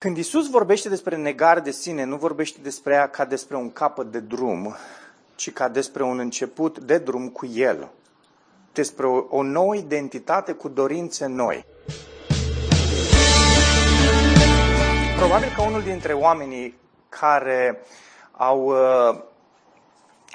Când 0.00 0.16
Isus 0.16 0.50
vorbește 0.50 0.88
despre 0.88 1.16
negare 1.16 1.60
de 1.60 1.70
sine, 1.70 2.04
nu 2.04 2.16
vorbește 2.16 2.58
despre 2.62 2.94
ea 2.94 3.08
ca 3.08 3.24
despre 3.24 3.56
un 3.56 3.72
capăt 3.72 4.10
de 4.10 4.20
drum, 4.20 4.76
ci 5.34 5.52
ca 5.52 5.68
despre 5.68 6.02
un 6.02 6.18
început 6.18 6.78
de 6.78 6.98
drum 6.98 7.28
cu 7.28 7.46
El. 7.46 7.88
Despre 8.72 9.06
o, 9.06 9.24
o 9.28 9.42
nouă 9.42 9.74
identitate 9.74 10.52
cu 10.52 10.68
dorințe 10.68 11.26
noi. 11.26 11.64
Probabil 15.16 15.52
că 15.56 15.62
unul 15.62 15.82
dintre 15.82 16.12
oamenii 16.12 16.78
care 17.08 17.82
au 18.32 18.64
uh, 18.64 19.20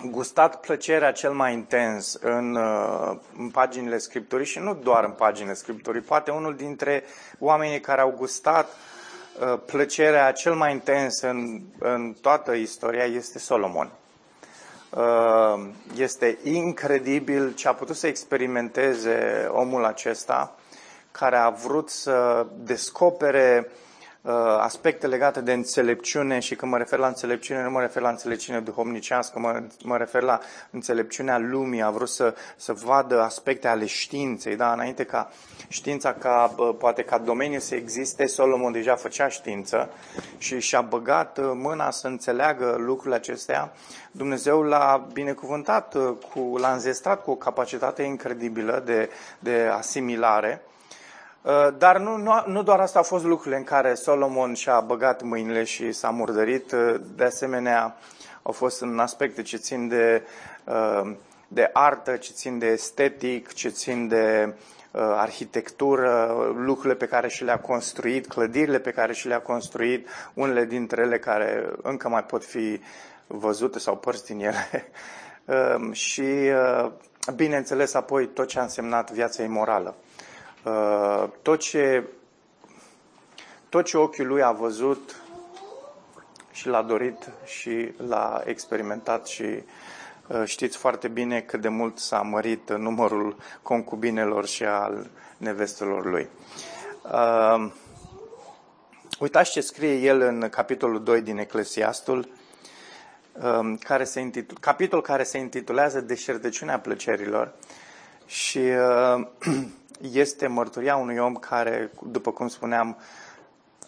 gustat 0.10 0.60
plăcerea 0.60 1.12
cel 1.12 1.32
mai 1.32 1.54
intens 1.54 2.14
în, 2.14 2.56
uh, 2.56 3.18
în 3.38 3.50
paginile 3.50 3.98
Scripturii 3.98 4.46
și 4.46 4.60
nu 4.60 4.74
doar 4.74 5.04
în 5.04 5.12
paginile 5.12 5.54
Scripturii, 5.54 6.02
poate 6.02 6.32
unul 6.32 6.56
dintre 6.56 7.04
oamenii 7.40 7.80
care 7.80 8.02
au 8.02 8.14
gustat 8.18 8.66
uh, 8.66 8.93
plăcerea 9.66 10.32
cel 10.32 10.54
mai 10.54 10.72
intens 10.72 11.22
în, 11.22 11.62
în 11.80 12.16
toată 12.22 12.52
istoria 12.52 13.04
este 13.04 13.40
Solomon. 13.40 13.92
Uh, 14.90 15.66
este 15.96 16.38
incredibil 16.44 17.54
ce 17.54 17.68
a 17.68 17.74
putut 17.74 17.96
să 17.96 18.08
experimenteze 18.08 19.48
omul 19.52 19.86
acesta 19.86 20.56
care 21.12 21.36
a 21.36 21.50
vrut 21.50 21.90
să 21.90 22.46
descopere 22.58 23.68
Uh, 23.68 23.72
aspecte 24.60 25.08
legate 25.08 25.42
de 25.42 25.54
înțelepciune 25.54 26.40
și 26.40 26.56
când 26.56 26.72
mă 26.72 26.78
refer 26.78 27.00
la 27.00 27.08
înțelepciune, 27.08 27.64
nu 27.64 27.70
mă 27.70 27.80
refer 27.80 28.02
la 28.02 28.10
înțelepciune 28.10 28.60
duhovnicească, 28.60 29.40
mă, 29.40 29.64
mă 29.84 29.98
refer 29.98 30.22
la 30.22 30.40
înțelepciunea 30.72 31.38
lumii, 31.38 31.82
a 31.82 31.90
vrut 31.90 32.10
să, 32.10 32.36
să 32.56 32.74
vadă 32.74 33.22
aspecte 33.22 33.68
ale 33.68 33.86
științei, 33.86 34.56
da? 34.56 34.74
înainte 34.74 35.04
ca 35.04 35.32
știința, 35.68 36.14
ca, 36.14 36.56
poate 36.78 37.04
ca 37.04 37.18
domeniu 37.18 37.60
să 37.60 37.76
existe, 37.76 38.26
Solomon 38.26 38.72
deja 38.72 38.96
făcea 38.96 39.28
știință 39.28 39.90
și 40.38 40.60
și-a 40.60 40.82
băgat 40.82 41.38
uh, 41.38 41.52
mâna 41.54 41.92
să 41.92 42.08
înțeleagă 42.08 42.76
lucrurile 42.80 43.16
acestea. 43.16 43.72
Dumnezeu 44.12 44.62
l-a 44.62 45.08
binecuvântat, 45.14 45.94
uh, 45.94 46.14
cu, 46.34 46.58
l-a 46.58 46.74
înzestrat 46.74 47.24
cu 47.24 47.32
o 47.32 47.36
capacitate 47.36 48.04
incredibilă 48.04 48.82
de, 48.86 49.10
de 49.40 49.70
asimilare 49.72 50.62
Uh, 50.64 50.73
dar 51.78 51.98
nu, 51.98 52.18
nu, 52.18 52.44
nu 52.48 52.64
doar 52.64 52.80
asta 52.80 52.98
au 52.98 53.04
fost 53.04 53.24
lucrurile 53.24 53.58
în 53.58 53.64
care 53.64 53.94
Solomon 53.94 54.54
și-a 54.54 54.80
băgat 54.80 55.22
mâinile 55.22 55.64
și 55.64 55.92
s-a 55.92 56.10
murdărit. 56.10 56.72
Uh, 56.72 56.96
de 57.16 57.24
asemenea, 57.24 57.98
au 58.42 58.52
fost 58.52 58.82
în 58.82 59.00
aspecte 59.00 59.42
ce 59.42 59.58
țin 59.58 59.88
de, 59.88 60.24
uh, 60.64 61.16
de 61.48 61.70
artă, 61.74 62.16
ce 62.16 62.32
țin 62.32 62.60
de 62.60 62.66
estetic, 62.66 63.54
ce 63.54 63.70
țin 63.70 64.08
de 64.08 64.54
arhitectură, 64.96 66.34
lucrurile 66.56 66.96
pe 66.96 67.06
care 67.06 67.28
și 67.28 67.44
le-a 67.44 67.60
construit, 67.60 68.28
clădirile 68.28 68.80
pe 68.80 68.92
care 68.92 69.14
și 69.14 69.28
le-a 69.28 69.42
construit, 69.42 70.08
unele 70.34 70.66
dintre 70.66 71.02
ele 71.02 71.20
care 71.20 71.72
încă 71.82 72.10
mai 72.10 72.24
pot 72.24 72.46
fi 72.46 72.82
văzute 73.28 73.80
sau 73.80 73.98
părți 73.98 74.26
din 74.26 74.40
ele. 74.40 74.92
și, 75.92 76.26
bineînțeles, 77.36 77.94
apoi 77.94 78.28
tot 78.28 78.48
ce 78.48 78.60
a 78.60 78.62
însemnat 78.62 79.12
viața 79.12 79.44
imorală. 79.44 79.96
Uh, 80.64 81.30
tot 81.42 81.60
ce, 81.60 82.04
tot 83.70 83.86
ce 83.86 83.98
ochiul 83.98 84.28
lui 84.28 84.44
a 84.44 84.52
văzut 84.52 85.22
și 86.52 86.68
l-a 86.68 86.82
dorit 86.82 87.30
și 87.46 87.94
l-a 88.08 88.42
experimentat 88.46 89.28
și 89.28 89.44
uh, 89.44 90.44
știți 90.46 90.78
foarte 90.78 91.08
bine 91.08 91.42
cât 91.42 91.62
de 91.62 91.68
mult 91.68 91.98
s-a 91.98 92.22
mărit 92.22 92.70
numărul 92.78 93.36
concubinelor 93.62 94.46
și 94.46 94.64
al 94.64 95.10
nevestelor 95.38 96.06
lui. 96.06 96.30
Uh, 97.04 97.72
uitați 99.20 99.52
ce 99.52 99.62
scrie 99.62 99.94
el 99.94 100.22
în 100.22 100.50
capitolul 100.50 101.04
2 101.04 101.22
din 101.22 101.38
Eclesiastul, 101.38 102.30
um, 103.42 103.78
care 103.78 104.04
se 104.04 104.20
intitule, 104.20 104.60
capitol 104.62 105.02
care 105.02 105.24
se 105.24 105.38
intitulează 105.38 106.02
Deșertăciunea 106.02 106.80
plăcerilor 106.80 107.54
și 108.26 108.62
este 110.24 110.48
mărturia 110.48 110.96
unui 110.96 111.18
om 111.18 111.36
care, 111.36 111.92
după 112.02 112.32
cum 112.32 112.48
spuneam, 112.48 112.98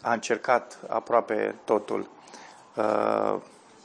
a 0.01 0.13
încercat 0.13 0.79
aproape 0.87 1.55
totul. 1.63 2.09
Uh, 2.75 3.35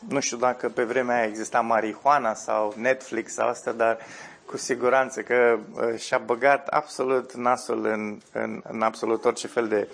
nu 0.09 0.21
știu 0.21 0.37
dacă 0.37 0.69
pe 0.69 0.85
vremea 0.85 1.17
aia 1.17 1.27
exista 1.27 1.61
marihuana 1.61 2.35
sau 2.35 2.75
Netflix 2.77 3.33
sau 3.33 3.49
asta, 3.49 3.73
dar 3.73 3.99
cu 4.47 4.57
siguranță 4.57 5.23
că 5.23 5.59
uh, 5.73 5.99
și-a 5.99 6.19
băgat 6.19 6.67
absolut 6.67 7.33
nasul 7.33 7.87
în, 7.87 8.21
în, 8.33 8.63
în 8.69 8.83
absolut 8.83 9.25
orice 9.25 9.47
fel 9.47 9.69
de 9.69 9.89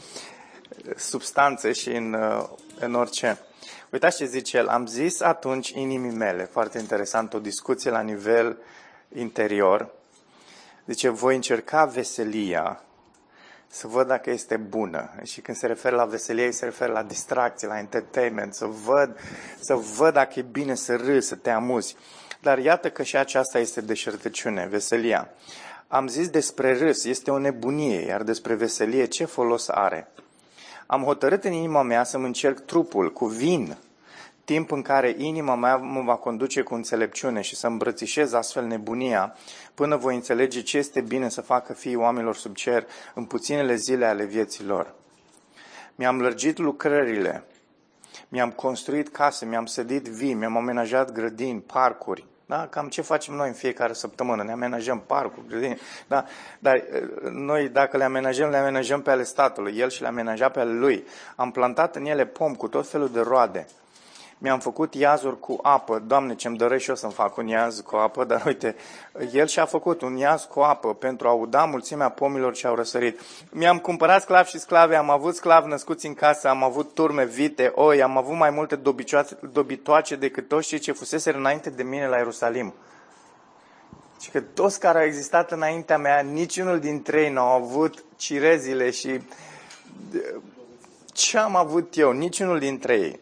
substanțe 0.97 1.73
și 1.73 1.91
în, 1.91 2.13
uh, 2.13 2.45
în 2.81 2.95
orice. 2.95 3.39
Uitați 3.91 4.17
ce 4.17 4.25
zice 4.25 4.57
el. 4.57 4.69
Am 4.69 4.87
zis 4.87 5.21
atunci 5.21 5.69
inimii 5.69 6.17
mele, 6.17 6.45
foarte 6.45 6.79
interesant, 6.79 7.35
o 7.35 7.39
discuție 7.39 7.91
la 7.91 8.01
nivel 8.01 8.57
interior, 9.15 9.89
Zice, 10.87 11.09
voi 11.09 11.35
încerca 11.35 11.85
veselia 11.85 12.81
să 13.67 13.87
văd 13.87 14.07
dacă 14.07 14.31
este 14.31 14.57
bună. 14.57 15.11
Și 15.25 15.41
când 15.41 15.57
se 15.57 15.67
referă 15.67 15.97
la 15.97 16.05
veselie, 16.05 16.51
se 16.51 16.65
referă 16.65 16.93
la 16.93 17.03
distracție, 17.03 17.69
la 17.69 17.79
entertainment, 17.79 18.55
să 18.55 18.67
văd, 18.67 19.19
să 19.61 19.75
văd 19.75 20.13
dacă 20.13 20.39
e 20.39 20.43
bine 20.43 20.75
să 20.75 20.97
râzi, 20.97 21.29
să 21.29 21.35
te 21.35 21.51
amuzi. 21.51 21.97
Dar 22.41 22.59
iată 22.59 22.91
că 22.91 23.03
și 23.03 23.17
aceasta 23.17 23.59
este 23.59 23.81
deșertăciune, 23.81 24.67
veselia. 24.67 25.29
Am 25.89 26.09
zis 26.09 26.29
despre 26.29 26.79
râs, 26.79 27.05
este 27.05 27.31
o 27.31 27.39
nebunie, 27.39 28.01
iar 28.01 28.23
despre 28.23 28.55
veselie 28.55 29.05
ce 29.05 29.25
folos 29.25 29.69
are? 29.69 30.09
Am 30.87 31.03
hotărât 31.03 31.45
în 31.45 31.53
inima 31.53 31.83
mea 31.83 32.05
să-mi 32.05 32.27
încerc 32.27 32.61
trupul 32.61 33.13
cu 33.13 33.27
vin, 33.27 33.77
timp 34.47 34.71
în 34.71 34.83
care 34.83 35.15
inima 35.19 35.55
mea 35.55 35.77
mă 35.77 36.03
va 36.03 36.17
conduce 36.17 36.63
cu 36.63 36.75
înțelepciune 36.75 37.41
și 37.41 37.57
să 37.57 37.67
îmbrățișez 37.67 38.33
astfel 38.33 38.65
nebunia, 38.65 39.37
până 39.77 39.97
voi 39.97 40.15
înțelege 40.15 40.63
ce 40.63 40.79
este 40.79 41.01
bine 41.01 41.29
să 41.29 41.41
facă 41.41 41.73
fiii 41.73 41.97
oamenilor 41.97 42.37
sub 42.37 42.55
cer 42.55 42.87
în 43.15 43.25
puținele 43.25 43.75
zile 43.75 44.07
ale 44.07 44.25
vieții 44.25 44.65
lor. 44.65 44.95
Mi-am 45.95 46.21
lărgit 46.21 46.59
lucrările, 46.59 47.45
mi-am 48.29 48.51
construit 48.51 49.09
case, 49.09 49.45
mi-am 49.45 49.67
sădit 49.67 50.05
vii, 50.05 50.35
mi-am 50.35 50.57
amenajat 50.57 51.13
grădini, 51.13 51.61
parcuri, 51.61 52.25
da? 52.47 52.67
Cam 52.67 52.89
ce 52.89 53.03
facem 53.03 53.35
noi 53.35 53.49
în 53.49 53.55
fiecare 53.55 53.93
săptămână? 53.93 54.43
Ne 54.43 54.53
amenajăm 54.53 55.01
parcuri, 55.07 55.47
grădini. 55.49 55.81
Da? 56.07 56.25
Dar 56.59 56.75
eh, 56.75 57.03
noi, 57.31 57.69
dacă 57.69 57.97
le 57.97 58.05
amenajăm, 58.05 58.51
le 58.51 58.57
amenajăm 58.57 59.03
pe 59.03 59.11
ale 59.11 59.23
statului. 59.23 59.79
El 59.79 59.91
și 59.91 60.01
le 60.01 60.07
amenaja 60.07 60.49
pe 60.49 60.61
ale 60.61 60.73
lui. 60.73 61.05
Am 61.37 61.51
plantat 61.51 61.97
în 61.97 62.05
ele 62.05 62.27
pom 62.27 62.55
cu 62.55 62.69
tot 62.69 62.89
felul 62.89 63.09
de 63.11 63.21
roade 63.21 63.67
mi-am 64.39 64.59
făcut 64.59 64.95
iazuri 64.95 65.39
cu 65.39 65.59
apă. 65.63 66.03
Doamne, 66.07 66.35
ce-mi 66.35 66.57
doresc 66.57 66.83
și 66.83 66.89
eu 66.89 66.97
să-mi 66.97 67.13
fac 67.13 67.37
un 67.37 67.47
iaz 67.47 67.81
cu 67.81 67.97
apă, 67.97 68.25
dar 68.25 68.43
uite, 68.47 68.77
el 69.33 69.47
și-a 69.47 69.65
făcut 69.65 70.01
un 70.01 70.17
iaz 70.17 70.45
cu 70.45 70.61
apă 70.61 70.95
pentru 70.95 71.29
a 71.29 71.33
uda 71.33 71.65
mulțimea 71.65 72.09
pomilor 72.09 72.55
ce 72.55 72.67
au 72.67 72.75
răsărit. 72.75 73.21
Mi-am 73.51 73.79
cumpărat 73.79 74.23
sclavi 74.23 74.51
și 74.51 74.59
sclave, 74.59 74.97
am 74.97 75.11
avut 75.11 75.35
sclavi 75.35 75.69
născuți 75.69 76.07
în 76.07 76.15
casă, 76.15 76.49
am 76.49 76.63
avut 76.63 76.95
turme, 76.95 77.25
vite, 77.25 77.73
oi, 77.75 78.03
am 78.03 78.17
avut 78.17 78.37
mai 78.37 78.51
multe 78.51 78.81
dobitoace 79.53 80.17
decât 80.17 80.49
toți 80.49 80.69
cei 80.69 80.79
ce 80.79 80.93
fusese 80.93 81.35
înainte 81.35 81.71
de 81.71 81.83
mine 81.83 82.07
la 82.07 82.17
Ierusalim. 82.17 82.75
Și 84.21 84.31
că 84.31 84.41
toți 84.41 84.81
care 84.81 84.99
au 84.99 85.05
existat 85.05 85.53
înaintea 85.53 85.99
mea, 85.99 86.21
niciunul 86.21 86.79
dintre 86.79 87.23
ei 87.23 87.31
nu 87.31 87.41
au 87.41 87.63
avut 87.63 88.05
cirezile 88.17 88.91
și 88.91 89.21
ce 91.13 91.39
am 91.39 91.57
avut 91.57 91.97
eu, 91.97 92.13
niciunul 92.13 92.59
dintre 92.59 92.95
ei. 92.95 93.21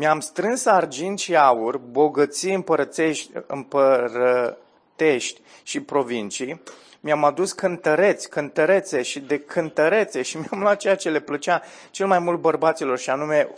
Mi-am 0.00 0.20
strâns 0.20 0.64
argint 0.66 1.18
și 1.18 1.36
aur, 1.36 1.76
bogății 1.78 2.54
împărătești, 2.54 3.30
împărătești 3.46 5.40
și 5.62 5.80
provincii, 5.80 6.62
mi-am 7.00 7.24
adus 7.24 7.52
cântăreți, 7.52 8.28
cântărețe 8.28 9.02
și 9.02 9.20
de 9.20 9.38
cântărețe 9.38 10.22
și 10.22 10.36
mi-am 10.36 10.60
luat 10.60 10.78
ceea 10.78 10.94
ce 10.94 11.10
le 11.10 11.20
plăcea 11.20 11.62
cel 11.90 12.06
mai 12.06 12.18
mult 12.18 12.40
bărbaților 12.40 12.98
și 12.98 13.10
anume 13.10 13.48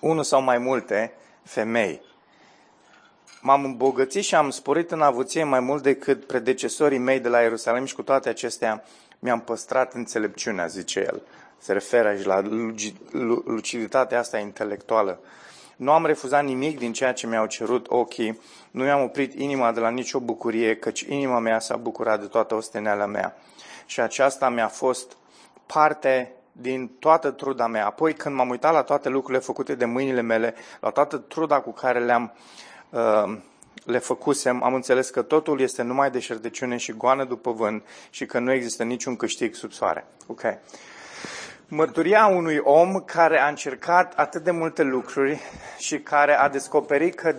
unul 0.00 0.22
sau 0.22 0.42
mai 0.42 0.58
multe 0.58 1.12
femei. 1.42 2.02
M-am 3.40 3.64
îmbogățit 3.64 4.24
și 4.24 4.34
am 4.34 4.50
sporit 4.50 4.90
în 4.90 5.02
avuție 5.02 5.44
mai 5.44 5.60
mult 5.60 5.82
decât 5.82 6.26
predecesorii 6.26 6.98
mei 6.98 7.20
de 7.20 7.28
la 7.28 7.40
Ierusalim 7.40 7.84
și 7.84 7.94
cu 7.94 8.02
toate 8.02 8.28
acestea 8.28 8.84
mi-am 9.18 9.40
păstrat 9.40 9.94
înțelepciunea, 9.94 10.66
zice 10.66 11.00
el 11.00 11.22
se 11.60 11.72
referă 11.72 12.08
aici 12.08 12.24
la 12.24 12.42
luciditatea 13.44 14.18
asta 14.18 14.38
intelectuală. 14.38 15.20
Nu 15.76 15.92
am 15.92 16.06
refuzat 16.06 16.44
nimic 16.44 16.78
din 16.78 16.92
ceea 16.92 17.12
ce 17.12 17.26
mi-au 17.26 17.46
cerut 17.46 17.86
ochii, 17.88 18.40
nu 18.70 18.82
mi-am 18.82 19.02
oprit 19.02 19.34
inima 19.34 19.72
de 19.72 19.80
la 19.80 19.88
nicio 19.88 20.20
bucurie, 20.20 20.76
căci 20.76 21.00
inima 21.00 21.38
mea 21.38 21.58
s-a 21.58 21.76
bucurat 21.76 22.20
de 22.20 22.26
toată 22.26 22.54
osteneala 22.54 23.06
mea. 23.06 23.36
Și 23.86 24.00
aceasta 24.00 24.48
mi-a 24.48 24.68
fost 24.68 25.16
parte 25.66 26.32
din 26.52 26.88
toată 26.98 27.30
truda 27.30 27.66
mea. 27.66 27.86
Apoi, 27.86 28.12
când 28.12 28.34
m-am 28.34 28.48
uitat 28.48 28.72
la 28.72 28.82
toate 28.82 29.08
lucrurile 29.08 29.42
făcute 29.42 29.74
de 29.74 29.84
mâinile 29.84 30.20
mele, 30.20 30.54
la 30.80 30.90
toată 30.90 31.16
truda 31.16 31.60
cu 31.60 31.72
care 31.72 32.04
le-am 32.04 32.32
uh, 32.90 33.36
le 33.84 33.98
făcusem, 33.98 34.62
am 34.62 34.74
înțeles 34.74 35.10
că 35.10 35.22
totul 35.22 35.60
este 35.60 35.82
numai 35.82 36.10
deșertăciune 36.10 36.76
și 36.76 36.92
goană 36.92 37.24
după 37.24 37.52
vânt 37.52 37.84
și 38.10 38.26
că 38.26 38.38
nu 38.38 38.52
există 38.52 38.82
niciun 38.82 39.16
câștig 39.16 39.54
sub 39.54 39.72
soare. 39.72 40.06
Ok. 40.26 40.42
Mărturia 41.72 42.26
unui 42.26 42.58
om 42.58 43.00
care 43.00 43.40
a 43.40 43.48
încercat 43.48 44.12
atât 44.16 44.42
de 44.42 44.50
multe 44.50 44.82
lucruri 44.82 45.40
și 45.78 45.98
care 45.98 46.34
a 46.34 46.48
descoperit 46.48 47.14
că, 47.14 47.36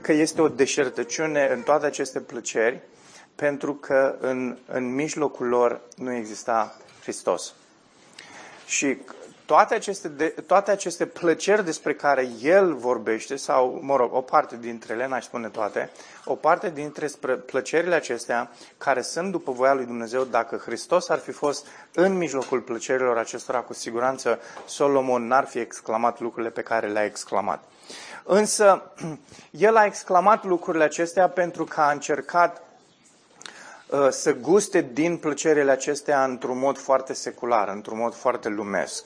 că 0.00 0.12
este 0.12 0.40
o 0.40 0.48
deșertăciune 0.48 1.48
în 1.52 1.62
toate 1.62 1.86
aceste 1.86 2.20
plăceri, 2.20 2.80
pentru 3.34 3.74
că 3.74 4.16
în, 4.20 4.58
în 4.66 4.94
mijlocul 4.94 5.46
lor 5.46 5.80
nu 5.96 6.14
exista 6.14 6.76
Hristos. 7.02 7.54
Și 8.66 8.98
toate 9.46 9.74
aceste, 9.74 10.08
de, 10.08 10.34
toate 10.46 10.70
aceste 10.70 11.06
plăceri 11.06 11.64
despre 11.64 11.94
care 11.94 12.28
el 12.42 12.74
vorbește, 12.74 13.36
sau, 13.36 13.78
mă 13.82 13.96
rog, 13.96 14.14
o 14.14 14.20
parte 14.20 14.56
dintre 14.56 14.92
ele, 14.92 15.06
n-aș 15.06 15.24
spune 15.24 15.48
toate, 15.48 15.90
o 16.24 16.34
parte 16.34 16.70
dintre 16.70 17.10
plăcerile 17.46 17.94
acestea, 17.94 18.50
care 18.78 19.02
sunt 19.02 19.30
după 19.30 19.52
voia 19.52 19.74
lui 19.74 19.84
Dumnezeu, 19.84 20.24
dacă 20.24 20.56
Hristos 20.56 21.08
ar 21.08 21.18
fi 21.18 21.30
fost 21.30 21.66
în 21.94 22.16
mijlocul 22.16 22.60
plăcerilor 22.60 23.18
acestora, 23.18 23.60
cu 23.60 23.72
siguranță 23.72 24.38
Solomon 24.66 25.26
n-ar 25.26 25.44
fi 25.44 25.58
exclamat 25.58 26.20
lucrurile 26.20 26.50
pe 26.50 26.62
care 26.62 26.88
le-a 26.88 27.04
exclamat. 27.04 27.64
Însă, 28.24 28.82
el 29.50 29.76
a 29.76 29.84
exclamat 29.84 30.44
lucrurile 30.44 30.84
acestea 30.84 31.28
pentru 31.28 31.64
că 31.64 31.80
a 31.80 31.90
încercat 31.90 32.62
uh, 33.86 34.08
să 34.10 34.32
guste 34.34 34.90
din 34.92 35.16
plăcerile 35.16 35.70
acestea 35.70 36.24
într-un 36.24 36.58
mod 36.58 36.78
foarte 36.78 37.12
secular, 37.12 37.68
într-un 37.68 37.98
mod 37.98 38.14
foarte 38.14 38.48
lumesc. 38.48 39.04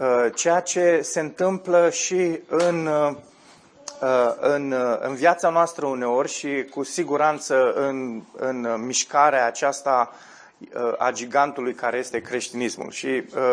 Uh, 0.00 0.26
ceea 0.34 0.60
ce 0.60 1.00
se 1.02 1.20
întâmplă 1.20 1.90
și 1.90 2.40
în, 2.48 2.86
uh, 2.86 3.10
în, 4.40 4.72
uh, 4.72 4.98
în 5.00 5.14
viața 5.14 5.48
noastră 5.48 5.86
uneori 5.86 6.28
și 6.28 6.64
cu 6.70 6.82
siguranță 6.82 7.72
în, 7.72 8.22
în 8.36 8.84
mișcarea 8.86 9.46
aceasta 9.46 10.12
a 10.98 11.10
gigantului 11.10 11.74
care 11.74 11.98
este 11.98 12.20
creștinismul. 12.20 12.90
Și 12.90 13.08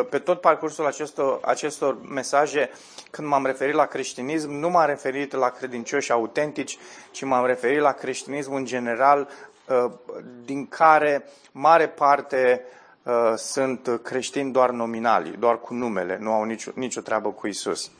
pe 0.09 0.19
tot 0.19 0.41
parcursul 0.41 0.85
acestor, 0.85 1.39
acestor 1.41 1.97
mesaje, 2.09 2.69
când 3.11 3.27
m-am 3.27 3.45
referit 3.45 3.75
la 3.75 3.85
creștinism, 3.85 4.51
nu 4.51 4.69
m-am 4.69 4.88
referit 4.88 5.33
la 5.33 5.50
credincioși 5.50 6.11
autentici, 6.11 6.77
ci 7.11 7.23
m-am 7.23 7.45
referit 7.45 7.79
la 7.79 7.91
creștinism 7.91 8.53
în 8.53 8.65
general, 8.65 9.27
din 10.45 10.67
care 10.67 11.25
mare 11.51 11.88
parte 11.88 12.61
Uh, 12.61 12.75
sunt 13.36 14.00
creștini 14.04 14.51
doar 14.51 14.69
nominali, 14.69 15.36
doar 15.39 15.59
cu 15.59 15.74
numele, 15.74 16.18
nu 16.21 16.31
au 16.31 16.44
nicio, 16.44 16.71
nicio 16.75 17.01
treabă 17.01 17.30
cu 17.30 17.48
Isus. 17.48 17.92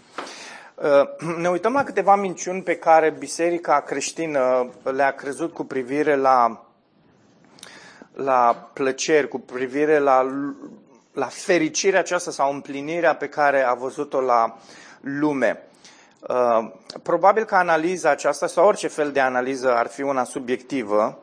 Uh, 0.75 1.38
ne 1.42 1.50
uităm 1.50 1.74
la 1.74 1.83
câteva 1.83 2.15
minciuni 2.15 2.62
pe 2.62 2.75
care 2.75 3.15
biserica 3.19 3.80
creștină 3.81 4.69
le-a 4.83 5.12
crezut 5.12 5.54
cu 5.54 5.63
privire 5.63 6.15
la, 6.15 6.65
la 8.13 8.69
plăceri, 8.74 9.27
cu 9.27 9.39
privire 9.39 9.98
la, 10.00 10.25
la 11.13 11.25
fericirea 11.25 12.00
aceasta 12.00 12.31
sau 12.31 12.53
împlinirea 12.53 13.15
pe 13.15 13.27
care 13.27 13.63
a 13.63 13.74
văzut-o 13.74 14.21
la 14.21 14.57
lume. 15.01 15.62
Uh, 16.27 16.71
probabil 17.03 17.44
că 17.44 17.56
analiza 17.56 18.10
aceasta 18.10 18.48
sau 18.48 18.68
orice 18.68 18.88
fel 18.88 19.12
de 19.12 19.19
analiză 19.19 19.75
ar 19.75 19.88
fi 19.88 20.01
una 20.01 20.24
subiectivă, 20.24 21.19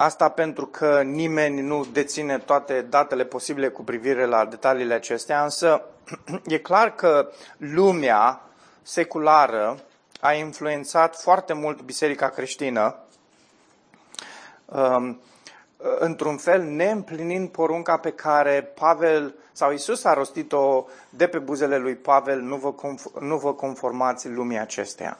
Asta 0.00 0.28
pentru 0.28 0.66
că 0.66 1.02
nimeni 1.02 1.60
nu 1.60 1.84
deține 1.92 2.38
toate 2.38 2.80
datele 2.80 3.24
posibile 3.24 3.68
cu 3.68 3.82
privire 3.82 4.26
la 4.26 4.44
detaliile 4.44 4.94
acestea, 4.94 5.42
însă 5.42 5.82
e 6.46 6.58
clar 6.58 6.94
că 6.94 7.30
lumea 7.56 8.40
seculară 8.82 9.78
a 10.20 10.32
influențat 10.32 11.16
foarte 11.16 11.52
mult 11.52 11.80
biserica 11.80 12.28
creștină, 12.28 12.96
um, 14.64 15.20
într-un 15.98 16.36
fel 16.36 16.62
neîmplinind 16.62 17.48
porunca 17.48 17.96
pe 17.96 18.10
care 18.10 18.72
Pavel 18.74 19.34
sau 19.52 19.72
Isus 19.72 20.04
a 20.04 20.14
rostit-o 20.14 20.86
de 21.10 21.26
pe 21.26 21.38
buzele 21.38 21.76
lui 21.76 21.94
Pavel, 21.94 22.40
nu 22.40 22.56
vă, 22.56 22.74
conf- 22.74 23.20
nu 23.20 23.36
vă 23.36 23.54
conformați 23.54 24.28
lumii 24.28 24.58
acesteia. 24.58 25.18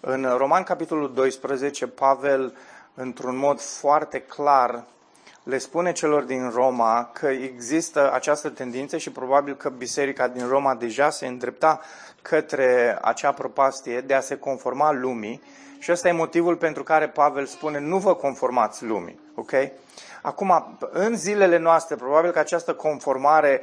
În 0.00 0.34
Roman, 0.36 0.62
capitolul 0.62 1.12
12, 1.14 1.86
Pavel 1.86 2.54
într-un 2.94 3.36
mod 3.36 3.60
foarte 3.60 4.20
clar, 4.20 4.84
le 5.42 5.58
spune 5.58 5.92
celor 5.92 6.22
din 6.22 6.50
Roma 6.54 7.10
că 7.12 7.26
există 7.26 8.12
această 8.12 8.48
tendință 8.48 8.96
și 8.96 9.10
probabil 9.10 9.56
că 9.56 9.68
biserica 9.68 10.28
din 10.28 10.48
Roma 10.48 10.74
deja 10.74 11.10
se 11.10 11.26
îndrepta 11.26 11.80
către 12.22 12.98
acea 13.00 13.32
propastie 13.32 14.00
de 14.00 14.14
a 14.14 14.20
se 14.20 14.36
conforma 14.36 14.92
lumii 14.92 15.42
și 15.78 15.92
ăsta 15.92 16.08
e 16.08 16.12
motivul 16.12 16.56
pentru 16.56 16.82
care 16.82 17.08
Pavel 17.08 17.46
spune 17.46 17.78
nu 17.78 17.98
vă 17.98 18.14
conformați 18.14 18.84
lumii. 18.84 19.20
Ok? 19.34 19.52
Acum, 20.22 20.78
în 20.90 21.16
zilele 21.16 21.58
noastre, 21.58 21.96
probabil 21.96 22.30
că 22.30 22.38
această 22.38 22.74
conformare 22.74 23.62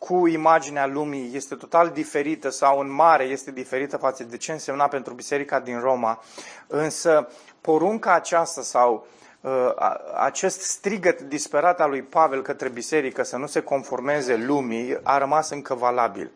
cu 0.00 0.26
imaginea 0.26 0.86
lumii 0.86 1.30
este 1.34 1.54
total 1.54 1.88
diferită 1.88 2.48
sau 2.50 2.78
în 2.78 2.90
mare 2.90 3.24
este 3.24 3.50
diferită 3.50 3.96
față 3.96 4.24
de 4.24 4.36
ce 4.36 4.52
însemna 4.52 4.88
pentru 4.88 5.14
biserica 5.14 5.60
din 5.60 5.80
Roma, 5.80 6.22
însă 6.66 7.28
porunca 7.60 8.14
aceasta 8.14 8.62
sau 8.62 9.06
uh, 9.40 9.74
acest 10.16 10.60
strigăt 10.60 11.20
disperat 11.20 11.80
al 11.80 11.90
lui 11.90 12.02
Pavel 12.02 12.42
către 12.42 12.68
biserică 12.68 13.22
să 13.22 13.36
nu 13.36 13.46
se 13.46 13.60
conformeze 13.60 14.36
lumii 14.36 14.98
a 15.02 15.18
rămas 15.18 15.50
încă 15.50 15.74
valabil. 15.74 16.30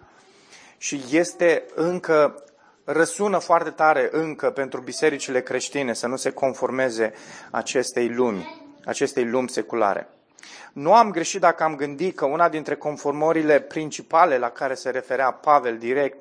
Și 0.78 1.04
este 1.10 1.64
încă, 1.74 2.44
răsună 2.84 3.38
foarte 3.38 3.70
tare 3.70 4.08
încă 4.12 4.50
pentru 4.50 4.80
bisericile 4.80 5.42
creștine 5.42 5.92
să 5.92 6.06
nu 6.06 6.16
se 6.16 6.30
conformeze 6.30 7.12
acestei 7.50 8.08
lumi, 8.08 8.70
acestei 8.84 9.24
lumi 9.24 9.48
seculare. 9.48 10.08
Nu 10.72 10.94
am 10.94 11.10
greșit 11.10 11.40
dacă 11.40 11.62
am 11.62 11.76
gândit 11.76 12.16
că 12.16 12.24
una 12.24 12.48
dintre 12.48 12.74
conformările 12.74 13.60
principale 13.60 14.38
la 14.38 14.50
care 14.50 14.74
se 14.74 14.90
referea 14.90 15.30
Pavel 15.30 15.78
direct 15.78 16.20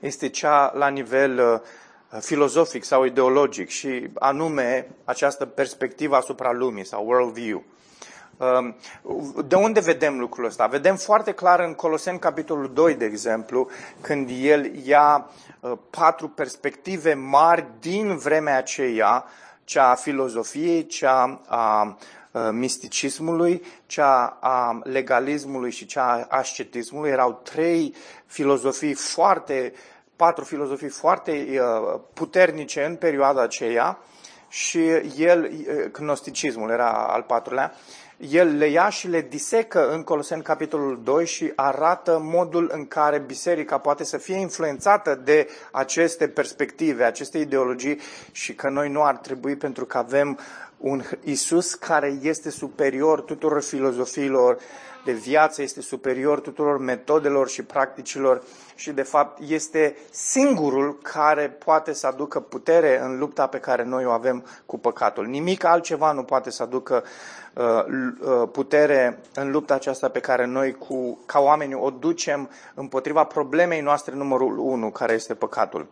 este 0.00 0.28
cea 0.28 0.72
la 0.74 0.88
nivel 0.88 1.38
uh, 1.38 2.20
filozofic 2.20 2.84
sau 2.84 3.04
ideologic 3.04 3.68
și 3.68 4.08
anume 4.14 4.88
această 5.04 5.46
perspectivă 5.46 6.16
asupra 6.16 6.52
lumii 6.52 6.86
sau 6.86 7.06
worldview. 7.06 7.62
Um, 8.36 8.76
de 9.46 9.54
unde 9.54 9.80
vedem 9.80 10.18
lucrul 10.18 10.44
ăsta? 10.44 10.66
Vedem 10.66 10.96
foarte 10.96 11.32
clar 11.32 11.60
în 11.60 11.74
Coloseni, 11.74 12.18
capitolul 12.18 12.70
2, 12.72 12.94
de 12.94 13.04
exemplu, 13.04 13.68
când 14.00 14.30
el 14.40 14.86
ia 14.86 15.30
uh, 15.60 15.72
patru 15.90 16.28
perspective 16.28 17.14
mari 17.14 17.66
din 17.80 18.16
vremea 18.16 18.56
aceea, 18.56 19.24
cea 19.64 19.90
a 19.90 19.94
filozofiei, 19.94 20.86
cea 20.86 21.40
a 21.46 21.82
uh, 21.82 21.94
misticismului, 22.52 23.62
cea 23.86 24.38
a 24.40 24.80
legalismului 24.82 25.70
și 25.70 25.86
cea 25.86 26.26
a 26.28 26.36
ascetismului. 26.36 27.10
Erau 27.10 27.40
trei 27.42 27.94
filozofii 28.26 28.94
foarte 28.94 29.72
patru 30.16 30.44
filozofii 30.44 30.88
foarte 30.88 31.46
uh, 31.50 32.00
puternice 32.14 32.84
în 32.84 32.96
perioada 32.96 33.42
aceea 33.42 33.98
și 34.48 34.88
el, 35.16 35.50
uh, 35.52 35.90
gnosticismul 35.92 36.70
era 36.70 36.90
al 36.90 37.22
patrulea, 37.22 37.72
el 38.30 38.56
le 38.56 38.66
ia 38.66 38.88
și 38.88 39.08
le 39.08 39.20
disecă 39.20 39.90
în 39.90 40.02
Coloseni 40.02 40.42
capitolul 40.42 41.00
2 41.02 41.26
și 41.26 41.52
arată 41.54 42.18
modul 42.22 42.70
în 42.72 42.86
care 42.86 43.18
biserica 43.18 43.78
poate 43.78 44.04
să 44.04 44.16
fie 44.16 44.36
influențată 44.36 45.14
de 45.24 45.48
aceste 45.70 46.28
perspective, 46.28 47.04
aceste 47.04 47.38
ideologii 47.38 48.00
și 48.32 48.54
că 48.54 48.68
noi 48.68 48.88
nu 48.88 49.02
ar 49.02 49.16
trebui 49.16 49.56
pentru 49.56 49.84
că 49.84 49.98
avem 49.98 50.38
un 50.82 51.02
Isus 51.24 51.74
care 51.74 52.18
este 52.22 52.50
superior 52.50 53.20
tuturor 53.20 53.62
filozofiilor 53.62 54.58
de 55.04 55.12
viață, 55.12 55.62
este 55.62 55.80
superior 55.80 56.40
tuturor 56.40 56.78
metodelor 56.78 57.48
și 57.48 57.62
practicilor 57.62 58.42
și 58.74 58.90
de 58.90 59.02
fapt 59.02 59.40
este 59.48 59.96
singurul 60.10 60.98
care 61.02 61.48
poate 61.64 61.92
să 61.92 62.06
aducă 62.06 62.40
putere 62.40 63.00
în 63.00 63.18
lupta 63.18 63.46
pe 63.46 63.58
care 63.58 63.84
noi 63.84 64.04
o 64.04 64.10
avem 64.10 64.44
cu 64.66 64.78
păcatul. 64.78 65.26
Nimic 65.26 65.64
altceva 65.64 66.12
nu 66.12 66.22
poate 66.22 66.50
să 66.50 66.62
aducă 66.62 67.04
uh, 67.54 67.64
uh, 67.64 68.48
putere 68.52 69.18
în 69.34 69.50
lupta 69.50 69.74
aceasta 69.74 70.08
pe 70.08 70.20
care 70.20 70.46
noi 70.46 70.72
cu, 70.72 71.18
ca 71.26 71.40
oameni 71.40 71.74
o 71.74 71.90
ducem 71.90 72.50
împotriva 72.74 73.24
problemei 73.24 73.80
noastre 73.80 74.14
numărul 74.14 74.58
unu, 74.58 74.90
care 74.90 75.12
este 75.12 75.34
păcatul. 75.34 75.86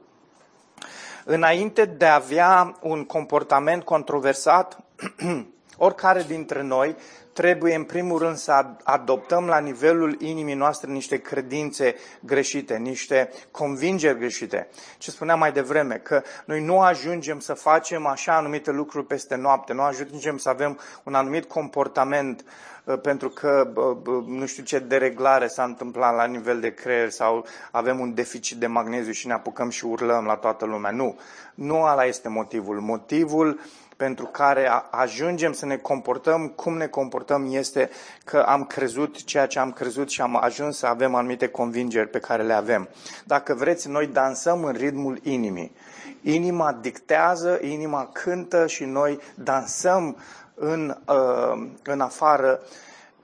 Înainte 1.25 1.85
de 1.85 2.07
a 2.07 2.15
avea 2.15 2.79
un 2.83 3.05
comportament 3.05 3.83
controversat, 3.83 4.79
oricare 5.79 6.23
dintre 6.23 6.63
noi 6.63 6.97
trebuie 7.41 7.75
în 7.75 7.85
primul 7.85 8.19
rând 8.19 8.37
să 8.37 8.67
adoptăm 8.83 9.47
la 9.47 9.59
nivelul 9.59 10.21
inimii 10.21 10.55
noastre 10.55 10.91
niște 10.91 11.17
credințe 11.17 11.95
greșite, 12.21 12.77
niște 12.77 13.31
convingeri 13.51 14.19
greșite. 14.19 14.69
Ce 14.99 15.11
spuneam 15.11 15.39
mai 15.39 15.53
devreme, 15.53 15.95
că 15.95 16.23
noi 16.45 16.65
nu 16.65 16.81
ajungem 16.81 17.39
să 17.39 17.55
facem 17.55 18.07
așa 18.07 18.37
anumite 18.37 18.71
lucruri 18.71 19.07
peste 19.07 19.37
noapte, 19.37 19.73
nu 19.73 19.83
ajungem 19.83 20.39
să 20.39 20.49
avem 20.49 20.79
un 21.03 21.15
anumit 21.15 21.45
comportament 21.45 22.45
uh, 22.85 23.01
pentru 23.01 23.29
că 23.29 23.73
nu 24.27 24.47
știu 24.47 24.63
ce 24.63 24.79
dereglare 24.79 25.47
s-a 25.47 25.65
întâmplat 25.65 26.15
la 26.15 26.25
nivel 26.25 26.61
de 26.61 26.75
creier 26.75 27.11
sau 27.11 27.47
avem 27.71 28.01
un 28.01 28.15
deficit 28.15 28.57
de 28.57 28.67
magneziu 28.67 29.13
și 29.13 29.27
ne 29.27 29.33
apucăm 29.33 29.71
și 29.71 29.85
urlăm 29.85 30.25
la 30.25 30.35
toată 30.35 30.65
lumea. 30.65 30.91
Nu, 30.91 31.19
nu 31.55 31.85
ala 31.85 32.05
este 32.05 32.29
motivul. 32.29 32.81
Motivul 32.81 33.61
pentru 34.01 34.25
care 34.25 34.69
ajungem 34.91 35.53
să 35.53 35.67
ne 35.67 35.77
comportăm 35.77 36.49
cum 36.49 36.77
ne 36.77 36.87
comportăm 36.87 37.47
este 37.51 37.91
că 38.25 38.39
am 38.39 38.65
crezut 38.65 39.25
ceea 39.25 39.47
ce 39.47 39.59
am 39.59 39.73
crezut 39.73 40.11
și 40.11 40.21
am 40.21 40.37
ajuns 40.43 40.77
să 40.77 40.87
avem 40.87 41.15
anumite 41.15 41.47
convingeri 41.47 42.09
pe 42.09 42.19
care 42.19 42.43
le 42.43 42.53
avem. 42.53 42.89
Dacă 43.25 43.55
vreți, 43.55 43.89
noi 43.89 44.07
dansăm 44.07 44.65
în 44.65 44.73
ritmul 44.73 45.19
inimii. 45.23 45.73
Inima 46.23 46.79
dictează, 46.81 47.59
inima 47.63 48.11
cântă 48.13 48.67
și 48.67 48.85
noi 48.85 49.21
dansăm 49.35 50.17
în, 50.55 50.97
uh, 51.07 51.67
în 51.83 52.01
afară 52.01 52.61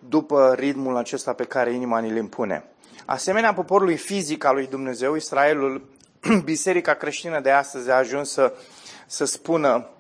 după 0.08 0.54
ritmul 0.58 0.96
acesta 0.96 1.32
pe 1.32 1.44
care 1.44 1.72
inima 1.72 1.98
ni-l 1.98 2.16
impune. 2.16 2.64
Asemenea 3.06 3.54
poporului 3.54 3.96
fizic 3.96 4.44
al 4.44 4.54
lui 4.54 4.66
Dumnezeu, 4.66 5.14
Israelul, 5.14 5.88
biserica 6.44 6.94
creștină 6.94 7.40
de 7.40 7.50
astăzi 7.50 7.90
a 7.90 7.94
ajuns 7.94 8.30
să, 8.30 8.52
să 9.06 9.24
spună 9.24 9.90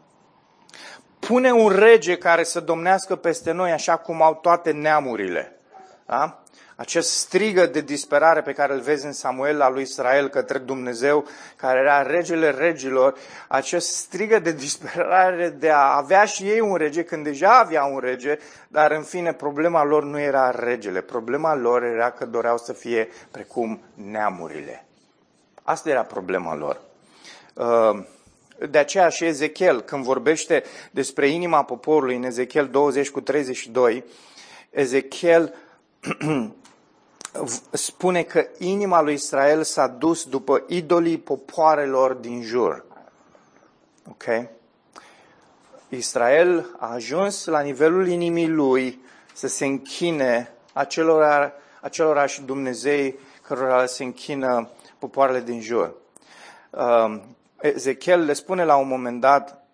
pune 1.18 1.52
un 1.52 1.68
rege 1.68 2.16
care 2.16 2.42
să 2.42 2.60
domnească 2.60 3.16
peste 3.16 3.52
noi 3.52 3.72
așa 3.72 3.96
cum 3.96 4.22
au 4.22 4.34
toate 4.34 4.70
neamurile. 4.70 5.56
Da? 6.06 6.40
Acest 6.76 7.10
strigă 7.10 7.66
de 7.66 7.80
disperare 7.80 8.42
pe 8.42 8.52
care 8.52 8.72
îl 8.72 8.80
vezi 8.80 9.06
în 9.06 9.12
Samuel 9.12 9.60
al 9.60 9.72
lui 9.72 9.82
Israel 9.82 10.28
către 10.28 10.58
Dumnezeu, 10.58 11.26
care 11.56 11.78
era 11.78 12.02
regele 12.02 12.50
regilor, 12.50 13.14
acest 13.48 13.96
strigă 13.96 14.38
de 14.38 14.52
disperare 14.52 15.48
de 15.48 15.70
a 15.70 15.96
avea 15.96 16.24
și 16.24 16.48
ei 16.48 16.60
un 16.60 16.76
rege 16.76 17.04
când 17.04 17.24
deja 17.24 17.58
avea 17.58 17.84
un 17.84 17.98
rege, 17.98 18.38
dar 18.68 18.90
în 18.90 19.02
fine 19.02 19.32
problema 19.32 19.84
lor 19.84 20.04
nu 20.04 20.20
era 20.20 20.50
regele, 20.50 21.00
problema 21.00 21.54
lor 21.54 21.82
era 21.82 22.10
că 22.10 22.26
doreau 22.26 22.58
să 22.58 22.72
fie 22.72 23.08
precum 23.30 23.80
neamurile. 23.94 24.86
Asta 25.62 25.90
era 25.90 26.02
problema 26.02 26.54
lor. 26.54 26.80
Uh, 27.54 28.04
de 28.70 28.78
aceea 28.78 29.08
și 29.08 29.24
Ezechiel, 29.24 29.80
când 29.80 30.04
vorbește 30.04 30.62
despre 30.90 31.28
inima 31.28 31.64
poporului 31.64 32.16
în 32.16 32.22
Ezechiel 32.22 32.68
20 32.68 33.10
cu 33.10 33.20
32, 33.20 34.04
Ezechiel 34.70 35.54
spune 37.70 38.22
că 38.22 38.46
inima 38.58 39.00
lui 39.00 39.14
Israel 39.14 39.62
s-a 39.62 39.86
dus 39.86 40.24
după 40.24 40.64
idolii 40.66 41.18
popoarelor 41.18 42.12
din 42.12 42.42
jur. 42.42 42.84
Ok? 44.08 44.24
Israel 45.88 46.76
a 46.78 46.92
ajuns 46.92 47.44
la 47.44 47.60
nivelul 47.60 48.08
inimii 48.08 48.48
lui 48.48 49.00
să 49.32 49.48
se 49.48 49.64
închine 49.64 50.52
acelora, 50.72 51.52
acelorași 51.80 52.42
Dumnezei 52.42 53.18
cărora 53.42 53.86
se 53.86 54.04
închină 54.04 54.68
popoarele 54.98 55.40
din 55.40 55.60
jur. 55.60 55.94
Um, 56.70 57.36
Ezechiel 57.60 58.24
le 58.24 58.32
spune 58.32 58.64
la 58.64 58.76
un 58.76 58.88
moment 58.88 59.20
dat 59.20 59.66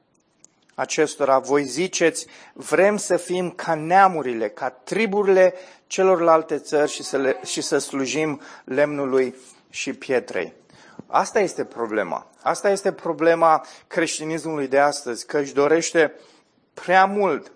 acestora, 0.75 1.39
voi 1.39 1.65
ziceți, 1.65 2.27
vrem 2.53 2.97
să 2.97 3.17
fim 3.17 3.51
ca 3.51 3.75
neamurile, 3.75 4.49
ca 4.49 4.71
triburile 4.71 5.55
celorlalte 5.87 6.59
țări 6.59 6.91
și 6.91 7.03
să, 7.03 7.17
le, 7.17 7.37
și 7.45 7.61
să 7.61 7.79
slujim 7.79 8.41
lemnului 8.65 9.35
și 9.71 9.93
pietrei. 9.93 10.53
Asta 11.07 11.41
este 11.41 11.65
problema. 11.65 12.27
Asta 12.43 12.71
este 12.71 12.93
problema 12.93 13.67
creștinismului 13.87 14.69
de 14.69 14.79
astăzi, 14.79 15.27
că 15.27 15.39
își 15.39 15.53
dorește 15.53 16.13
prea 16.75 17.05
mult 17.05 17.53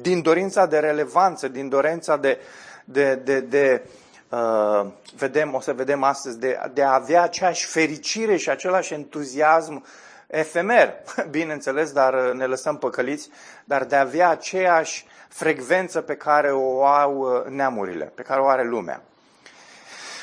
din 0.00 0.22
dorința 0.22 0.66
de 0.66 0.78
relevanță, 0.78 1.48
din 1.48 1.68
dorința 1.68 2.16
de, 2.16 2.38
de, 2.84 3.14
de, 3.14 3.40
de 3.40 3.82
uh, 4.30 4.86
vedem, 5.16 5.54
o 5.54 5.60
să 5.60 5.72
vedem 5.72 6.02
astăzi, 6.02 6.38
de, 6.38 6.58
de 6.72 6.82
a 6.82 6.94
avea 6.94 7.22
aceeași 7.22 7.66
fericire 7.66 8.36
și 8.36 8.50
același 8.50 8.94
entuziasm 8.94 9.84
efemer, 10.26 10.94
bineînțeles, 11.30 11.92
dar 11.92 12.14
ne 12.14 12.46
lăsăm 12.46 12.78
păcăliți, 12.78 13.30
dar 13.64 13.84
de 13.84 13.96
a 13.96 14.00
avea 14.00 14.28
aceeași 14.28 15.06
frecvență 15.28 16.00
pe 16.00 16.16
care 16.16 16.52
o 16.52 16.84
au 16.84 17.16
uh, 17.16 17.44
neamurile, 17.50 18.04
pe 18.04 18.22
care 18.22 18.40
o 18.40 18.46
are 18.46 18.64
lumea. 18.64 19.02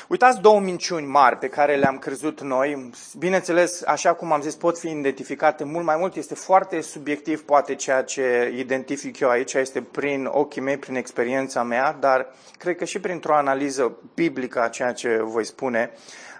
Uitați 0.08 0.40
două 0.40 0.60
minciuni 0.60 1.06
mari 1.06 1.36
pe 1.36 1.48
care 1.48 1.76
le-am 1.76 1.98
crezut 1.98 2.40
noi. 2.40 2.90
Bineînțeles, 3.18 3.82
așa 3.86 4.14
cum 4.14 4.32
am 4.32 4.40
zis, 4.40 4.54
pot 4.54 4.78
fi 4.78 4.88
identificate 4.88 5.64
mult 5.64 5.84
mai 5.84 5.96
mult. 5.96 6.14
Este 6.16 6.34
foarte 6.34 6.80
subiectiv, 6.80 7.44
poate, 7.44 7.74
ceea 7.74 8.02
ce 8.02 8.54
identific 8.56 9.18
eu 9.18 9.28
aici. 9.28 9.52
Este 9.54 9.82
prin 9.82 10.28
ochii 10.30 10.60
mei, 10.60 10.76
prin 10.76 10.94
experiența 10.94 11.62
mea, 11.62 11.92
dar 11.92 12.26
cred 12.58 12.76
că 12.76 12.84
și 12.84 13.00
printr-o 13.00 13.34
analiză 13.34 13.96
biblică 14.14 14.62
a 14.62 14.68
ceea 14.68 14.92
ce 14.92 15.18
voi 15.22 15.44
spune. 15.44 15.90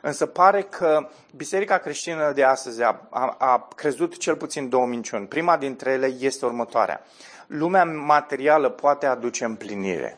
Însă 0.03 0.27
pare 0.27 0.63
că 0.63 1.09
Biserica 1.37 1.79
creștină 1.79 2.33
de 2.35 2.43
astăzi 2.43 2.83
a, 2.83 3.07
a, 3.11 3.37
a 3.39 3.69
crezut 3.77 4.17
cel 4.17 4.37
puțin 4.37 4.69
două 4.69 4.87
minciuni. 4.87 5.27
Prima 5.27 5.57
dintre 5.57 5.91
ele 5.91 6.15
este 6.21 6.45
următoarea 6.45 7.05
lumea 7.47 7.85
materială 7.85 8.69
poate 8.69 9.07
aduce 9.07 9.45
împlinire. 9.45 10.17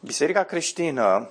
Biserica 0.00 0.42
creștină 0.42 1.28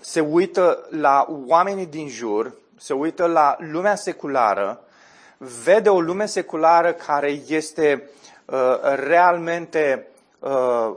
se 0.00 0.20
uită 0.20 0.86
la 0.90 1.26
oamenii 1.46 1.86
din 1.86 2.08
jur, 2.08 2.52
se 2.76 2.92
uită 2.92 3.26
la 3.26 3.56
lumea 3.58 3.94
seculară, 3.94 4.80
vede 5.64 5.88
o 5.88 6.00
lume 6.00 6.26
seculară 6.26 6.92
care 6.92 7.40
este 7.46 8.08
uh, 8.44 8.58
realmente 8.94 10.06
uh, 10.38 10.50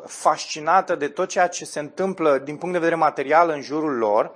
fascinată 0.06 0.96
de 0.96 1.08
tot 1.08 1.28
ceea 1.28 1.48
ce 1.48 1.66
se 1.66 1.80
întâmplă 1.80 2.38
din 2.38 2.56
punct 2.56 2.74
de 2.74 2.80
vedere 2.80 3.00
material 3.00 3.50
în 3.50 3.62
jurul 3.62 3.98
lor 3.98 4.32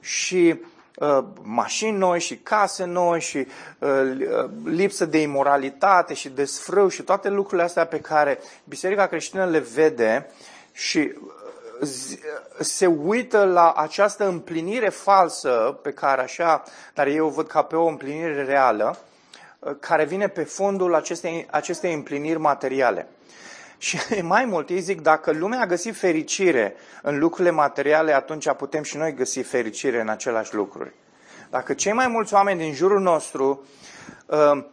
și 0.00 0.60
Uh, 1.00 1.24
mașini 1.42 1.96
noi 1.96 2.20
și 2.20 2.36
case 2.36 2.84
noi 2.84 3.20
și 3.20 3.36
uh, 3.36 3.88
uh, 3.88 4.50
lipsă 4.64 5.04
de 5.04 5.20
imoralitate 5.20 6.14
și 6.14 6.28
de 6.28 6.44
sfrâu 6.44 6.88
și 6.88 7.02
toate 7.02 7.28
lucrurile 7.28 7.62
astea 7.62 7.86
pe 7.86 8.00
care 8.00 8.38
Biserica 8.64 9.06
creștină 9.06 9.44
le 9.44 9.58
vede 9.58 10.30
și 10.72 11.12
se 12.60 12.86
uită 12.86 13.44
la 13.44 13.72
această 13.72 14.28
împlinire 14.28 14.88
falsă 14.88 15.78
pe 15.82 15.92
care 15.92 16.22
așa, 16.22 16.62
dar 16.94 17.06
eu 17.06 17.26
o 17.26 17.30
văd 17.30 17.46
ca 17.46 17.62
pe 17.62 17.76
o 17.76 17.86
împlinire 17.86 18.44
reală, 18.44 18.98
care 19.80 20.04
vine 20.04 20.28
pe 20.28 20.42
fondul 20.42 20.94
acestei, 20.94 21.46
acestei 21.50 21.94
împliniri 21.94 22.38
materiale. 22.38 23.08
Și 23.78 23.98
mai 24.22 24.44
mult, 24.44 24.68
ei 24.68 24.80
zic, 24.80 25.00
dacă 25.00 25.32
lumea 25.32 25.60
a 25.60 25.66
găsit 25.66 25.96
fericire 25.96 26.74
în 27.02 27.18
lucrurile 27.18 27.54
materiale, 27.54 28.14
atunci 28.14 28.52
putem 28.52 28.82
și 28.82 28.96
noi 28.96 29.14
găsi 29.14 29.40
fericire 29.40 30.00
în 30.00 30.08
același 30.08 30.54
lucruri. 30.54 30.92
Dacă 31.50 31.74
cei 31.74 31.92
mai 31.92 32.08
mulți 32.08 32.34
oameni 32.34 32.58
din 32.58 32.74
jurul 32.74 33.00
nostru 33.00 33.66
uh, 34.26 34.38
uh, 34.54 34.64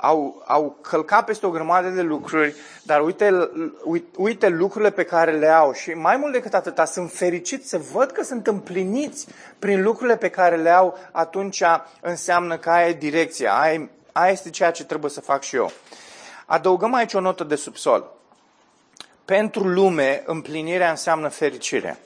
au, 0.00 0.42
au 0.46 0.76
călcat 0.80 1.24
peste 1.24 1.46
o 1.46 1.50
grămadă 1.50 1.88
de 1.88 2.02
lucruri, 2.02 2.54
dar 2.82 3.00
uite, 3.00 3.50
uite, 3.84 4.08
uite 4.16 4.48
lucrurile 4.48 4.90
pe 4.90 5.04
care 5.04 5.32
le 5.32 5.48
au 5.48 5.72
și 5.72 5.90
mai 5.90 6.16
mult 6.16 6.32
decât 6.32 6.54
atâta, 6.54 6.84
sunt 6.84 7.12
fericiți 7.12 7.68
să 7.68 7.78
văd 7.92 8.10
că 8.10 8.22
sunt 8.22 8.46
împliniți 8.46 9.26
prin 9.58 9.82
lucrurile 9.82 10.16
pe 10.16 10.28
care 10.28 10.56
le 10.56 10.70
au, 10.70 10.98
atunci 11.12 11.62
înseamnă 12.00 12.56
că 12.56 12.70
aia 12.70 12.88
e 12.88 12.92
direcția, 12.92 13.58
aia, 13.58 13.88
aia 14.12 14.32
este 14.32 14.50
ceea 14.50 14.70
ce 14.70 14.84
trebuie 14.84 15.10
să 15.10 15.20
fac 15.20 15.42
și 15.42 15.56
eu. 15.56 15.70
Adăugăm 16.46 16.94
aici 16.94 17.14
o 17.14 17.20
notă 17.20 17.44
de 17.44 17.54
subsol. 17.54 18.12
Pentru 19.24 19.68
lume, 19.68 20.22
împlinirea 20.26 20.90
înseamnă 20.90 21.28
fericire. 21.28 21.98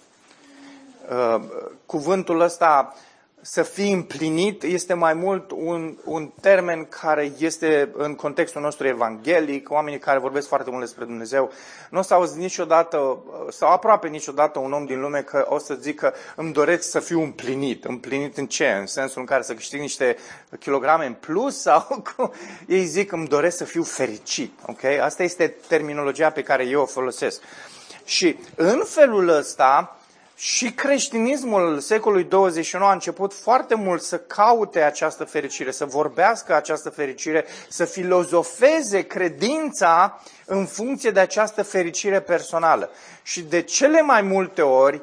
Uh, 1.10 1.42
cuvântul 1.86 2.40
ăsta 2.40 2.94
să 3.40 3.62
fii 3.62 3.92
împlinit 3.92 4.62
este 4.62 4.94
mai 4.94 5.14
mult 5.14 5.50
un, 5.50 5.96
un 6.04 6.32
termen 6.40 6.84
care 6.84 7.32
este 7.38 7.90
în 7.92 8.14
contextul 8.14 8.60
nostru 8.60 8.86
evanghelic, 8.86 9.70
oamenii 9.70 9.98
care 9.98 10.18
vorbesc 10.18 10.48
foarte 10.48 10.70
mult 10.70 10.82
despre 10.82 11.04
Dumnezeu. 11.04 11.52
Nu 11.90 11.98
o 11.98 12.02
să 12.02 12.14
auzi 12.14 12.38
niciodată, 12.38 13.18
sau 13.50 13.70
aproape 13.70 14.08
niciodată 14.08 14.58
un 14.58 14.72
om 14.72 14.84
din 14.84 15.00
lume 15.00 15.20
că 15.20 15.46
o 15.48 15.58
să 15.58 15.74
zică 15.74 16.14
îmi 16.36 16.52
doresc 16.52 16.90
să 16.90 17.00
fiu 17.00 17.22
împlinit. 17.22 17.84
Împlinit 17.84 18.36
în 18.36 18.46
ce? 18.46 18.68
În 18.68 18.86
sensul 18.86 19.20
în 19.20 19.26
care 19.26 19.42
să 19.42 19.54
câștig 19.54 19.80
niște 19.80 20.16
kilograme 20.58 21.06
în 21.06 21.14
plus? 21.14 21.60
Sau 21.60 21.86
cum? 22.16 22.32
ei 22.66 22.84
zic 22.84 23.12
îmi 23.12 23.26
doresc 23.26 23.56
să 23.56 23.64
fiu 23.64 23.82
fericit. 23.82 24.52
Okay? 24.66 24.98
Asta 24.98 25.22
este 25.22 25.56
terminologia 25.68 26.30
pe 26.30 26.42
care 26.42 26.66
eu 26.66 26.80
o 26.80 26.86
folosesc. 26.86 27.42
Și 28.04 28.36
în 28.54 28.82
felul 28.84 29.28
ăsta, 29.28 29.97
și 30.40 30.72
creștinismul 30.72 31.78
secolului 31.78 32.24
21 32.24 32.84
a 32.84 32.92
început 32.92 33.34
foarte 33.34 33.74
mult 33.74 34.02
să 34.02 34.18
caute 34.18 34.82
această 34.82 35.24
fericire, 35.24 35.70
să 35.70 35.84
vorbească 35.84 36.54
această 36.54 36.90
fericire, 36.90 37.44
să 37.68 37.84
filozofeze 37.84 39.00
credința 39.00 40.22
în 40.44 40.66
funcție 40.66 41.10
de 41.10 41.20
această 41.20 41.62
fericire 41.62 42.20
personală. 42.20 42.90
Și 43.22 43.42
de 43.42 43.62
cele 43.62 44.00
mai 44.00 44.22
multe 44.22 44.62
ori, 44.62 45.02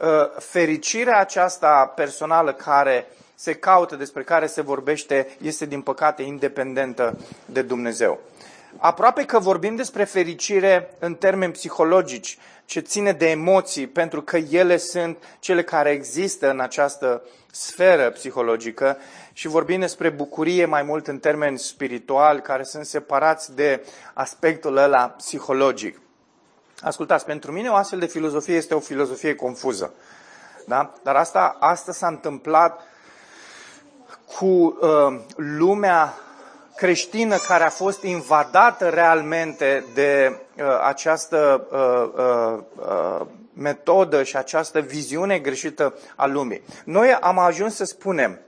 ă, 0.00 0.30
fericirea 0.38 1.18
aceasta 1.18 1.92
personală 1.94 2.52
care 2.52 3.06
se 3.34 3.54
caută, 3.54 3.96
despre 3.96 4.22
care 4.22 4.46
se 4.46 4.60
vorbește, 4.60 5.36
este 5.40 5.66
din 5.66 5.80
păcate 5.80 6.22
independentă 6.22 7.18
de 7.44 7.62
Dumnezeu. 7.62 8.20
Aproape 8.78 9.24
că 9.24 9.38
vorbim 9.38 9.76
despre 9.76 10.04
fericire 10.04 10.94
în 10.98 11.14
termeni 11.14 11.52
psihologici, 11.52 12.38
ce 12.66 12.80
ține 12.80 13.12
de 13.12 13.30
emoții, 13.30 13.86
pentru 13.86 14.22
că 14.22 14.36
ele 14.36 14.76
sunt 14.76 15.16
cele 15.38 15.62
care 15.62 15.90
există 15.90 16.50
în 16.50 16.60
această 16.60 17.22
sferă 17.50 18.10
psihologică 18.10 18.98
și 19.32 19.48
vorbim 19.48 19.80
despre 19.80 20.08
bucurie 20.08 20.64
mai 20.64 20.82
mult 20.82 21.06
în 21.06 21.18
termeni 21.18 21.58
spirituali, 21.58 22.40
care 22.40 22.62
sunt 22.62 22.86
separați 22.86 23.54
de 23.54 23.86
aspectul 24.14 24.76
ăla 24.76 25.08
psihologic. 25.08 26.00
Ascultați, 26.80 27.24
pentru 27.24 27.52
mine 27.52 27.68
o 27.68 27.74
astfel 27.74 27.98
de 27.98 28.06
filozofie 28.06 28.54
este 28.54 28.74
o 28.74 28.80
filozofie 28.80 29.34
confuză. 29.34 29.94
Da? 30.66 30.92
Dar 31.02 31.16
asta, 31.16 31.56
asta 31.60 31.92
s-a 31.92 32.06
întâmplat 32.06 32.80
cu 34.38 34.46
uh, 34.46 35.20
lumea 35.36 36.14
creștină 36.76 37.36
care 37.36 37.64
a 37.64 37.70
fost 37.70 38.02
invadată 38.02 38.88
realmente 38.88 39.84
de 39.94 40.38
uh, 40.58 40.64
această 40.82 41.66
uh, 41.70 42.24
uh, 42.24 42.62
uh, 43.20 43.26
metodă 43.52 44.22
și 44.22 44.36
această 44.36 44.80
viziune 44.80 45.38
greșită 45.38 45.94
a 46.16 46.26
lumii. 46.26 46.62
Noi 46.84 47.12
am 47.20 47.38
ajuns 47.38 47.74
să 47.74 47.84
spunem, 47.84 48.40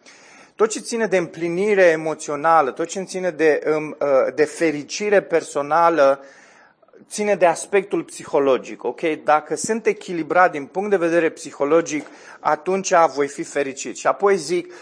tot 0.55 0.71
ce 0.71 0.81
ține 0.81 1.07
de 1.07 1.17
împlinire 1.17 1.83
emoțională, 1.83 2.71
tot 2.71 2.87
ce 2.87 3.03
ține 3.03 3.31
de, 3.31 3.63
um, 3.77 3.97
uh, 4.01 4.35
de 4.35 4.45
fericire 4.45 5.23
personală, 5.23 6.25
ține 7.09 7.35
de 7.35 7.47
aspectul 7.47 8.03
psihologic, 8.03 8.85
ok? 8.85 9.01
Dacă 9.25 9.57
sunt 9.57 9.87
echilibrat 9.87 10.51
din 10.51 10.67
punct 10.67 10.91
de 10.91 10.97
vedere 10.97 11.29
psihologic, 11.31 12.07
atunci 12.41 12.93
voi 13.15 13.29
fi 13.29 13.43
fericit. 13.43 13.97
Și 13.97 14.07
apoi 14.07 14.37
zic, 14.37 14.73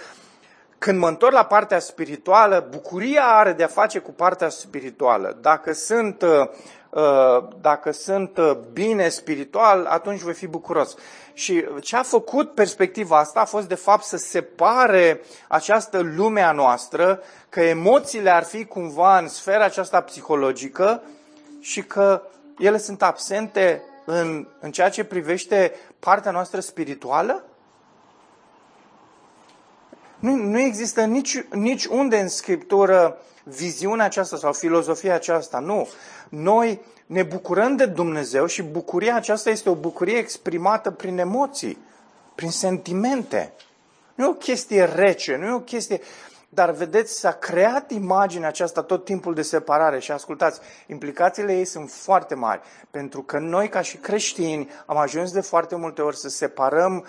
când 0.79 0.99
mă 0.99 1.09
întorc 1.09 1.33
la 1.33 1.45
partea 1.45 1.79
spirituală, 1.79 2.67
bucuria 2.71 3.23
are 3.23 3.53
de-a 3.53 3.67
face 3.67 3.99
cu 3.99 4.11
partea 4.11 4.49
spirituală. 4.49 5.37
Dacă 5.41 5.73
sunt, 5.73 6.23
uh, 6.23 6.49
uh, 6.91 7.49
dacă 7.61 7.91
sunt 7.91 8.39
uh, 8.39 8.57
bine 8.73 9.09
spiritual, 9.09 9.85
atunci 9.85 10.21
voi 10.21 10.33
fi 10.33 10.47
bucuros. 10.47 10.95
Și 11.33 11.65
ce 11.81 11.97
a 11.97 12.03
făcut 12.03 12.55
perspectiva 12.55 13.19
asta 13.19 13.41
a 13.41 13.45
fost 13.45 13.69
de 13.69 13.75
fapt 13.75 14.03
să 14.03 14.17
separe 14.17 15.21
această 15.49 16.01
lume 16.17 16.41
a 16.41 16.53
noastră, 16.53 17.23
că 17.49 17.61
emoțiile 17.61 18.31
ar 18.31 18.45
fi 18.45 18.65
cumva 18.65 19.19
în 19.19 19.29
sfera 19.29 19.65
aceasta 19.65 20.01
psihologică 20.01 21.03
și 21.61 21.83
că 21.83 22.23
ele 22.59 22.79
sunt 22.79 23.03
absente 23.03 23.83
în, 24.05 24.47
în 24.61 24.71
ceea 24.71 24.89
ce 24.89 25.05
privește 25.05 25.73
partea 25.99 26.31
noastră 26.31 26.61
spirituală? 26.61 27.45
Nu, 30.19 30.35
nu 30.35 30.59
există 30.59 31.05
nici, 31.05 31.45
nici 31.51 31.85
unde 31.85 32.19
în 32.19 32.29
Scriptură 32.29 33.19
viziunea 33.45 34.05
aceasta 34.05 34.37
sau 34.37 34.53
filozofia 34.53 35.15
aceasta. 35.15 35.59
Nu. 35.59 35.89
Noi 36.29 36.81
ne 37.07 37.23
bucurăm 37.23 37.77
de 37.77 37.87
Dumnezeu 37.87 38.47
și 38.47 38.63
bucuria 38.63 39.15
aceasta 39.15 39.51
este 39.51 39.69
o 39.69 39.75
bucurie 39.75 40.17
exprimată 40.17 40.91
prin 40.91 41.19
emoții, 41.19 41.79
prin 42.35 42.51
sentimente. 42.51 43.53
Nu 44.15 44.25
e 44.25 44.29
o 44.29 44.33
chestie 44.33 44.85
rece, 44.85 45.37
nu 45.37 45.47
e 45.47 45.53
o 45.53 45.61
chestie... 45.61 46.01
Dar 46.49 46.71
vedeți, 46.71 47.19
s-a 47.19 47.33
creat 47.33 47.91
imaginea 47.91 48.49
aceasta 48.49 48.83
tot 48.83 49.05
timpul 49.05 49.35
de 49.35 49.43
separare 49.43 49.99
și 49.99 50.13
ascultați, 50.13 50.61
implicațiile 50.87 51.57
ei 51.57 51.65
sunt 51.65 51.91
foarte 51.91 52.35
mari, 52.35 52.61
pentru 52.91 53.23
că 53.23 53.39
noi 53.39 53.69
ca 53.69 53.81
și 53.81 53.97
creștini 53.97 54.71
am 54.87 54.97
ajuns 54.97 55.33
de 55.33 55.41
foarte 55.41 55.77
multe 55.77 56.03
ori 56.03 56.17
să 56.17 56.29
separăm 56.29 57.07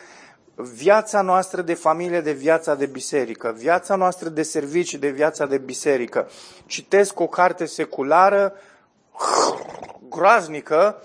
viața 0.57 1.21
noastră 1.21 1.61
de 1.61 1.73
familie 1.73 2.21
de 2.21 2.31
viața 2.31 2.75
de 2.75 2.85
biserică, 2.85 3.53
viața 3.57 3.95
noastră 3.95 4.29
de 4.29 4.43
servicii 4.43 4.97
de 4.97 5.09
viața 5.09 5.45
de 5.45 5.57
biserică. 5.57 6.29
Citesc 6.65 7.19
o 7.19 7.27
carte 7.27 7.65
seculară 7.65 8.53
groaznică, 10.09 11.01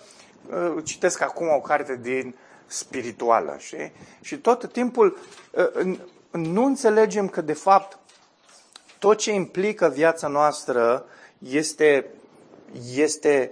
uh, 0.51 0.85
citesc 0.85 1.21
acum 1.21 1.49
o 1.49 1.61
carte 1.61 1.99
din 2.03 2.35
spirituală. 2.67 3.57
Știi? 3.59 3.93
Și 4.21 4.37
tot 4.37 4.73
timpul 4.73 5.19
uh, 5.51 5.99
nu 6.31 6.65
înțelegem 6.65 7.29
că, 7.29 7.41
de 7.41 7.53
fapt, 7.53 7.99
tot 8.99 9.19
ce 9.19 9.33
implică 9.33 9.89
viața 9.89 10.29
noastră 10.29 11.05
este, 11.39 12.07
este 12.95 13.51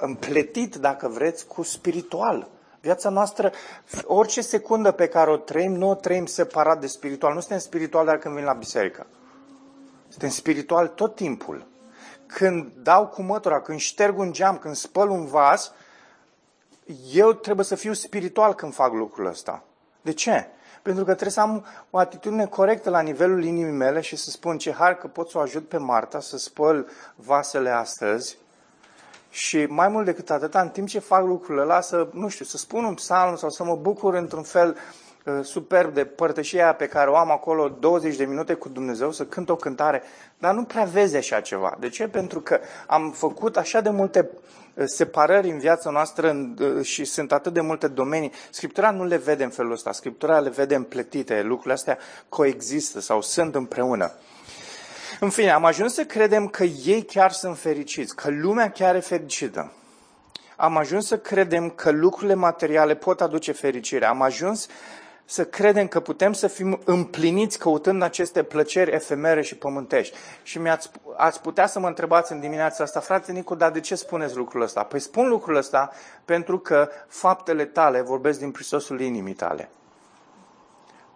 împletit, 0.00 0.74
dacă 0.74 1.08
vreți, 1.08 1.46
cu 1.46 1.62
spiritual. 1.62 2.48
Viața 2.86 3.08
noastră, 3.08 3.52
orice 4.04 4.40
secundă 4.40 4.92
pe 4.92 5.08
care 5.08 5.30
o 5.30 5.36
trăim, 5.36 5.72
nu 5.72 5.88
o 5.88 5.94
trăim 5.94 6.26
separat 6.26 6.80
de 6.80 6.86
spiritual. 6.86 7.34
Nu 7.34 7.40
suntem 7.40 7.58
spiritual 7.58 8.04
doar 8.04 8.18
când 8.18 8.34
vin 8.34 8.44
la 8.44 8.52
biserică. 8.52 9.06
Suntem 10.08 10.28
spiritual 10.28 10.88
tot 10.88 11.14
timpul. 11.14 11.66
Când 12.26 12.72
dau 12.82 13.06
cu 13.06 13.22
mătura, 13.22 13.60
când 13.60 13.78
șterg 13.78 14.18
un 14.18 14.32
geam, 14.32 14.58
când 14.58 14.74
spăl 14.74 15.08
un 15.08 15.26
vas, 15.26 15.72
eu 17.12 17.32
trebuie 17.32 17.64
să 17.64 17.74
fiu 17.74 17.92
spiritual 17.92 18.54
când 18.54 18.74
fac 18.74 18.92
lucrul 18.92 19.26
ăsta. 19.26 19.62
De 20.02 20.12
ce? 20.12 20.46
Pentru 20.82 21.04
că 21.04 21.10
trebuie 21.10 21.32
să 21.32 21.40
am 21.40 21.64
o 21.90 21.98
atitudine 21.98 22.46
corectă 22.46 22.90
la 22.90 23.00
nivelul 23.00 23.44
inimii 23.44 23.72
mele 23.72 24.00
și 24.00 24.16
să 24.16 24.30
spun 24.30 24.58
ce 24.58 24.72
har 24.72 24.94
că 24.94 25.06
pot 25.06 25.30
să 25.30 25.38
o 25.38 25.40
ajut 25.40 25.68
pe 25.68 25.76
Marta 25.76 26.20
să 26.20 26.38
spăl 26.38 26.88
vasele 27.14 27.70
astăzi 27.70 28.38
și 29.30 29.66
mai 29.68 29.88
mult 29.88 30.04
decât 30.04 30.30
atât, 30.30 30.54
în 30.54 30.68
timp 30.68 30.88
ce 30.88 30.98
fac 30.98 31.24
lucrurile 31.24 31.62
ăla, 31.62 31.80
să, 31.80 32.08
nu 32.12 32.28
știu, 32.28 32.44
să 32.44 32.56
spun 32.56 32.84
un 32.84 32.94
psalm 32.94 33.36
sau 33.36 33.50
să 33.50 33.64
mă 33.64 33.76
bucur 33.76 34.14
într-un 34.14 34.42
fel 34.42 34.76
uh, 35.24 35.38
superb 35.42 35.94
de 35.94 36.04
părtășia 36.04 36.74
pe 36.74 36.86
care 36.86 37.10
o 37.10 37.16
am 37.16 37.30
acolo 37.30 37.68
20 37.68 38.16
de 38.16 38.24
minute 38.24 38.54
cu 38.54 38.68
Dumnezeu, 38.68 39.12
să 39.12 39.24
cânt 39.24 39.48
o 39.48 39.56
cântare, 39.56 40.02
dar 40.38 40.54
nu 40.54 40.64
prea 40.64 40.84
vezi 40.84 41.16
așa 41.16 41.40
ceva. 41.40 41.76
De 41.80 41.88
ce? 41.88 42.08
Pentru 42.08 42.40
că 42.40 42.60
am 42.86 43.10
făcut 43.10 43.56
așa 43.56 43.80
de 43.80 43.90
multe 43.90 44.30
uh, 44.74 44.84
separări 44.86 45.50
în 45.50 45.58
viața 45.58 45.90
noastră 45.90 46.52
uh, 46.60 46.84
și 46.84 47.04
sunt 47.04 47.32
atât 47.32 47.52
de 47.52 47.60
multe 47.60 47.88
domenii. 47.88 48.32
Scriptura 48.50 48.90
nu 48.90 49.04
le 49.04 49.16
vede 49.16 49.44
în 49.44 49.50
felul 49.50 49.72
ăsta, 49.72 49.92
Scriptura 49.92 50.38
le 50.38 50.50
vede 50.50 50.74
împletite, 50.74 51.42
lucrurile 51.42 51.72
astea 51.72 51.98
coexistă 52.28 53.00
sau 53.00 53.20
sunt 53.20 53.54
împreună. 53.54 54.12
În 55.20 55.30
fine, 55.30 55.50
am 55.50 55.64
ajuns 55.64 55.94
să 55.94 56.04
credem 56.04 56.48
că 56.48 56.64
ei 56.64 57.02
chiar 57.02 57.32
sunt 57.32 57.58
fericiți, 57.58 58.16
că 58.16 58.30
lumea 58.30 58.70
chiar 58.70 58.94
e 58.94 59.00
fericită. 59.00 59.72
Am 60.56 60.76
ajuns 60.76 61.06
să 61.06 61.18
credem 61.18 61.70
că 61.70 61.90
lucrurile 61.90 62.34
materiale 62.34 62.94
pot 62.94 63.20
aduce 63.20 63.52
fericire. 63.52 64.06
Am 64.06 64.22
ajuns 64.22 64.68
să 65.24 65.44
credem 65.44 65.86
că 65.86 66.00
putem 66.00 66.32
să 66.32 66.46
fim 66.46 66.80
împliniți 66.84 67.58
căutând 67.58 68.02
aceste 68.02 68.42
plăceri 68.42 68.94
efemere 68.94 69.42
și 69.42 69.56
pământești. 69.56 70.16
Și 70.42 70.58
mi-ați 70.58 70.90
ați 71.16 71.40
putea 71.40 71.66
să 71.66 71.78
mă 71.78 71.86
întrebați 71.86 72.32
în 72.32 72.40
dimineața 72.40 72.84
asta, 72.84 73.00
frate 73.00 73.32
Nicu, 73.32 73.54
dar 73.54 73.70
de 73.70 73.80
ce 73.80 73.94
spuneți 73.94 74.36
lucrul 74.36 74.62
ăsta? 74.62 74.82
Păi 74.82 75.00
spun 75.00 75.28
lucrul 75.28 75.56
ăsta 75.56 75.90
pentru 76.24 76.58
că 76.58 76.88
faptele 77.08 77.64
tale 77.64 78.00
vorbesc 78.00 78.38
din 78.38 78.50
prisosul 78.50 79.00
inimii 79.00 79.34
tale. 79.34 79.68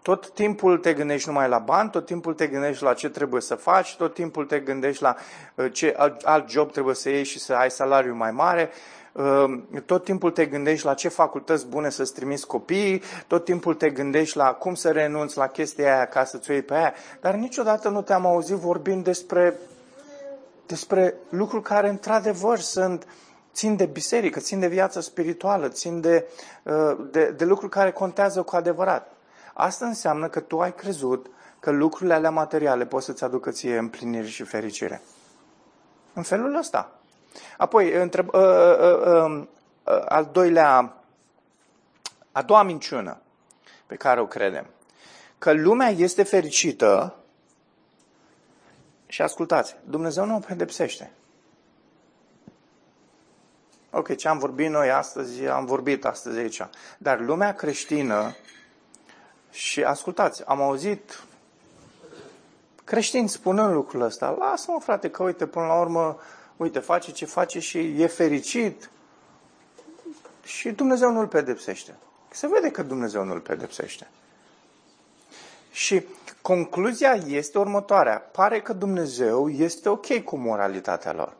Tot 0.02 0.30
timpul 0.30 0.78
te 0.78 0.92
gândești 0.92 1.28
numai 1.28 1.48
la 1.48 1.58
bani, 1.58 1.90
tot 1.90 2.06
timpul 2.06 2.34
te 2.34 2.46
gândești 2.46 2.82
la 2.82 2.94
ce 2.94 3.08
trebuie 3.08 3.40
să 3.40 3.54
faci, 3.54 3.96
tot 3.96 4.14
timpul 4.14 4.44
te 4.44 4.58
gândești 4.58 5.02
la 5.02 5.16
uh, 5.54 5.72
ce 5.72 5.94
alt 6.22 6.50
job 6.50 6.72
trebuie 6.72 6.94
să 6.94 7.08
iei 7.08 7.24
și 7.24 7.38
să 7.38 7.54
ai 7.54 7.70
salariu 7.70 8.14
mai 8.14 8.30
mare, 8.30 8.70
uh, 9.12 9.58
tot 9.86 10.04
timpul 10.04 10.30
te 10.30 10.46
gândești 10.46 10.86
la 10.86 10.94
ce 10.94 11.08
facultăți 11.08 11.66
bune 11.66 11.90
să-ți 11.90 12.14
trimiți 12.14 12.46
copiii, 12.46 13.02
tot 13.26 13.44
timpul 13.44 13.74
te 13.74 13.90
gândești 13.90 14.36
la 14.36 14.52
cum 14.52 14.74
să 14.74 14.90
renunți 14.90 15.36
la 15.36 15.46
chestia 15.46 15.94
aia 15.94 16.06
ca 16.06 16.24
să-ți 16.24 16.50
iei 16.50 16.62
pe 16.62 16.74
aia, 16.74 16.94
dar 17.20 17.34
niciodată 17.34 17.88
nu 17.88 18.02
te-am 18.02 18.26
auzit 18.26 18.56
vorbind 18.56 19.04
despre, 19.04 19.58
despre 20.66 21.14
lucruri 21.28 21.62
care 21.62 21.88
într-adevăr 21.88 22.58
sunt 22.58 23.06
țin 23.52 23.76
de 23.76 23.86
biserică, 23.86 24.40
țin 24.40 24.60
de 24.60 24.68
viață 24.68 25.00
spirituală, 25.00 25.68
țin 25.68 26.00
de, 26.00 26.26
uh, 26.62 26.96
de, 27.10 27.24
de 27.24 27.44
lucruri 27.44 27.70
care 27.70 27.90
contează 27.90 28.42
cu 28.42 28.56
adevărat. 28.56 29.14
Asta 29.60 29.86
înseamnă 29.86 30.28
că 30.28 30.40
tu 30.40 30.60
ai 30.60 30.74
crezut 30.74 31.30
că 31.58 31.70
lucrurile 31.70 32.14
alea 32.14 32.30
materiale 32.30 32.86
pot 32.86 33.02
să-ți 33.02 33.24
aducă 33.24 33.50
ție 33.50 33.76
împlinire 33.76 34.26
și 34.26 34.42
fericire. 34.42 35.02
În 36.12 36.22
felul 36.22 36.54
ăsta. 36.54 36.92
Apoi, 37.56 37.92
întreb, 37.92 38.28
uh, 38.34 38.40
uh, 38.40 39.00
uh, 39.06 39.46
uh, 39.84 40.02
al 40.08 40.28
doilea, 40.32 40.96
a 42.32 42.42
doua 42.42 42.62
minciună 42.62 43.20
pe 43.86 43.96
care 43.96 44.20
o 44.20 44.26
credem. 44.26 44.66
Că 45.38 45.52
lumea 45.52 45.88
este 45.88 46.22
fericită 46.22 47.14
și 49.06 49.22
ascultați, 49.22 49.76
Dumnezeu 49.84 50.24
nu 50.24 50.36
o 50.36 50.38
pedepsește. 50.38 51.10
Ok, 53.90 54.16
ce 54.16 54.28
am 54.28 54.38
vorbit 54.38 54.70
noi 54.70 54.90
astăzi, 54.90 55.46
am 55.46 55.64
vorbit 55.64 56.04
astăzi 56.04 56.38
aici. 56.38 56.66
Dar 56.98 57.20
lumea 57.20 57.54
creștină 57.54 58.34
și 59.50 59.82
ascultați, 59.82 60.46
am 60.46 60.60
auzit 60.60 61.22
creștini 62.84 63.28
spunând 63.28 63.74
lucrul 63.74 64.00
ăsta. 64.00 64.36
Lasă-mă, 64.38 64.78
frate, 64.80 65.10
că 65.10 65.22
uite, 65.22 65.46
până 65.46 65.66
la 65.66 65.80
urmă, 65.80 66.18
uite, 66.56 66.78
face 66.78 67.12
ce 67.12 67.24
face 67.24 67.58
și 67.58 67.78
e 67.78 68.06
fericit. 68.06 68.90
Și 70.44 70.70
Dumnezeu 70.70 71.12
nu-l 71.12 71.26
pedepsește. 71.26 71.94
Se 72.30 72.46
vede 72.46 72.70
că 72.70 72.82
Dumnezeu 72.82 73.24
nu-l 73.24 73.40
pedepsește. 73.40 74.08
Și 75.70 76.02
concluzia 76.42 77.12
este 77.12 77.58
următoarea. 77.58 78.18
Pare 78.18 78.60
că 78.60 78.72
Dumnezeu 78.72 79.48
este 79.48 79.88
ok 79.88 80.18
cu 80.24 80.36
moralitatea 80.36 81.12
lor. 81.12 81.36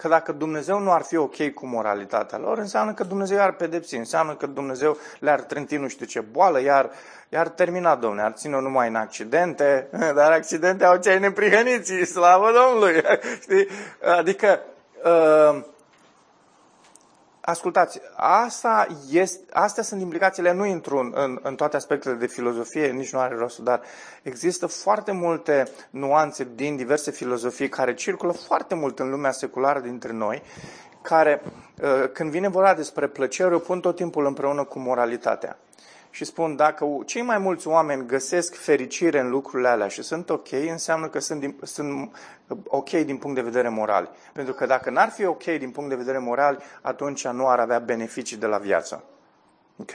Că 0.00 0.08
dacă 0.08 0.32
Dumnezeu 0.32 0.78
nu 0.78 0.92
ar 0.92 1.02
fi 1.02 1.16
ok 1.16 1.50
cu 1.54 1.66
moralitatea 1.66 2.38
lor, 2.38 2.58
înseamnă 2.58 2.92
că 2.92 3.04
Dumnezeu 3.04 3.40
ar 3.40 3.52
pedepsi, 3.52 3.96
înseamnă 3.96 4.34
că 4.34 4.46
Dumnezeu 4.46 4.96
le-ar 5.18 5.40
trânti 5.40 5.76
nu 5.76 5.88
știu 5.88 6.06
ce 6.06 6.20
boală, 6.20 6.62
iar, 6.62 6.90
iar 7.28 7.48
termina, 7.48 7.96
domne, 7.96 8.22
ar 8.22 8.32
ține 8.32 8.60
numai 8.60 8.88
în 8.88 8.94
accidente, 8.94 9.88
dar 10.18 10.32
accidente 10.32 10.84
au 10.84 10.96
cei 10.96 11.18
neprihăniți, 11.18 11.92
slavă 11.92 12.50
Domnului! 12.52 13.02
Știi? 13.42 13.68
Adică, 14.18 14.60
uh, 15.04 15.64
ascultați, 17.40 18.00
asta 18.16 18.86
este, 19.10 19.44
astea 19.52 19.82
sunt 19.82 20.00
implicațiile, 20.00 20.52
nu 20.52 20.64
intru 20.66 20.98
în, 20.98 21.12
în, 21.14 21.38
în 21.42 21.54
toate 21.54 21.76
aspectele 21.76 22.14
de 22.14 22.26
filozofie, 22.26 22.86
nici 22.86 23.12
nu 23.12 23.18
are 23.18 23.34
rostul, 23.34 23.64
dar 23.64 23.80
există 24.22 24.66
foarte 24.66 25.12
multe 25.12 25.68
nuanțe 25.90 26.48
din 26.54 26.76
diverse 26.76 27.10
filozofii 27.10 27.68
care 27.68 27.94
circulă 27.94 28.32
foarte 28.32 28.74
mult 28.74 28.98
în 28.98 29.10
lumea 29.10 29.30
seculară 29.30 29.80
dintre 29.80 30.12
noi, 30.12 30.42
care, 31.02 31.42
uh, 31.82 32.10
când 32.12 32.30
vine 32.30 32.48
vorba 32.48 32.74
despre 32.74 33.06
plăcere, 33.06 33.54
o 33.54 33.58
pun 33.58 33.80
tot 33.80 33.96
timpul 33.96 34.26
împreună 34.26 34.64
cu 34.64 34.78
moralitatea 34.78 35.58
și 36.10 36.24
spun 36.24 36.56
dacă 36.56 36.86
cei 37.06 37.22
mai 37.22 37.38
mulți 37.38 37.68
oameni 37.68 38.06
găsesc 38.06 38.54
fericire 38.54 39.20
în 39.20 39.30
lucrurile 39.30 39.68
alea 39.68 39.88
și 39.88 40.02
sunt 40.02 40.30
ok, 40.30 40.52
înseamnă 40.52 41.08
că 41.08 41.18
sunt, 41.18 41.54
sunt 41.62 42.16
ok 42.66 42.90
din 42.90 43.16
punct 43.16 43.36
de 43.36 43.42
vedere 43.42 43.68
moral. 43.68 44.10
Pentru 44.32 44.54
că 44.54 44.66
dacă 44.66 44.90
n-ar 44.90 45.08
fi 45.08 45.24
ok 45.24 45.44
din 45.44 45.70
punct 45.70 45.88
de 45.88 45.96
vedere 45.96 46.18
moral, 46.18 46.62
atunci 46.80 47.26
nu 47.26 47.48
ar 47.48 47.58
avea 47.58 47.78
beneficii 47.78 48.36
de 48.36 48.46
la 48.46 48.58
viață. 48.58 49.04
Ok? 49.76 49.92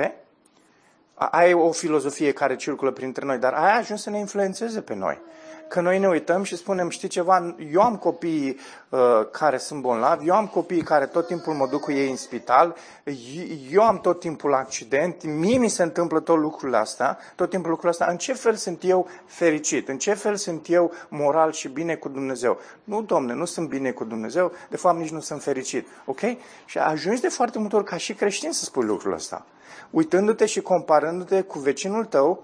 Aia 1.13 1.49
e 1.49 1.53
o 1.53 1.71
filozofie 1.71 2.31
care 2.31 2.55
circulă 2.55 2.91
printre 2.91 3.25
noi, 3.25 3.37
dar 3.37 3.53
aia 3.53 3.73
a 3.73 3.77
ajuns 3.77 4.01
să 4.01 4.09
ne 4.09 4.19
influențeze 4.19 4.81
pe 4.81 4.95
noi 4.95 5.21
că 5.75 5.81
noi 5.81 5.99
ne 5.99 6.07
uităm 6.07 6.43
și 6.43 6.55
spunem, 6.55 6.89
știi 6.89 7.07
ceva, 7.07 7.55
eu 7.71 7.81
am 7.81 7.95
copii 7.95 8.59
uh, 8.89 8.99
care 9.31 9.57
sunt 9.57 9.81
bolnavi, 9.81 10.27
eu 10.27 10.35
am 10.35 10.47
copii 10.47 10.81
care 10.81 11.05
tot 11.05 11.27
timpul 11.27 11.53
mă 11.53 11.67
duc 11.67 11.81
cu 11.81 11.91
ei 11.91 12.09
în 12.09 12.15
spital, 12.15 12.75
eu 13.71 13.81
am 13.81 13.99
tot 13.99 14.19
timpul 14.19 14.53
accident, 14.53 15.23
mie 15.23 15.57
mi 15.57 15.69
se 15.69 15.83
întâmplă 15.83 16.19
tot 16.19 16.37
lucrul 16.37 16.75
astea, 16.75 17.17
tot 17.35 17.49
timpul 17.49 17.69
lucrul 17.69 17.89
ăsta, 17.89 18.05
în 18.09 18.17
ce 18.17 18.33
fel 18.33 18.55
sunt 18.55 18.83
eu 18.83 19.07
fericit, 19.25 19.89
în 19.89 19.97
ce 19.97 20.13
fel 20.13 20.35
sunt 20.35 20.69
eu 20.69 20.91
moral 21.09 21.51
și 21.51 21.67
bine 21.67 21.95
cu 21.95 22.09
Dumnezeu? 22.09 22.59
Nu, 22.83 23.01
domne, 23.01 23.33
nu 23.33 23.45
sunt 23.45 23.69
bine 23.69 23.91
cu 23.91 24.03
Dumnezeu, 24.03 24.51
de 24.69 24.77
fapt 24.77 24.97
nici 24.97 25.11
nu 25.11 25.19
sunt 25.19 25.43
fericit, 25.43 25.87
ok? 26.05 26.21
Și 26.65 26.77
ajungi 26.77 27.21
de 27.21 27.29
foarte 27.29 27.59
multe 27.59 27.75
ori 27.75 27.85
ca 27.85 27.97
și 27.97 28.13
creștin 28.13 28.51
să 28.51 28.63
spui 28.63 28.85
lucrul 28.85 29.13
ăsta. 29.13 29.45
Uitându-te 29.89 30.45
și 30.45 30.61
comparându-te 30.61 31.41
cu 31.41 31.59
vecinul 31.59 32.05
tău, 32.05 32.43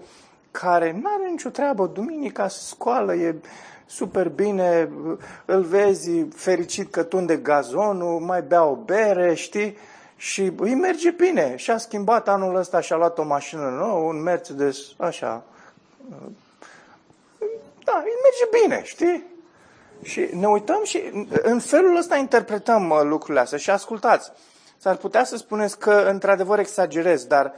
care 0.52 0.98
nu 1.02 1.10
are 1.18 1.28
nicio 1.30 1.48
treabă, 1.48 1.86
duminica 1.86 2.48
se 2.48 2.60
scoală, 2.62 3.14
e 3.14 3.34
super 3.86 4.28
bine, 4.28 4.88
îl 5.44 5.62
vezi 5.62 6.10
fericit 6.34 6.90
că 6.90 7.02
tunde 7.02 7.36
gazonul, 7.36 8.20
mai 8.20 8.42
bea 8.42 8.64
o 8.64 8.74
bere, 8.74 9.34
știi? 9.34 9.76
Și 10.16 10.52
îi 10.56 10.74
merge 10.74 11.10
bine. 11.10 11.56
Și-a 11.56 11.78
schimbat 11.78 12.28
anul 12.28 12.56
ăsta 12.56 12.80
și-a 12.80 12.96
luat 12.96 13.18
o 13.18 13.24
mașină 13.24 13.68
nouă, 13.68 14.08
un 14.08 14.22
Mercedes, 14.22 14.78
așa. 14.96 15.42
Da, 17.84 18.02
îi 18.04 18.18
merge 18.22 18.60
bine, 18.62 18.82
știi? 18.84 19.24
Și 20.02 20.28
ne 20.32 20.46
uităm 20.46 20.80
și 20.84 21.02
în 21.42 21.58
felul 21.58 21.96
ăsta 21.96 22.16
interpretăm 22.16 22.90
uh, 22.90 23.00
lucrurile 23.02 23.40
astea. 23.40 23.58
Și 23.58 23.70
ascultați, 23.70 24.32
s-ar 24.78 24.96
putea 24.96 25.24
să 25.24 25.36
spuneți 25.36 25.78
că 25.78 26.06
într-adevăr 26.10 26.58
exagerez, 26.58 27.24
dar 27.24 27.52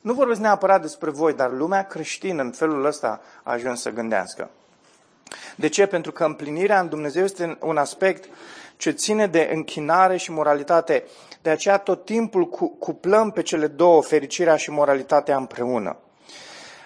nu 0.00 0.12
vorbesc 0.12 0.40
neapărat 0.40 0.80
despre 0.80 1.10
voi, 1.10 1.32
dar 1.32 1.52
lumea 1.52 1.86
creștină 1.86 2.42
în 2.42 2.50
felul 2.50 2.84
ăsta 2.84 3.20
a 3.42 3.52
ajuns 3.52 3.80
să 3.80 3.90
gândească. 3.90 4.50
De 5.56 5.68
ce? 5.68 5.86
Pentru 5.86 6.12
că 6.12 6.24
împlinirea 6.24 6.80
în 6.80 6.88
Dumnezeu 6.88 7.24
este 7.24 7.58
un 7.60 7.76
aspect 7.76 8.28
ce 8.76 8.90
ține 8.90 9.26
de 9.26 9.50
închinare 9.52 10.16
și 10.16 10.30
moralitate. 10.30 11.04
De 11.42 11.50
aceea 11.50 11.78
tot 11.78 12.04
timpul 12.04 12.48
cuplăm 12.78 13.30
pe 13.30 13.42
cele 13.42 13.66
două, 13.66 14.02
fericirea 14.02 14.56
și 14.56 14.70
moralitatea 14.70 15.36
împreună. 15.36 15.96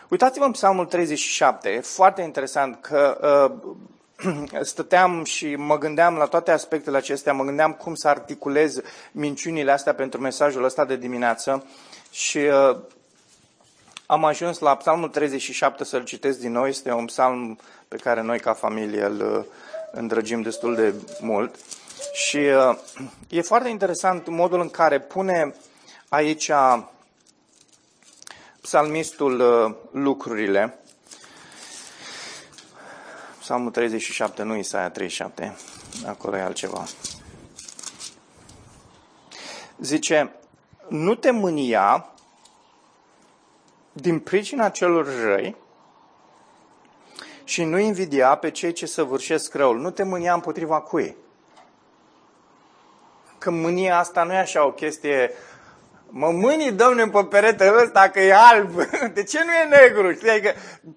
Uitați-vă 0.09 0.45
în 0.45 0.51
Psalmul 0.51 0.87
37, 0.87 1.69
e 1.69 1.81
foarte 1.81 2.23
interesant 2.23 2.79
că 2.81 3.19
uh, 3.51 4.61
stăteam 4.63 5.25
și 5.25 5.57
mă 5.57 5.79
gândeam 5.79 6.15
la 6.15 6.25
toate 6.25 6.51
aspectele 6.51 6.97
acestea, 6.97 7.33
mă 7.33 7.45
gândeam 7.45 7.73
cum 7.73 7.95
să 7.95 8.09
articulez 8.09 8.81
minciunile 9.13 9.73
astea 9.73 9.95
pentru 9.95 10.21
mesajul 10.21 10.65
ăsta 10.65 10.85
de 10.85 10.97
dimineață 10.97 11.65
și 12.11 12.39
uh, 12.39 12.77
am 14.07 14.25
ajuns 14.25 14.59
la 14.59 14.77
Psalmul 14.77 15.09
37 15.09 15.85
să-l 15.85 16.05
citesc 16.05 16.39
din 16.39 16.53
nou. 16.53 16.67
Este 16.67 16.93
un 16.93 17.05
psalm 17.05 17.59
pe 17.89 17.97
care 17.97 18.23
noi 18.23 18.41
ca 18.41 18.53
familie 18.53 19.05
îl 19.05 19.37
uh, 19.39 19.45
îndrăgim 19.93 20.43
destul 20.43 20.75
de 20.75 20.95
mult. 21.21 21.55
Și 22.13 22.37
uh, 22.37 22.79
e 23.29 23.41
foarte 23.41 23.69
interesant 23.69 24.29
modul 24.29 24.61
în 24.61 24.69
care 24.69 25.01
pune 25.01 25.55
aici 26.09 26.51
psalmistul 28.61 29.41
uh, 29.41 29.75
lucrurile. 30.03 30.79
Psalmul 33.41 33.71
37, 33.71 34.43
nu 34.43 34.57
Isaia 34.57 34.91
37, 34.91 35.57
acolo 36.07 36.37
e 36.37 36.41
altceva. 36.41 36.85
Zice, 39.79 40.40
nu 40.91 41.15
te 41.15 41.31
mânia 41.31 42.13
din 43.93 44.19
pricina 44.19 44.69
celor 44.69 45.07
răi 45.23 45.57
și 47.45 47.65
nu 47.65 47.79
invidia 47.79 48.35
pe 48.35 48.51
cei 48.51 48.73
ce 48.73 48.87
săvârșesc 48.87 49.55
răul. 49.55 49.79
Nu 49.79 49.91
te 49.91 50.03
mânia 50.03 50.35
împotriva 50.35 50.81
cui. 50.81 51.17
Că 53.39 53.51
mânia 53.51 53.99
asta 53.99 54.23
nu 54.23 54.33
e 54.33 54.37
așa 54.37 54.67
o 54.67 54.73
chestie 54.73 55.31
Mă 56.13 56.31
mâni, 56.31 56.73
domne, 56.73 57.09
pe 57.09 57.25
perete 57.25 57.73
ăsta 57.83 58.09
că 58.09 58.21
e 58.21 58.35
alb. 58.35 58.71
De 59.15 59.23
ce 59.23 59.45
nu 59.45 59.53
e 59.53 59.81
negru? 59.81 60.13
Știi? 60.13 60.31
Adică 60.31 60.55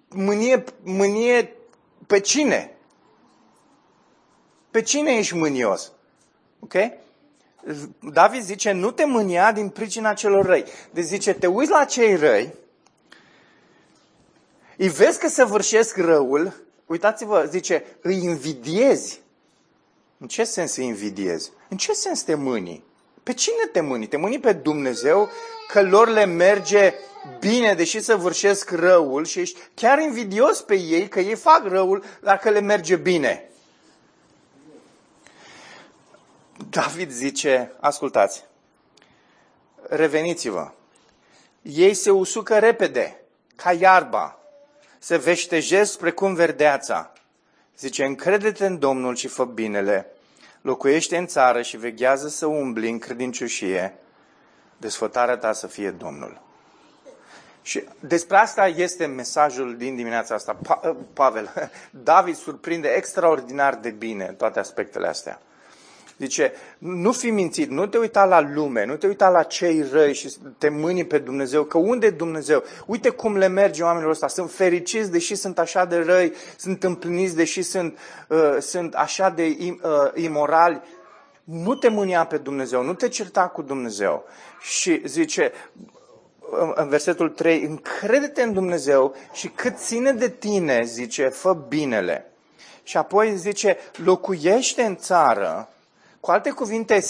mânie, 0.10 0.64
mânie 0.84 1.56
pe 2.08 2.20
cine? 2.20 2.78
Pe 4.72 4.82
cine 4.82 5.12
ești 5.12 5.36
mânios? 5.36 5.92
Ok? 6.60 6.74
David 8.14 8.42
zice, 8.42 8.72
nu 8.72 8.92
te 8.92 9.06
mânia 9.06 9.52
din 9.52 9.70
pricina 9.70 10.14
celor 10.14 10.46
răi. 10.46 10.66
Deci 10.92 11.04
zice, 11.04 11.34
te 11.34 11.48
uiți 11.48 11.72
la 11.72 11.86
cei 11.86 12.16
răi, 12.16 12.54
îi 14.78 14.90
vezi 14.90 15.20
că 15.20 15.28
săvârșesc 15.28 15.98
răul, 15.98 16.66
uitați-vă, 16.86 17.48
zice, 17.50 17.86
îi 18.02 18.24
invidiezi. 18.24 19.22
În 20.18 20.28
ce 20.28 20.44
sens 20.44 20.76
îi 20.76 20.86
invidiezi? 20.86 21.52
În 21.70 21.78
ce 21.78 21.94
sens 21.94 22.22
te 22.22 22.36
mâni? 22.36 22.84
Pe 23.24 23.34
cine 23.34 23.66
te 23.72 23.82
mâni? 23.82 24.08
Te 24.08 24.18
mâni 24.18 24.40
pe 24.40 24.54
Dumnezeu 24.54 25.30
că 25.68 25.82
lor 25.82 26.10
le 26.10 26.26
merge 26.26 26.94
bine, 27.40 27.74
deși 27.74 28.00
săvârșesc 28.00 28.72
răul 28.72 29.26
și 29.26 29.40
ești 29.40 29.60
chiar 29.74 30.00
invidios 30.00 30.62
pe 30.62 30.76
ei 30.76 31.08
că 31.08 31.20
ei 31.20 31.36
fac 31.36 31.64
răul 31.66 32.04
dacă 32.22 32.50
le 32.50 32.60
merge 32.60 32.96
bine. 32.96 33.50
David 36.74 37.12
zice, 37.12 37.72
ascultați, 37.80 38.46
reveniți-vă. 39.90 40.72
Ei 41.62 41.94
se 41.94 42.12
usucă 42.12 42.60
repede, 42.60 43.22
ca 43.56 43.72
iarba, 43.72 44.40
se 45.00 45.18
veștejesc 45.18 45.98
precum 45.98 46.34
verdeața. 46.34 47.14
Zice, 47.78 48.06
încrede-te 48.06 48.66
în 48.66 48.80
Domnul 48.80 49.16
și 49.16 49.28
fă 49.28 49.46
binele, 49.46 50.08
locuiește 50.62 51.18
în 51.18 51.28
țară 51.28 51.62
și 51.62 51.78
veghează 51.78 52.28
să 52.28 52.46
umbli 52.46 52.90
în 52.90 53.00
credincioșie, 53.00 53.96
desfătarea 54.78 55.38
ta 55.38 55.52
să 55.52 55.68
fie 55.68 55.92
Domnul. 55.92 56.42
Și 57.62 57.84
despre 58.00 58.38
asta 58.38 58.68
este 58.68 59.06
mesajul 59.06 59.78
din 59.78 59.96
dimineața 59.96 60.36
asta. 60.36 60.58
Pa- 60.68 60.96
Pavel, 61.14 61.72
David 61.92 62.36
surprinde 62.36 62.88
extraordinar 62.88 63.76
de 63.76 63.90
bine 63.90 64.26
toate 64.26 64.60
aspectele 64.60 65.08
astea. 65.08 65.42
Zice, 66.18 66.54
nu 66.78 67.12
fi 67.12 67.30
mințit, 67.30 67.70
nu 67.70 67.86
te 67.86 67.98
uita 67.98 68.26
la 68.26 68.42
lume, 68.42 68.86
nu 68.86 68.96
te 68.96 69.08
uita 69.08 69.30
la 69.30 69.44
cei 69.44 69.86
răi 69.92 70.14
și 70.14 70.36
te 70.58 70.70
mâni 70.70 71.06
pe 71.06 71.18
Dumnezeu, 71.18 71.64
că 71.64 71.78
unde 71.78 72.06
e 72.06 72.10
Dumnezeu? 72.10 72.64
Uite 72.86 73.10
cum 73.10 73.38
le 73.38 73.48
merge 73.48 73.84
oamenilor 73.84 74.12
ăsta, 74.12 74.28
sunt 74.28 74.52
fericiți 74.52 75.12
deși 75.12 75.36
sunt 75.36 75.60
așa 75.60 75.86
de 75.86 75.98
răi, 75.98 76.34
sunt 76.58 76.84
împliniți 76.84 77.36
deși 77.36 77.62
sunt, 77.62 77.98
uh, 78.28 78.58
sunt 78.60 78.94
așa 78.94 79.30
de 79.30 79.46
im, 79.46 79.82
uh, 79.84 80.24
imorali. 80.24 80.82
Nu 81.44 81.76
te 81.76 81.90
mânia 81.90 82.26
pe 82.26 82.38
Dumnezeu, 82.38 82.84
nu 82.84 82.94
te 82.94 83.08
certa 83.08 83.48
cu 83.48 83.62
Dumnezeu. 83.62 84.24
Și 84.62 85.02
zice, 85.06 85.52
în 86.76 86.90
versetul 86.90 87.30
3, 87.30 87.62
încrede-te 87.62 88.42
în 88.42 88.54
Dumnezeu 88.54 89.16
și 89.34 89.48
cât 89.48 89.78
ține 89.78 90.12
de 90.12 90.30
tine, 90.30 90.84
zice, 90.84 91.28
fă 91.28 91.54
binele. 91.68 92.32
Și 92.84 92.98
apoi 92.98 93.38
zice, 93.38 93.78
locuiește 94.04 94.82
în 94.82 94.96
țară 94.96 95.73
cu 96.24 96.32
alte 96.32 96.50
cuvinte, 96.50 97.04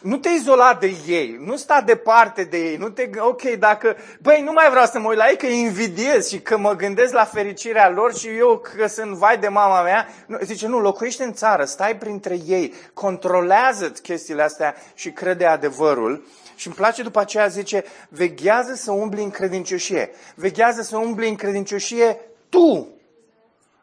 Nu 0.00 0.16
te 0.16 0.28
izola 0.28 0.74
de 0.80 0.94
ei, 1.06 1.36
nu 1.40 1.56
sta 1.56 1.80
departe 1.80 2.44
de 2.44 2.58
ei, 2.58 2.76
nu 2.76 2.88
te, 2.88 3.10
ok, 3.18 3.42
dacă, 3.42 3.96
băi, 4.20 4.42
nu 4.42 4.52
mai 4.52 4.70
vreau 4.70 4.86
să 4.86 4.98
mă 4.98 5.08
uit 5.08 5.18
la 5.18 5.28
ei 5.28 5.36
că 5.36 5.46
îi 5.46 5.60
invidiez 5.60 6.28
și 6.28 6.40
că 6.40 6.58
mă 6.58 6.74
gândesc 6.74 7.12
la 7.12 7.24
fericirea 7.24 7.90
lor 7.90 8.14
și 8.14 8.28
eu 8.28 8.58
că 8.76 8.86
sunt 8.86 9.12
vai 9.12 9.38
de 9.38 9.48
mama 9.48 9.82
mea. 9.82 10.08
Nu, 10.26 10.38
zice, 10.42 10.66
nu, 10.66 10.78
locuiește 10.78 11.24
în 11.24 11.32
țară, 11.32 11.64
stai 11.64 11.96
printre 11.96 12.38
ei, 12.46 12.74
controlează 12.94 13.90
chestiile 13.90 14.42
astea 14.42 14.74
și 14.94 15.10
crede 15.10 15.46
adevărul. 15.46 16.26
Și 16.54 16.66
îmi 16.66 16.76
place 16.76 17.02
după 17.02 17.20
aceea, 17.20 17.46
zice, 17.46 17.84
veghează 18.08 18.74
să 18.74 18.92
umbli 18.92 19.22
în 19.22 19.30
credincioșie. 19.30 20.10
Veghează 20.34 20.82
să 20.82 20.96
umbli 20.96 21.28
în 21.28 21.36
credincioșie 21.36 22.20
tu. 22.48 22.88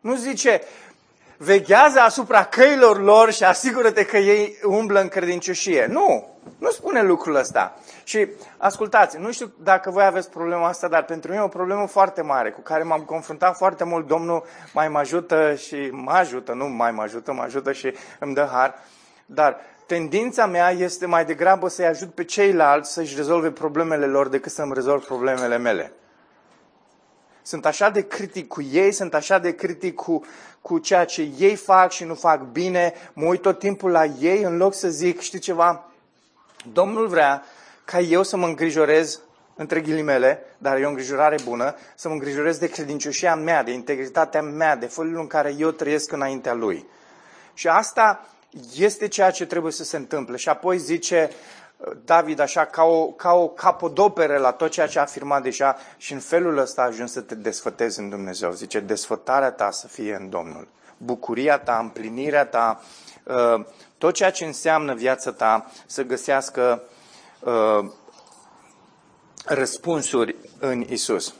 Nu 0.01 0.15
zice, 0.15 0.61
veghează 1.41 1.99
asupra 1.99 2.43
căilor 2.43 3.01
lor 3.01 3.31
și 3.31 3.43
asigură-te 3.43 4.05
că 4.05 4.17
ei 4.17 4.57
umblă 4.63 4.99
în 5.01 5.07
credincioșie. 5.07 5.85
Nu, 5.85 6.37
nu 6.57 6.69
spune 6.69 7.01
lucrul 7.01 7.35
ăsta. 7.35 7.75
Și 8.03 8.27
ascultați, 8.57 9.17
nu 9.17 9.31
știu 9.31 9.53
dacă 9.63 9.89
voi 9.91 10.03
aveți 10.03 10.29
problema 10.29 10.67
asta, 10.67 10.87
dar 10.87 11.03
pentru 11.03 11.29
mine 11.29 11.41
e 11.41 11.45
o 11.45 11.49
problemă 11.49 11.87
foarte 11.87 12.21
mare 12.21 12.51
cu 12.51 12.61
care 12.61 12.83
m-am 12.83 13.01
confruntat 13.01 13.57
foarte 13.57 13.83
mult. 13.83 14.07
Domnul 14.07 14.43
mai 14.73 14.87
mă 14.87 14.97
ajută 14.97 15.55
și 15.55 15.89
mă 15.91 16.11
ajută, 16.11 16.53
nu 16.53 16.67
mai 16.67 16.91
mă 16.91 17.01
ajută, 17.01 17.33
mă 17.33 17.41
ajută 17.41 17.71
și 17.71 17.93
îmi 18.19 18.33
dă 18.33 18.49
har. 18.51 18.75
Dar 19.25 19.57
tendința 19.85 20.45
mea 20.45 20.71
este 20.71 21.05
mai 21.05 21.25
degrabă 21.25 21.67
să-i 21.67 21.85
ajut 21.85 22.13
pe 22.13 22.23
ceilalți 22.23 22.93
să-și 22.93 23.15
rezolve 23.15 23.51
problemele 23.51 24.05
lor 24.05 24.27
decât 24.27 24.51
să-mi 24.51 24.73
rezolv 24.73 25.05
problemele 25.05 25.57
mele. 25.57 25.93
Sunt 27.49 27.65
așa 27.65 27.89
de 27.89 28.07
critic 28.07 28.47
cu 28.47 28.61
ei, 28.61 28.91
sunt 28.91 29.13
așa 29.13 29.37
de 29.37 29.55
critic 29.55 29.95
cu, 29.95 30.25
cu 30.69 30.77
ceea 30.77 31.05
ce 31.05 31.31
ei 31.37 31.55
fac 31.55 31.91
și 31.91 32.03
nu 32.03 32.15
fac 32.15 32.41
bine, 32.41 32.93
mă 33.13 33.25
uit 33.25 33.41
tot 33.41 33.59
timpul 33.59 33.91
la 33.91 34.05
ei 34.05 34.41
în 34.41 34.57
loc 34.57 34.73
să 34.73 34.89
zic, 34.89 35.19
știi 35.19 35.39
ceva, 35.39 35.91
Domnul 36.73 37.07
vrea 37.07 37.43
ca 37.85 37.99
eu 37.99 38.23
să 38.23 38.37
mă 38.37 38.45
îngrijorez 38.45 39.19
între 39.55 39.81
ghilimele, 39.81 40.43
dar 40.57 40.77
e 40.77 40.85
o 40.85 40.89
îngrijorare 40.89 41.35
bună, 41.43 41.75
să 41.95 42.07
mă 42.07 42.13
îngrijorez 42.13 42.57
de 42.57 42.67
credincioșia 42.67 43.35
mea, 43.35 43.63
de 43.63 43.71
integritatea 43.71 44.41
mea, 44.41 44.75
de 44.75 44.85
felul 44.85 45.19
în 45.19 45.27
care 45.27 45.55
eu 45.57 45.71
trăiesc 45.71 46.11
înaintea 46.11 46.53
Lui. 46.53 46.85
Și 47.53 47.67
asta 47.67 48.27
este 48.75 49.07
ceea 49.07 49.31
ce 49.31 49.45
trebuie 49.45 49.71
să 49.71 49.83
se 49.83 49.97
întâmple. 49.97 50.37
Și 50.37 50.49
apoi 50.49 50.77
zice 50.77 51.29
David 52.05 52.39
așa 52.39 52.65
ca 52.65 52.83
o, 52.83 53.05
ca 53.05 53.33
o 53.33 53.47
capodoperă 53.47 54.37
la 54.37 54.51
tot 54.51 54.71
ceea 54.71 54.87
ce 54.87 54.99
a 54.99 55.01
afirmat 55.01 55.43
deja 55.43 55.77
și 55.97 56.13
în 56.13 56.19
felul 56.19 56.57
ăsta 56.57 56.81
a 56.81 56.85
ajuns 56.85 57.11
să 57.11 57.21
te 57.21 57.35
desfătezi 57.35 57.99
în 57.99 58.09
Dumnezeu. 58.09 58.51
Zice, 58.51 58.79
desfătarea 58.79 59.51
ta 59.51 59.71
să 59.71 59.87
fie 59.87 60.15
în 60.15 60.29
Domnul. 60.29 60.67
Bucuria 60.97 61.59
ta, 61.59 61.77
împlinirea 61.77 62.45
ta, 62.45 62.81
uh, 63.23 63.65
tot 63.97 64.13
ceea 64.13 64.31
ce 64.31 64.45
înseamnă 64.45 64.93
viața 64.93 65.31
ta 65.31 65.71
să 65.85 66.03
găsească 66.03 66.81
uh, 67.39 67.91
răspunsuri 69.45 70.35
în 70.59 70.81
Isus. 70.89 71.33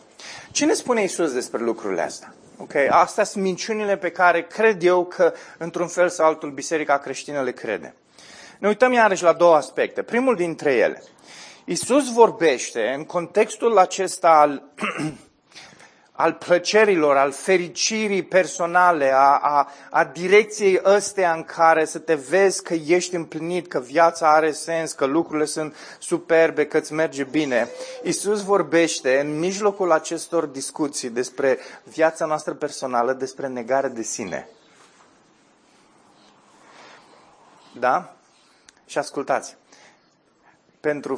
Ce 0.51 0.65
ne 0.65 0.73
spune 0.73 1.03
Isus 1.03 1.33
despre 1.33 1.61
lucrurile 1.61 2.01
astea? 2.01 2.33
Okay? 2.57 2.87
Astea 2.87 3.23
sunt 3.23 3.43
minciunile 3.43 3.97
pe 3.97 4.09
care 4.09 4.43
cred 4.43 4.83
eu 4.83 5.05
că, 5.05 5.33
într-un 5.57 5.87
fel 5.87 6.09
sau 6.09 6.25
altul, 6.25 6.51
Biserica 6.51 6.97
creștină 6.97 7.41
le 7.41 7.51
crede. 7.51 7.95
Ne 8.59 8.67
uităm 8.67 8.93
iarăși 8.93 9.23
la 9.23 9.33
două 9.33 9.55
aspecte. 9.55 10.01
Primul 10.01 10.35
dintre 10.35 10.73
ele. 10.73 11.03
Isus 11.65 12.13
vorbește 12.13 12.93
în 12.97 13.05
contextul 13.05 13.77
acesta 13.77 14.29
al, 14.29 14.63
al 16.23 16.33
plăcerilor, 16.33 17.17
al 17.17 17.31
fericirii 17.31 18.23
personale, 18.23 19.11
a, 19.11 19.39
a, 19.41 19.71
a 19.89 20.03
direcției 20.03 20.81
ăstea 20.85 21.33
în 21.33 21.43
care 21.43 21.85
să 21.85 21.99
te 21.99 22.13
vezi 22.13 22.63
că 22.63 22.73
ești 22.73 23.15
împlinit, 23.15 23.67
că 23.67 23.79
viața 23.79 24.33
are 24.33 24.51
sens, 24.51 24.91
că 24.91 25.05
lucrurile 25.05 25.45
sunt 25.45 25.75
superbe, 25.99 26.65
că 26.65 26.77
îți 26.77 26.93
merge 26.93 27.23
bine. 27.23 27.69
Isus 28.03 28.43
vorbește 28.43 29.19
în 29.19 29.39
mijlocul 29.39 29.91
acestor 29.91 30.45
discuții 30.45 31.09
despre 31.09 31.57
viața 31.83 32.25
noastră 32.25 32.53
personală, 32.53 33.13
despre 33.13 33.47
negare 33.47 33.87
de 33.87 34.01
sine. 34.01 34.49
Da? 37.79 38.13
Și 38.89 38.97
ascultați, 38.97 39.57
pentru 40.79 41.15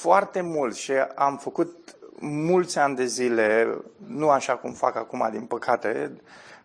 foarte 0.00 0.40
mult 0.40 0.74
și 0.74 0.92
am 1.14 1.36
făcut 1.36 1.96
mulți 2.20 2.78
ani 2.78 2.96
de 2.96 3.04
zile, 3.04 3.78
nu 4.06 4.30
așa 4.30 4.56
cum 4.56 4.72
fac 4.72 4.96
acum 4.96 5.28
din 5.30 5.44
păcate, 5.44 6.12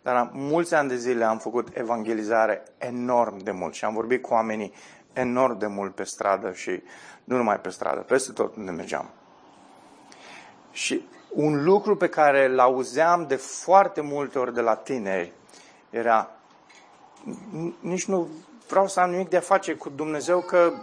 dar 0.02 0.30
mulți 0.34 0.74
ani 0.74 0.90
de 0.90 0.96
zile 0.96 1.24
am 1.24 1.38
făcut 1.38 1.68
evangelizare 1.74 2.63
enorm 2.78 3.38
de 3.38 3.52
mult 3.52 3.74
și 3.74 3.86
am 3.86 3.94
vorbit 3.94 4.22
cu 4.22 4.34
oamenii 4.34 4.74
enorm 5.13 5.58
de 5.58 5.68
mult 5.68 5.96
pe 5.96 6.04
stradă 6.04 6.52
și 6.54 6.84
nu 7.24 7.38
numai 7.38 7.60
pe 7.60 7.70
stradă, 7.70 8.00
peste 8.00 8.32
tot 8.32 8.56
unde 8.56 8.72
mergeam. 8.72 9.10
Și 10.72 11.08
un 11.30 11.63
lucru 11.63 11.96
pe 11.96 12.10
care 12.10 12.46
îl 12.46 12.60
auzeam 12.60 13.28
de 13.28 13.36
foarte 13.36 14.02
multe 14.02 14.40
ori 14.40 14.54
de 14.54 14.62
la 14.62 14.76
tineri 14.76 15.34
era 15.90 16.32
nici 17.80 18.06
nu 18.06 18.28
vreau 18.67 18.88
să 18.88 18.99
am 18.99 19.10
nimic 19.10 19.30
de 19.30 19.38
a 19.38 19.41
face 19.41 19.73
cu 19.73 19.89
Dumnezeu, 19.89 20.39
că 20.39 20.73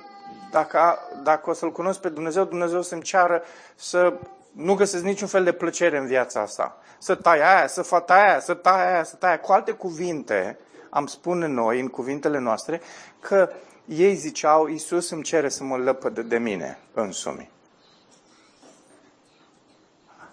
dacă, 0.51 0.99
dacă 1.23 1.51
o 1.51 1.53
să-L 1.53 1.73
cunosc 1.73 2.01
pe 2.01 2.09
Dumnezeu, 2.09 2.44
Dumnezeu 2.44 2.83
să-mi 2.83 3.03
ceară 3.03 3.42
să 3.75 4.18
nu 4.53 4.75
găsesc 4.75 5.03
niciun 5.03 5.29
fel 5.29 5.44
de 5.44 5.53
plăcere 5.53 5.99
în 5.99 6.07
viața 6.07 6.40
asta. 6.40 6.79
Să 6.99 7.14
tai 7.14 7.40
aia, 7.40 7.66
să 7.66 7.83
fac 7.83 8.11
aia, 8.11 8.40
să 8.40 8.55
tai 8.55 8.92
aia, 8.92 9.05
să 9.05 9.16
tai 9.16 9.29
aia. 9.29 9.40
Cu 9.40 9.53
alte 9.53 9.73
cuvinte, 9.73 10.59
am 10.90 11.07
spune 11.07 11.47
noi, 11.47 11.81
în 11.81 11.88
cuvintele 11.88 12.38
noastre, 12.38 12.81
că 13.20 13.51
ei 13.87 14.14
ziceau, 14.14 14.66
Iisus 14.66 15.11
îmi 15.11 15.23
cere 15.23 15.49
să 15.49 15.64
mă 15.64 15.77
lăpădă 15.77 16.23
de 16.23 16.38
mine 16.38 16.79
însumi. 16.92 17.51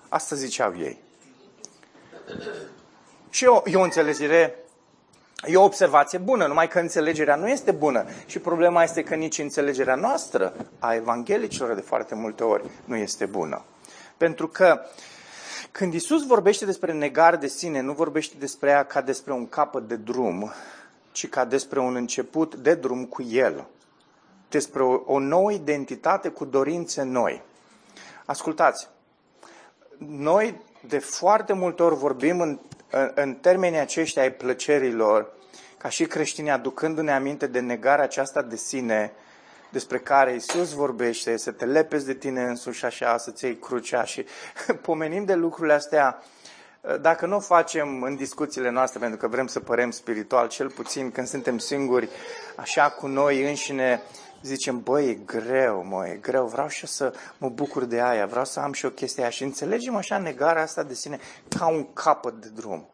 Asta 0.10 0.36
ziceau 0.36 0.78
ei. 0.78 1.00
Și 3.30 3.44
eu, 3.44 3.64
e 3.66 3.76
o 3.76 3.82
înțelegere 3.82 4.56
E 5.46 5.58
o 5.58 5.64
observație 5.64 6.18
bună, 6.18 6.48
numai 6.48 6.68
că 6.68 6.80
înțelegerea 6.80 7.36
nu 7.36 7.50
este 7.50 7.72
bună. 7.72 8.06
Și 8.26 8.40
problema 8.40 8.84
este 8.84 9.04
că 9.04 9.16
nici 9.16 9.40
înțelegerea 9.40 9.96
noastră 9.96 10.54
a 10.80 10.94
evanghelicilor 10.94 11.76
de 11.76 11.82
foarte 11.82 12.16
multe 12.16 12.44
ori 12.44 12.70
nu 12.86 12.96
este 12.96 13.26
bună. 13.26 13.64
Pentru 14.18 14.48
că 14.48 14.82
când 15.72 15.94
Isus 15.94 16.26
vorbește 16.26 16.66
despre 16.66 16.94
negare 16.94 17.36
de 17.36 17.48
sine, 17.48 17.82
nu 17.82 17.94
vorbește 17.94 18.36
despre 18.40 18.70
ea 18.70 18.84
ca 18.84 19.02
despre 19.02 19.34
un 19.34 19.50
capăt 19.50 19.88
de 19.88 19.96
drum, 19.96 20.52
ci 21.12 21.30
ca 21.30 21.46
despre 21.46 21.80
un 21.80 21.96
început 21.96 22.56
de 22.56 22.74
drum 22.74 23.06
cu 23.06 23.22
El. 23.22 23.68
Despre 24.50 24.84
o, 24.84 25.02
o 25.06 25.20
nouă 25.20 25.52
identitate 25.52 26.30
cu 26.30 26.46
dorințe 26.46 27.04
noi. 27.04 27.42
Ascultați, 28.26 28.88
noi 29.98 30.62
de 30.88 30.98
foarte 31.00 31.54
multe 31.54 31.84
ori 31.84 31.96
vorbim 31.96 32.42
în 32.42 32.60
în, 32.92 33.12
în 33.16 33.34
termenii 33.34 33.80
aceștia 33.80 34.22
ai 34.22 34.32
plăcerilor, 34.32 35.34
ca 35.78 35.90
și 35.90 36.06
creștini, 36.06 36.52
aducându-ne 36.52 37.12
aminte 37.12 37.48
de 37.48 37.60
negarea 37.60 38.04
aceasta 38.04 38.42
de 38.42 38.56
sine, 38.56 39.12
despre 39.70 39.98
care 39.98 40.34
Isus 40.34 40.74
vorbește, 40.74 41.38
să 41.38 41.52
te 41.52 41.66
lepezi 41.66 42.06
de 42.06 42.14
tine 42.14 42.44
însuși 42.44 42.86
așa, 42.86 43.18
să-ți 43.18 43.46
iei 43.46 43.58
crucea 43.58 44.04
și 44.04 44.26
pomenim 44.82 45.26
de 45.26 45.34
lucrurile 45.34 45.74
astea, 45.74 46.24
dacă 47.02 47.26
nu 47.26 47.36
o 47.36 47.40
facem 47.40 48.02
în 48.02 48.16
discuțiile 48.16 48.70
noastre, 48.70 49.00
pentru 49.00 49.18
că 49.18 49.28
vrem 49.28 49.48
să 49.48 49.60
părem 49.60 49.92
spiritual, 49.92 50.48
cel 50.48 50.70
puțin 50.70 51.12
când 51.12 51.28
suntem 51.28 51.58
singuri, 51.58 52.10
așa 52.56 52.90
cu 52.90 53.08
noi 53.08 53.48
înșine, 53.48 54.02
zicem, 54.42 54.82
băi, 54.82 55.10
e 55.10 55.14
greu, 55.14 55.84
mă, 55.84 56.08
e 56.08 56.16
greu, 56.16 56.46
vreau 56.46 56.68
și 56.68 56.84
eu 56.84 56.90
să 56.90 57.14
mă 57.38 57.50
bucur 57.50 57.84
de 57.84 58.02
aia, 58.02 58.26
vreau 58.26 58.46
să 58.46 58.60
am 58.60 58.74
și 58.74 58.86
o 58.86 58.90
chestie 58.90 59.22
aia. 59.22 59.32
Și 59.32 59.44
înțelegem 59.44 59.96
așa 59.96 60.18
negarea 60.18 60.62
asta 60.62 60.84
de 60.84 60.94
sine 60.94 61.20
ca 61.58 61.68
un 61.68 61.94
capăt 61.94 62.34
de 62.34 62.48
drum. 62.48 62.90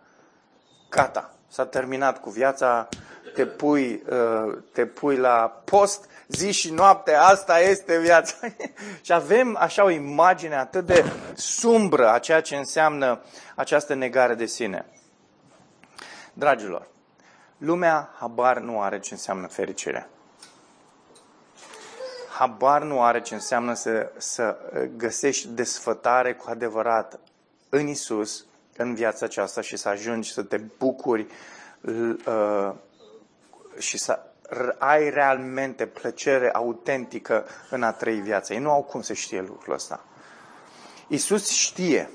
Gata, 0.89 1.33
s-a 1.47 1.65
terminat 1.65 2.21
cu 2.21 2.29
viața, 2.29 2.87
te 3.33 3.45
pui, 3.45 4.03
uh, 4.09 4.57
te 4.73 4.85
pui 4.85 5.15
la 5.15 5.61
post 5.65 6.09
zi 6.27 6.51
și 6.51 6.73
noapte, 6.73 7.13
asta 7.13 7.59
este 7.59 7.99
viața. 7.99 8.35
și 9.05 9.13
avem 9.13 9.55
așa 9.59 9.83
o 9.83 9.89
imagine 9.89 10.55
atât 10.55 10.85
de 10.85 11.05
sumbră 11.35 12.11
a 12.11 12.19
ceea 12.19 12.41
ce 12.41 12.55
înseamnă 12.55 13.21
această 13.55 13.93
negare 13.93 14.33
de 14.33 14.45
sine. 14.45 14.85
Dragilor, 16.33 16.87
lumea 17.57 18.09
habar 18.19 18.59
nu 18.59 18.81
are 18.81 18.99
ce 18.99 19.13
înseamnă 19.13 19.47
fericire 19.47 20.09
habar 22.37 22.81
nu 22.81 23.03
are 23.03 23.21
ce 23.21 23.33
înseamnă 23.33 23.73
să, 23.73 24.11
să 24.17 24.57
găsești 24.97 25.47
desfătare 25.47 26.33
cu 26.33 26.49
adevărat 26.49 27.19
în 27.69 27.87
Isus, 27.87 28.45
în 28.77 28.95
viața 28.95 29.25
aceasta 29.25 29.61
și 29.61 29.77
să 29.77 29.89
ajungi 29.89 30.31
să 30.31 30.43
te 30.43 30.57
bucuri 30.57 31.27
uh, 31.81 32.71
și 33.77 33.97
să 33.97 34.19
ai 34.77 35.09
realmente 35.09 35.85
plăcere 35.85 36.51
autentică 36.51 37.45
în 37.69 37.83
a 37.83 37.91
trăi 37.91 38.19
viața. 38.19 38.53
Ei 38.53 38.59
nu 38.59 38.71
au 38.71 38.83
cum 38.83 39.01
să 39.01 39.13
știe 39.13 39.41
lucrul 39.41 39.73
ăsta. 39.73 40.03
Isus 41.07 41.49
știe 41.49 42.09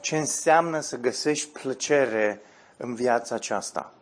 ce 0.00 0.16
înseamnă 0.16 0.80
să 0.80 0.96
găsești 0.96 1.48
plăcere 1.48 2.42
în 2.76 2.94
viața 2.94 3.34
aceasta. 3.34 3.92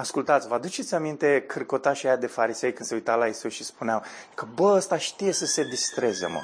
Ascultați, 0.00 0.48
vă 0.48 0.54
aduceți 0.54 0.94
aminte 0.94 1.44
cârcotașii 1.46 2.08
aia 2.08 2.16
de 2.16 2.26
farisei 2.26 2.72
când 2.72 2.88
se 2.88 2.94
uita 2.94 3.14
la 3.14 3.26
Isus 3.26 3.52
și 3.52 3.64
spuneau 3.64 4.02
că, 4.34 4.46
bă, 4.54 4.72
ăsta 4.76 4.98
știe 4.98 5.32
să 5.32 5.46
se 5.46 5.64
distreze, 5.64 6.26
mă. 6.26 6.40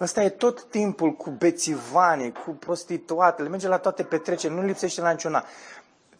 Ăsta 0.00 0.22
e 0.22 0.28
tot 0.28 0.62
timpul 0.62 1.12
cu 1.12 1.30
bețivanii, 1.30 2.32
cu 2.32 2.50
prostituatele, 2.50 3.48
merge 3.48 3.68
la 3.68 3.78
toate 3.78 4.02
petreceri, 4.02 4.54
nu 4.54 4.62
lipsește 4.62 5.00
la 5.00 5.10
niciuna. 5.10 5.44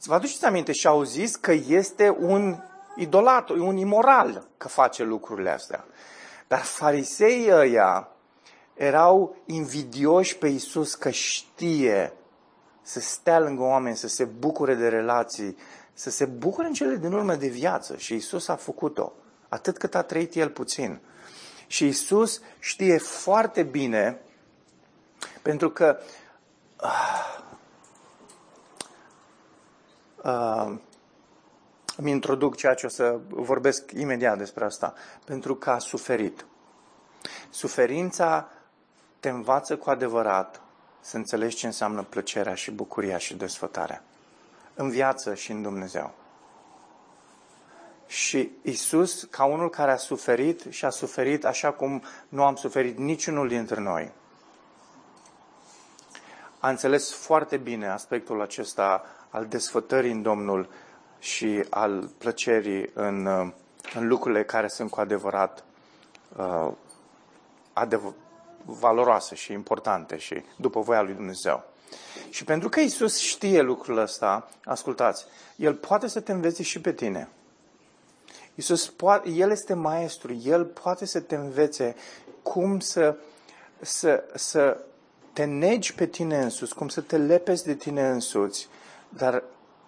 Vă 0.02 0.14
aduceți 0.14 0.44
aminte 0.44 0.72
și 0.72 0.86
au 0.86 1.02
zis 1.02 1.36
că 1.36 1.52
este 1.52 2.16
un 2.20 2.56
idolat, 2.96 3.48
un 3.48 3.76
imoral 3.76 4.46
că 4.56 4.68
face 4.68 5.04
lucrurile 5.04 5.50
astea. 5.50 5.84
Dar 6.48 6.60
fariseii 6.60 7.52
ăia 7.52 8.08
erau 8.74 9.36
invidioși 9.44 10.36
pe 10.36 10.48
Isus 10.48 10.94
că 10.94 11.10
știe 11.10 12.12
să 12.86 13.00
stea 13.00 13.40
lângă 13.40 13.62
oameni, 13.62 13.96
să 13.96 14.08
se 14.08 14.24
bucure 14.24 14.74
de 14.74 14.88
relații, 14.88 15.56
să 15.92 16.10
se 16.10 16.24
bucure 16.24 16.66
în 16.66 16.72
cele 16.72 16.96
din 16.96 17.12
urmă 17.12 17.34
de 17.34 17.48
viață. 17.48 17.96
Și 17.96 18.14
Isus 18.14 18.48
a 18.48 18.56
făcut-o, 18.56 19.12
atât 19.48 19.78
cât 19.78 19.94
a 19.94 20.02
trăit 20.02 20.34
El 20.34 20.50
puțin. 20.50 21.00
Și 21.66 21.86
Isus 21.86 22.40
știe 22.58 22.98
foarte 22.98 23.62
bine, 23.62 24.20
pentru 25.42 25.70
că 25.70 25.98
uh, 26.82 27.40
uh, 30.22 30.74
îmi 31.96 32.10
introduc 32.10 32.56
ceea 32.56 32.74
ce 32.74 32.86
o 32.86 32.88
să 32.88 33.18
vorbesc 33.28 33.92
imediat 33.92 34.38
despre 34.38 34.64
asta, 34.64 34.94
pentru 35.24 35.54
că 35.54 35.70
a 35.70 35.78
suferit. 35.78 36.46
Suferința 37.50 38.48
te 39.20 39.28
învață 39.28 39.76
cu 39.76 39.90
adevărat 39.90 40.60
să 41.06 41.16
înțelegi 41.16 41.56
ce 41.56 41.66
înseamnă 41.66 42.02
plăcerea 42.02 42.54
și 42.54 42.70
bucuria 42.70 43.18
și 43.18 43.34
desfătarea. 43.34 44.02
În 44.74 44.90
viață 44.90 45.34
și 45.34 45.50
în 45.50 45.62
Dumnezeu. 45.62 46.14
Și 48.06 48.50
Isus, 48.62 49.24
ca 49.30 49.44
unul 49.44 49.70
care 49.70 49.90
a 49.90 49.96
suferit 49.96 50.64
și 50.68 50.84
a 50.84 50.90
suferit 50.90 51.44
așa 51.44 51.72
cum 51.72 52.02
nu 52.28 52.44
am 52.44 52.54
suferit 52.56 52.98
niciunul 52.98 53.48
dintre 53.48 53.80
noi, 53.80 54.12
a 56.58 56.68
înțeles 56.68 57.12
foarte 57.12 57.56
bine 57.56 57.88
aspectul 57.88 58.40
acesta 58.40 59.04
al 59.30 59.46
desfătării 59.46 60.10
în 60.10 60.22
Domnul 60.22 60.68
și 61.18 61.64
al 61.70 62.10
plăcerii 62.18 62.90
în, 62.94 63.26
în 63.94 64.08
lucrurile 64.08 64.44
care 64.44 64.68
sunt 64.68 64.90
cu 64.90 65.00
adevărat 65.00 65.64
uh, 66.36 66.72
adev- 67.72 68.14
valoroase 68.66 69.34
și 69.34 69.52
importante 69.52 70.16
și 70.16 70.42
după 70.56 70.80
voia 70.80 71.02
lui 71.02 71.14
Dumnezeu. 71.14 71.64
Și 72.30 72.44
pentru 72.44 72.68
că 72.68 72.80
Isus 72.80 73.18
știe 73.18 73.60
lucrul 73.60 73.98
ăsta, 73.98 74.48
ascultați, 74.64 75.24
El 75.56 75.74
poate 75.74 76.06
să 76.06 76.20
te 76.20 76.32
învețe 76.32 76.62
și 76.62 76.80
pe 76.80 76.92
tine. 76.92 77.28
Isus 78.54 78.88
poate, 78.88 79.28
El 79.30 79.50
este 79.50 79.74
maestru, 79.74 80.34
El 80.34 80.64
poate 80.64 81.06
să 81.06 81.20
te 81.20 81.34
învețe 81.34 81.96
cum 82.42 82.80
să, 82.80 83.16
să, 83.80 84.24
să 84.34 84.80
te 85.32 85.44
negi 85.44 85.94
pe 85.94 86.06
tine 86.06 86.42
însuți, 86.42 86.74
cum 86.74 86.88
să 86.88 87.00
te 87.00 87.16
lepezi 87.16 87.64
de 87.64 87.74
tine 87.74 88.08
însuți, 88.08 88.68
dar 89.08 89.42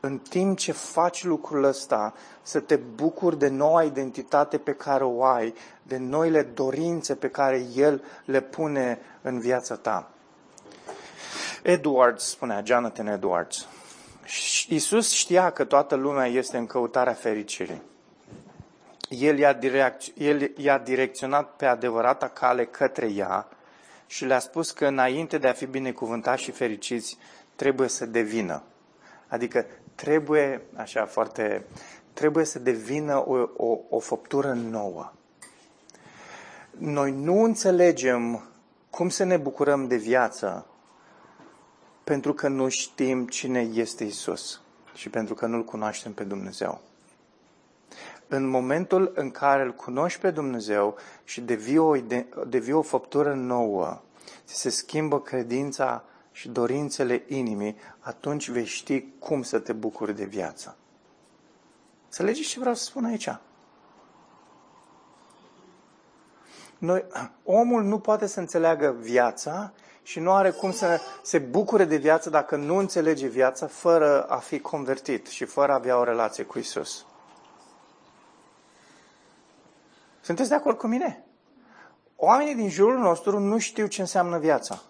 în 0.09 0.19
timp 0.19 0.59
ce 0.59 0.73
faci 0.73 1.25
lucrul 1.25 1.65
ăsta, 1.65 2.15
să 2.43 2.61
te 2.61 2.77
bucuri 2.77 3.39
de 3.39 3.49
noua 3.49 3.83
identitate 3.83 4.59
pe 4.59 4.73
care 4.75 5.05
o 5.05 5.25
ai, 5.25 5.55
de 5.83 5.97
noile 5.97 6.43
dorințe 6.43 7.15
pe 7.15 7.31
care 7.31 7.67
El 7.75 8.05
le 8.25 8.41
pune 8.41 8.99
în 9.23 9.39
viața 9.39 9.77
ta. 9.77 10.11
Edwards 11.63 12.25
spunea, 12.25 12.63
Jonathan 12.65 13.07
Edwards, 13.07 13.67
Iisus 14.69 15.13
știa 15.13 15.51
că 15.51 15.65
toată 15.65 15.95
lumea 15.95 16.27
este 16.27 16.57
în 16.57 16.67
căutarea 16.67 17.13
fericirii. 17.13 17.83
El 19.09 19.39
i-a, 19.39 19.59
direc- 19.59 20.15
el 20.15 20.53
i-a 20.57 20.79
direcționat 20.79 21.57
pe 21.57 21.67
adevărata 21.67 22.29
cale 22.29 22.65
către 22.65 23.07
ea 23.07 23.49
și 24.07 24.25
le-a 24.25 24.39
spus 24.39 24.71
că 24.71 24.87
înainte 24.87 25.39
de 25.39 25.49
a 25.49 25.53
fi 25.53 25.67
binecuvântați 25.67 26.43
și 26.43 26.51
fericiți, 26.51 27.19
trebuie 27.57 27.89
să 27.89 28.07
devină. 28.07 28.63
Adică 29.29 29.67
trebuie, 30.03 30.63
așa 30.75 31.07
foarte, 31.07 31.65
trebuie 32.13 32.45
să 32.45 32.59
devină 32.59 33.29
o, 33.29 33.49
o, 33.57 33.79
o 33.89 33.99
făptură 33.99 34.53
nouă. 34.53 35.13
Noi 36.71 37.13
nu 37.13 37.43
înțelegem 37.43 38.49
cum 38.91 39.09
să 39.09 39.25
ne 39.25 39.37
bucurăm 39.37 39.87
de 39.87 39.97
viață 39.97 40.67
pentru 42.05 42.35
că 42.35 42.49
nu 42.49 42.69
știm 42.69 43.27
cine 43.27 43.61
este 43.61 44.05
Isus 44.05 44.61
și 44.95 45.11
pentru 45.11 45.35
că 45.35 45.47
nu-L 45.47 45.65
cunoaștem 45.65 46.13
pe 46.13 46.25
Dumnezeu. 46.25 46.81
În 48.29 48.49
momentul 48.49 49.13
în 49.15 49.31
care 49.31 49.63
îl 49.63 49.75
cunoști 49.75 50.21
pe 50.21 50.31
Dumnezeu 50.31 50.97
și 51.25 51.41
devii 51.41 51.79
o, 51.79 51.97
devii 52.47 52.73
o 52.73 52.83
făptură 52.83 53.35
nouă, 53.35 54.01
se 54.45 54.71
schimbă 54.71 55.21
credința 55.21 56.05
și 56.39 56.49
dorințele 56.49 57.25
inimii, 57.27 57.77
atunci 57.99 58.51
vei 58.51 58.65
ști 58.65 59.05
cum 59.19 59.43
să 59.43 59.59
te 59.59 59.73
bucuri 59.73 60.15
de 60.15 60.25
viață. 60.25 60.77
Înțelegeți 62.05 62.49
ce 62.49 62.59
vreau 62.59 62.75
să 62.75 62.85
spun 62.85 63.05
aici? 63.05 63.29
Noi, 66.79 67.05
omul 67.45 67.83
nu 67.83 67.99
poate 67.99 68.27
să 68.27 68.41
înțeleagă 68.41 68.97
viața 69.01 69.73
și 70.03 70.21
nu 70.21 70.33
are 70.33 70.51
cum 70.51 70.73
să 70.73 71.01
se 71.23 71.39
bucure 71.39 71.85
de 71.85 71.97
viață 71.97 72.31
dacă 72.31 72.57
nu 72.57 72.77
înțelege 72.77 73.27
viața 73.27 73.67
fără 73.67 74.23
a 74.23 74.37
fi 74.37 74.61
convertit 74.61 75.27
și 75.27 75.45
fără 75.45 75.73
a 75.73 75.75
avea 75.75 75.99
o 75.99 76.05
relație 76.05 76.45
cu 76.45 76.59
Isus. 76.59 77.07
Sunteți 80.21 80.49
de 80.49 80.55
acord 80.55 80.79
cu 80.79 80.87
mine? 80.87 81.25
Oamenii 82.17 82.55
din 82.55 82.69
jurul 82.69 82.99
nostru 82.99 83.39
nu 83.39 83.59
știu 83.59 83.87
ce 83.87 84.01
înseamnă 84.01 84.39
viața 84.39 84.83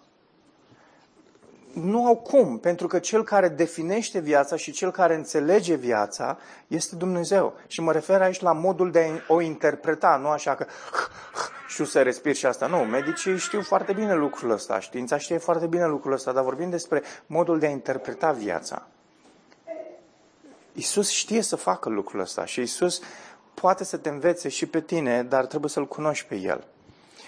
nu 1.73 2.05
au 2.05 2.15
cum, 2.15 2.57
pentru 2.57 2.87
că 2.87 2.99
cel 2.99 3.23
care 3.23 3.47
definește 3.47 4.19
viața 4.19 4.55
și 4.55 4.71
cel 4.71 4.91
care 4.91 5.15
înțelege 5.15 5.75
viața 5.75 6.37
este 6.67 6.95
Dumnezeu. 6.95 7.53
Și 7.67 7.81
mă 7.81 7.91
refer 7.91 8.21
aici 8.21 8.39
la 8.39 8.53
modul 8.53 8.91
de 8.91 8.99
a 8.99 9.33
o 9.33 9.41
interpreta, 9.41 10.19
nu 10.21 10.27
așa 10.27 10.55
că 10.55 10.65
știu 11.67 11.83
să 11.83 12.01
respir 12.01 12.35
și 12.35 12.45
asta. 12.45 12.67
Nu, 12.67 12.77
medicii 12.77 13.37
știu 13.37 13.61
foarte 13.61 13.93
bine 13.93 14.15
lucrul 14.15 14.51
ăsta, 14.51 14.79
știința 14.79 15.17
știe 15.17 15.37
foarte 15.37 15.67
bine 15.67 15.87
lucrul 15.87 16.13
ăsta, 16.13 16.31
dar 16.31 16.43
vorbim 16.43 16.69
despre 16.69 17.03
modul 17.25 17.59
de 17.59 17.65
a 17.65 17.69
interpreta 17.69 18.31
viața. 18.31 18.87
Isus 20.73 21.09
știe 21.09 21.41
să 21.41 21.55
facă 21.55 21.89
lucrul 21.89 22.19
ăsta 22.19 22.45
și 22.45 22.61
Isus 22.61 23.01
poate 23.53 23.83
să 23.83 23.97
te 23.97 24.09
învețe 24.09 24.49
și 24.49 24.65
pe 24.65 24.81
tine, 24.81 25.23
dar 25.23 25.45
trebuie 25.45 25.69
să-L 25.69 25.87
cunoști 25.87 26.27
pe 26.27 26.35
El. 26.35 26.67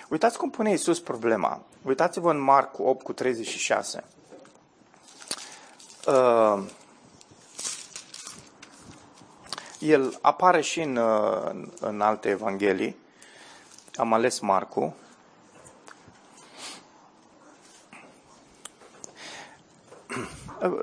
Uitați 0.10 0.38
cum 0.38 0.49
pune 0.49 0.71
Isus 0.71 0.99
problema. 0.99 1.62
Uitați-vă 1.82 2.32
în 2.32 2.39
Marc 2.39 2.80
8 2.80 3.04
cu 3.04 3.13
36 3.13 4.04
uh, 6.07 6.63
el 9.79 10.17
apare 10.21 10.61
și 10.61 10.81
în, 10.81 10.95
uh, 10.95 11.67
în 11.79 12.01
alte 12.01 12.29
evanghelii. 12.29 12.95
Am 13.95 14.13
ales 14.13 14.39
Marcu. 14.39 14.95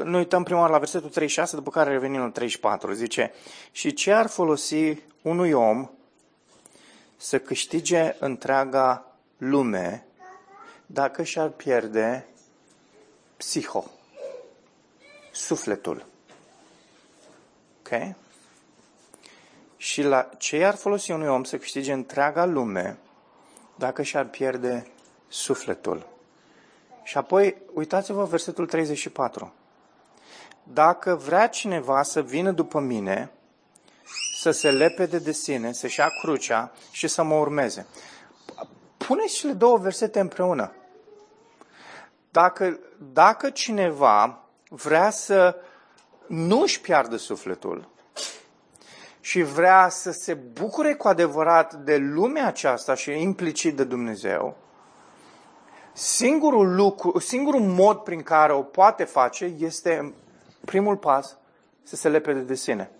Noi 0.04 0.18
uităm 0.18 0.42
prima 0.42 0.60
oară 0.60 0.72
la 0.72 0.78
versetul 0.78 1.08
36, 1.08 1.56
după 1.56 1.70
care 1.70 1.90
revenim 1.90 2.20
la 2.20 2.30
34. 2.30 2.92
Zice, 2.92 3.32
și 3.72 3.92
ce 3.92 4.12
ar 4.12 4.26
folosi 4.26 4.98
unui 5.22 5.52
om 5.52 5.90
să 7.16 7.38
câștige 7.38 8.16
întreaga 8.18 9.04
lume 9.36 10.06
dacă 10.86 11.22
și-ar 11.22 11.48
pierde 11.48 12.26
psiho, 13.36 13.84
sufletul. 15.38 16.06
Ok? 17.78 18.14
Și 19.76 20.02
la 20.02 20.28
ce 20.38 20.64
ar 20.64 20.74
folosi 20.74 21.10
unui 21.10 21.28
om 21.28 21.44
să 21.44 21.58
câștige 21.58 21.92
întreaga 21.92 22.44
lume 22.44 22.98
dacă 23.74 24.02
și-ar 24.02 24.24
pierde 24.24 24.86
sufletul? 25.28 26.06
Și 27.02 27.18
apoi, 27.18 27.56
uitați-vă 27.74 28.24
versetul 28.24 28.66
34. 28.66 29.52
Dacă 30.62 31.14
vrea 31.14 31.48
cineva 31.48 32.02
să 32.02 32.22
vină 32.22 32.50
după 32.50 32.80
mine, 32.80 33.30
să 34.36 34.50
se 34.50 34.70
lepede 34.70 35.18
de 35.18 35.32
sine, 35.32 35.72
să-și 35.72 35.98
ia 35.98 36.08
crucea 36.20 36.72
și 36.90 37.08
să 37.08 37.22
mă 37.22 37.34
urmeze. 37.34 37.86
Puneți 38.96 39.34
cele 39.34 39.52
două 39.52 39.78
versete 39.78 40.20
împreună. 40.20 40.72
Dacă, 42.30 42.78
dacă 43.12 43.50
cineva 43.50 44.47
vrea 44.68 45.10
să 45.10 45.56
nu 46.26 46.60
își 46.60 46.80
piardă 46.80 47.16
sufletul 47.16 47.88
și 49.20 49.42
vrea 49.42 49.88
să 49.88 50.10
se 50.10 50.34
bucure 50.34 50.94
cu 50.94 51.08
adevărat 51.08 51.74
de 51.74 51.96
lumea 51.96 52.46
aceasta 52.46 52.94
și 52.94 53.20
implicit 53.20 53.76
de 53.76 53.84
Dumnezeu, 53.84 54.56
singurul 55.92 56.74
lucru, 56.74 57.18
singurul 57.18 57.60
mod 57.60 57.98
prin 57.98 58.22
care 58.22 58.52
o 58.52 58.62
poate 58.62 59.04
face 59.04 59.54
este 59.58 60.14
primul 60.64 60.96
pas 60.96 61.36
să 61.82 61.96
se 61.96 62.08
lepede 62.08 62.40
de 62.40 62.54
sine. 62.54 62.90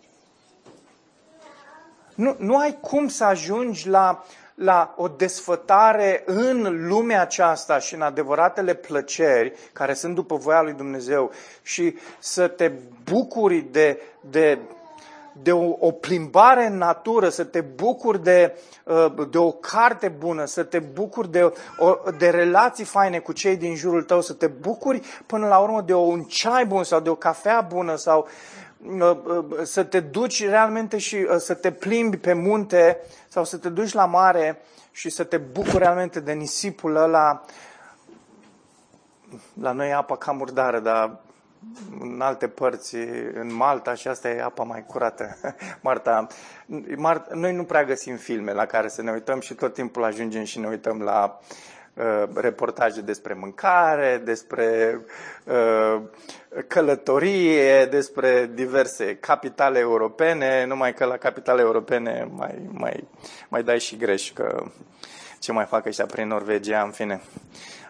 Nu, 2.15 2.37
nu 2.39 2.57
ai 2.57 2.79
cum 2.81 3.09
să 3.09 3.25
ajungi 3.25 3.89
la, 3.89 4.25
la 4.59 4.95
o 4.97 5.09
desfătare 5.09 6.23
în 6.27 6.87
lumea 6.87 7.21
aceasta 7.21 7.79
și 7.79 7.95
în 7.95 8.03
adevăratele 8.03 8.75
plăceri 8.75 9.53
care 9.73 9.95
sunt 9.95 10.15
după 10.15 10.37
voia 10.37 10.63
lui 10.63 10.73
Dumnezeu 10.73 11.31
și 11.63 11.97
să 12.19 12.49
te 12.49 12.73
bucuri 13.11 13.67
de, 13.71 14.01
de 14.21 14.59
de 15.43 15.53
o, 15.53 15.77
o 15.79 15.91
plimbare 15.91 16.67
în 16.67 16.77
natură, 16.77 17.29
să 17.29 17.45
te 17.45 17.61
bucuri 17.61 18.23
de, 18.23 18.59
uh, 18.85 19.29
de 19.31 19.39
o 19.39 19.51
carte 19.51 20.09
bună, 20.09 20.45
să 20.45 20.63
te 20.63 20.79
bucuri 20.79 21.31
de, 21.31 21.53
o, 21.79 21.97
de 22.19 22.31
relații 22.31 22.85
faine 22.85 23.19
cu 23.19 23.33
cei 23.33 23.57
din 23.57 23.75
jurul 23.75 24.03
tău, 24.03 24.21
să 24.21 24.33
te 24.33 24.47
bucuri 24.47 25.01
până 25.27 25.47
la 25.47 25.59
urmă 25.59 25.81
de 25.81 25.95
un 25.95 26.23
ceai 26.23 26.67
bun 26.67 26.85
sau 26.85 27.01
de 27.01 27.09
o 27.09 27.15
cafea 27.15 27.61
bună 27.61 27.97
sau 27.97 28.19
uh, 28.19 28.27
uh, 28.27 28.58
să 29.63 29.85
te 29.85 30.01
duci 30.01 30.45
realmente 30.45 30.99
și 30.99 31.27
să 31.39 31.55
te 31.55 31.73
plimbi 31.73 32.17
pe 32.17 32.33
munte 32.33 33.01
sau 33.29 33.45
să 33.45 33.57
te 33.57 33.69
duci 33.69 33.93
la 33.93 34.05
mare 34.05 34.61
și 34.91 35.11
să 35.11 35.25
te 35.25 35.37
bucuri 35.37 35.79
realmente 35.79 36.21
de 36.21 36.33
nisipul 36.33 36.97
ăla. 36.97 37.45
La 39.61 39.73
noi 39.73 39.89
e 39.89 39.95
apa 39.95 40.17
cam 40.17 40.37
murdară, 40.37 40.79
dar 40.79 41.21
în 42.01 42.21
alte 42.21 42.49
părți, 42.49 42.97
în 43.35 43.55
Malta 43.55 43.95
și 43.95 44.09
asta 44.09 44.29
e 44.29 44.43
apa 44.43 44.63
mai 44.63 44.85
curată. 44.87 45.37
Marta, 45.83 46.27
Marta, 46.97 47.35
noi 47.35 47.55
nu 47.55 47.65
prea 47.65 47.85
găsim 47.85 48.17
filme 48.17 48.53
la 48.53 48.67
care 48.67 48.89
să 48.89 49.03
ne 49.03 49.11
uităm 49.11 49.41
și 49.41 49.55
tot 49.55 49.75
timpul 49.75 50.05
ajungem 50.05 50.45
și 50.45 50.59
ne 50.59 50.69
uităm 50.69 51.03
la 51.03 51.41
uh, 51.41 51.47
reportaje 52.35 53.01
despre 53.01 53.35
mâncare, 53.35 54.21
despre 54.25 55.01
uh, 55.45 56.03
călătorie, 56.67 57.85
despre 57.85 58.51
diverse 58.55 59.17
capitale 59.17 59.79
europene, 59.79 60.65
numai 60.65 60.95
că 60.95 61.05
la 61.05 61.17
capitale 61.17 61.61
europene 61.61 62.29
mai, 62.31 62.69
mai, 62.71 63.09
mai 63.49 63.63
dai 63.63 63.79
și 63.79 63.97
greș 63.97 64.33
că 64.33 64.65
ce 65.39 65.53
mai 65.53 65.65
fac 65.65 65.87
ăștia 65.87 66.07
prin 66.07 66.29
Norvegia, 66.29 66.83
în 66.83 66.91
fine. 66.91 67.21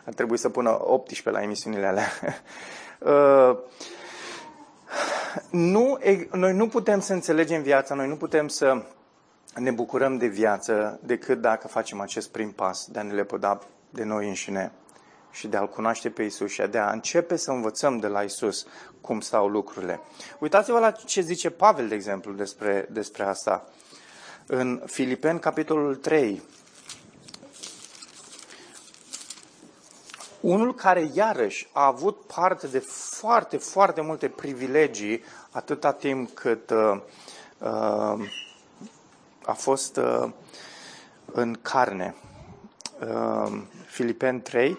Ar 0.05 0.13
trebui 0.13 0.37
să 0.37 0.49
pună 0.49 0.79
18 0.81 1.31
la 1.31 1.43
emisiunile 1.43 1.87
alea. 1.87 2.09
Uh, 3.01 3.59
nu, 5.51 5.99
noi 6.33 6.53
nu 6.53 6.69
putem 6.69 7.01
să 7.01 7.13
înțelegem 7.13 7.63
viața, 7.63 7.95
noi 7.95 8.09
nu 8.09 8.17
putem 8.17 8.49
să 8.49 8.83
ne 9.55 9.71
bucurăm 9.71 10.17
de 10.17 10.27
viață 10.27 11.01
decât 11.03 11.41
dacă 11.41 11.69
facem 11.69 12.01
acest 12.01 12.31
prim 12.31 12.51
pas 12.51 12.87
de 12.91 12.99
a 12.99 13.03
ne 13.03 13.13
lepăda 13.13 13.59
de 13.91 14.05
noi 14.05 14.29
înșine 14.29 14.73
și 15.31 15.49
de 15.49 15.57
a-L 15.57 15.69
cunoaște 15.69 16.11
pe 16.11 16.23
Isus 16.23 16.51
și 16.51 16.63
de 16.63 16.79
a 16.79 16.91
începe 16.91 17.37
să 17.37 17.51
învățăm 17.51 17.99
de 17.99 18.07
la 18.07 18.23
Isus 18.23 18.67
cum 19.01 19.21
stau 19.21 19.49
lucrurile. 19.49 20.01
Uitați-vă 20.39 20.79
la 20.79 20.91
ce 20.91 21.21
zice 21.21 21.51
Pavel, 21.51 21.89
de 21.89 21.95
exemplu, 21.95 22.33
despre, 22.33 22.87
despre 22.91 23.25
asta. 23.25 23.69
În 24.47 24.83
Filipeni, 24.87 25.41
capitolul 25.41 25.97
3, 25.97 26.43
Unul 30.41 30.75
care 30.75 31.11
iarăși 31.15 31.69
a 31.73 31.87
avut 31.87 32.21
parte 32.35 32.67
de 32.67 32.79
foarte, 33.19 33.57
foarte 33.57 34.01
multe 34.01 34.29
privilegii 34.29 35.23
atâta 35.51 35.93
timp 35.93 36.31
cât 36.31 36.71
uh, 36.71 37.01
uh, 37.59 38.29
a 39.45 39.53
fost 39.53 39.97
uh, 39.97 40.31
în 41.25 41.59
carne. 41.63 42.15
Uh, 43.01 43.63
Filipen 43.99 44.43
3, 44.43 44.79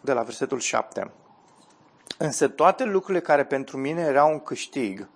de 0.00 0.12
la 0.12 0.22
versetul 0.22 0.58
7. 0.58 1.10
Însă 2.18 2.48
toate 2.48 2.84
lucrurile 2.84 3.20
care 3.20 3.44
pentru 3.44 3.76
mine 3.76 4.00
erau 4.00 4.30
un 4.30 4.40
câștig, 4.40 5.08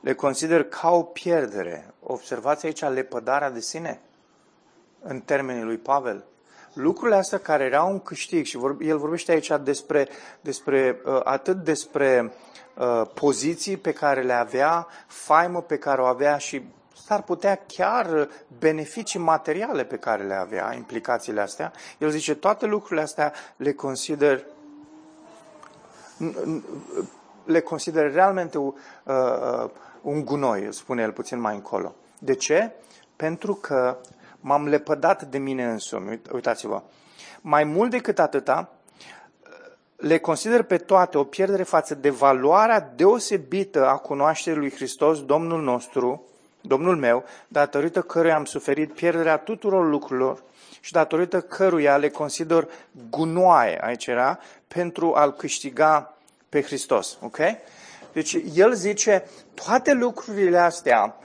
le 0.00 0.14
consider 0.14 0.64
ca 0.64 0.90
o 0.90 1.02
pierdere. 1.02 1.94
Observați 2.02 2.66
aici 2.66 2.80
lepădarea 2.80 3.50
de 3.50 3.60
sine 3.60 4.00
în 5.00 5.20
termenii 5.20 5.62
lui 5.62 5.76
Pavel 5.76 6.24
lucrurile 6.72 7.16
astea 7.16 7.38
care 7.38 7.64
erau 7.64 7.90
un 7.90 8.00
câștig 8.00 8.44
și 8.44 8.56
vor, 8.56 8.76
el 8.80 8.98
vorbește 8.98 9.32
aici 9.32 9.52
despre, 9.62 10.08
despre 10.40 11.00
uh, 11.04 11.20
atât 11.24 11.56
despre 11.56 12.32
uh, 12.76 13.02
poziții 13.14 13.76
pe 13.76 13.92
care 13.92 14.22
le 14.22 14.32
avea, 14.32 14.86
faimă 15.06 15.62
pe 15.62 15.78
care 15.78 16.00
o 16.00 16.04
avea 16.04 16.36
și 16.36 16.62
s-ar 17.04 17.22
putea 17.22 17.60
chiar 17.66 18.28
beneficii 18.58 19.20
materiale 19.20 19.84
pe 19.84 19.96
care 19.96 20.22
le 20.22 20.34
avea, 20.34 20.74
implicațiile 20.74 21.40
astea. 21.40 21.72
El 21.98 22.10
zice, 22.10 22.34
toate 22.34 22.66
lucrurile 22.66 23.00
astea 23.00 23.32
le 23.56 23.72
consider 23.72 24.44
le 27.44 27.60
consider 27.60 28.12
realmente 28.12 28.58
uh, 28.58 28.74
uh, 29.04 29.70
un 30.02 30.24
gunoi, 30.24 30.68
spune 30.70 31.02
el 31.02 31.12
puțin 31.12 31.40
mai 31.40 31.54
încolo. 31.54 31.94
De 32.18 32.34
ce? 32.34 32.72
Pentru 33.16 33.54
că 33.54 33.96
m-am 34.40 34.68
lepădat 34.68 35.22
de 35.22 35.38
mine 35.38 35.64
însumi. 35.64 36.20
Uitați-vă. 36.32 36.82
Mai 37.40 37.64
mult 37.64 37.90
decât 37.90 38.18
atâta, 38.18 38.70
le 39.96 40.18
consider 40.18 40.62
pe 40.62 40.76
toate 40.76 41.18
o 41.18 41.24
pierdere 41.24 41.62
față 41.62 41.94
de 41.94 42.10
valoarea 42.10 42.92
deosebită 42.96 43.86
a 43.86 43.96
cunoașterii 43.96 44.58
lui 44.58 44.70
Hristos, 44.70 45.24
Domnul 45.24 45.62
nostru, 45.62 46.24
Domnul 46.62 46.96
meu, 46.96 47.24
datorită 47.48 48.02
căruia 48.02 48.34
am 48.34 48.44
suferit 48.44 48.92
pierderea 48.92 49.36
tuturor 49.36 49.88
lucrurilor 49.88 50.42
și 50.80 50.92
datorită 50.92 51.40
căruia 51.40 51.96
le 51.96 52.08
consider 52.08 52.68
gunoaie, 53.10 53.78
aici 53.84 54.06
era, 54.06 54.38
pentru 54.68 55.14
a-L 55.14 55.32
câștiga 55.32 56.16
pe 56.48 56.62
Hristos. 56.62 57.18
Ok? 57.20 57.38
Deci 58.12 58.36
el 58.54 58.72
zice, 58.72 59.24
toate 59.54 59.92
lucrurile 59.92 60.58
astea 60.58 61.16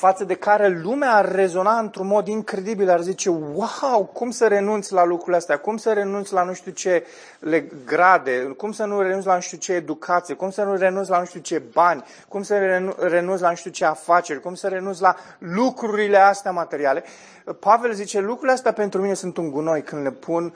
față 0.00 0.24
de 0.24 0.34
care 0.34 0.68
lumea 0.68 1.14
ar 1.14 1.32
rezona 1.32 1.78
într-un 1.78 2.06
mod 2.06 2.26
incredibil, 2.26 2.90
ar 2.90 3.00
zice, 3.00 3.28
wow, 3.28 4.10
cum 4.12 4.30
să 4.30 4.46
renunți 4.46 4.92
la 4.92 5.04
lucrurile 5.04 5.36
astea, 5.36 5.58
cum 5.58 5.76
să 5.76 5.92
renunți 5.92 6.32
la 6.32 6.42
nu 6.42 6.52
știu 6.52 6.72
ce 6.72 7.06
grade, 7.84 8.42
cum 8.56 8.72
să 8.72 8.84
nu 8.84 9.00
renunți 9.00 9.26
la 9.26 9.34
nu 9.34 9.40
știu 9.40 9.58
ce 9.58 9.72
educație, 9.72 10.34
cum 10.34 10.50
să 10.50 10.62
nu 10.62 10.76
renunți 10.76 11.10
la 11.10 11.18
nu 11.18 11.24
știu 11.24 11.40
ce 11.40 11.62
bani, 11.72 12.04
cum 12.28 12.42
să 12.42 12.58
renunți 12.98 13.42
la 13.42 13.48
nu 13.48 13.54
știu 13.54 13.70
ce 13.70 13.84
afaceri, 13.84 14.40
cum 14.40 14.54
să 14.54 14.68
renunți 14.68 15.00
la 15.00 15.16
lucrurile 15.38 16.18
astea 16.18 16.50
materiale. 16.50 17.04
Pavel 17.58 17.92
zice, 17.92 18.20
lucrurile 18.20 18.52
astea 18.52 18.72
pentru 18.72 19.00
mine 19.00 19.14
sunt 19.14 19.36
un 19.36 19.50
gunoi 19.50 19.82
când 19.82 20.02
le 20.02 20.10
pun, 20.10 20.54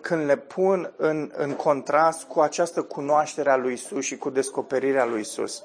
când 0.00 0.26
le 0.26 0.36
pun 0.36 0.92
în, 0.96 1.32
în 1.36 1.52
contrast 1.52 2.24
cu 2.24 2.40
această 2.40 2.82
cunoaștere 2.82 3.50
a 3.50 3.56
lui 3.56 3.72
Isus 3.72 4.04
și 4.04 4.16
cu 4.16 4.30
descoperirea 4.30 5.04
lui 5.04 5.20
Isus. 5.20 5.62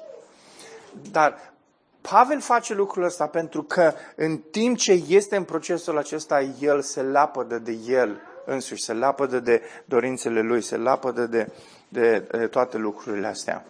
Dar 1.10 1.51
Pavel 2.02 2.40
face 2.40 2.74
lucrul 2.74 3.04
ăsta 3.04 3.26
pentru 3.26 3.62
că 3.62 3.92
în 4.16 4.36
timp 4.36 4.76
ce 4.76 5.02
este 5.08 5.36
în 5.36 5.44
procesul 5.44 5.98
acesta, 5.98 6.40
el 6.60 6.80
se 6.80 7.02
lapădă 7.02 7.58
de 7.58 7.78
el 7.86 8.20
însuși, 8.44 8.82
se 8.82 8.92
lapădă 8.92 9.40
de 9.40 9.62
dorințele 9.84 10.40
lui, 10.40 10.62
se 10.62 10.76
lapădă 10.76 11.26
de, 11.26 11.52
de, 11.88 12.28
de 12.30 12.46
toate 12.46 12.76
lucrurile 12.76 13.26
astea. 13.26 13.66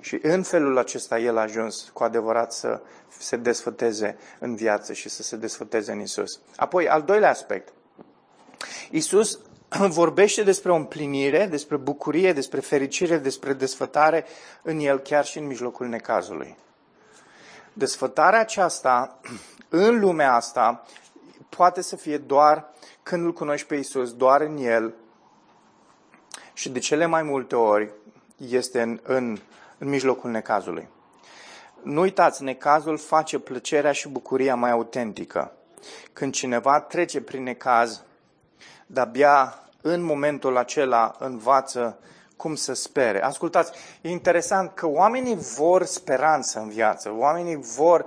Și 0.00 0.18
în 0.22 0.42
felul 0.42 0.78
acesta 0.78 1.18
el 1.18 1.36
a 1.36 1.40
ajuns 1.40 1.90
cu 1.92 2.04
adevărat 2.04 2.52
să 2.52 2.80
se 3.18 3.36
desfăteze 3.36 4.16
în 4.38 4.54
viață 4.54 4.92
și 4.92 5.08
să 5.08 5.22
se 5.22 5.36
desfăteze 5.36 5.92
în 5.92 6.00
Isus. 6.00 6.40
Apoi, 6.56 6.88
al 6.88 7.02
doilea 7.02 7.30
aspect. 7.30 7.72
Isus 8.90 9.38
vorbește 9.88 10.42
despre 10.42 10.72
o 10.72 10.74
împlinire, 10.74 11.46
despre 11.46 11.76
bucurie, 11.76 12.32
despre 12.32 12.60
fericire, 12.60 13.18
despre 13.18 13.52
desfătare 13.52 14.24
în 14.62 14.78
el 14.78 14.98
chiar 14.98 15.24
și 15.24 15.38
în 15.38 15.46
mijlocul 15.46 15.86
necazului 15.86 16.56
desfătarea 17.76 18.40
aceasta 18.40 19.20
în 19.68 20.00
lumea 20.00 20.34
asta 20.34 20.84
poate 21.48 21.82
să 21.82 21.96
fie 21.96 22.18
doar 22.18 22.72
când 23.02 23.24
îl 23.24 23.32
cunoști 23.32 23.66
pe 23.66 23.74
Isus, 23.74 24.14
doar 24.14 24.40
în 24.40 24.56
El 24.56 24.94
și 26.52 26.68
de 26.68 26.78
cele 26.78 27.06
mai 27.06 27.22
multe 27.22 27.56
ori 27.56 27.90
este 28.36 28.82
în, 28.82 29.00
în, 29.02 29.38
în 29.78 29.88
mijlocul 29.88 30.30
necazului. 30.30 30.88
Nu 31.82 32.00
uitați, 32.00 32.42
necazul 32.42 32.98
face 32.98 33.38
plăcerea 33.38 33.92
și 33.92 34.08
bucuria 34.08 34.54
mai 34.54 34.70
autentică. 34.70 35.52
Când 36.12 36.32
cineva 36.32 36.80
trece 36.80 37.20
prin 37.20 37.42
necaz, 37.42 38.02
de-abia 38.86 39.60
în 39.80 40.02
momentul 40.02 40.56
acela 40.56 41.14
învață 41.18 41.98
cum 42.36 42.54
să 42.54 42.72
spere. 42.72 43.22
Ascultați, 43.22 43.72
e 44.00 44.10
interesant 44.10 44.74
că 44.74 44.86
oamenii 44.86 45.36
vor 45.36 45.84
speranță 45.84 46.58
în 46.58 46.68
viață, 46.68 47.12
oamenii 47.16 47.56
vor, 47.56 48.06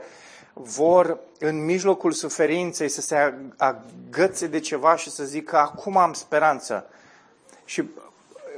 vor 0.54 1.20
în 1.40 1.66
mijlocul 1.66 2.12
suferinței 2.12 2.90
să 2.90 3.02
se 3.02 3.34
agățe 3.58 4.48
de 4.48 4.60
ceva 4.60 4.96
și 4.96 5.10
să 5.10 5.24
zică 5.24 5.58
acum 5.58 5.98
am 5.98 6.14
speranță. 6.14 6.86
Și 7.66 7.84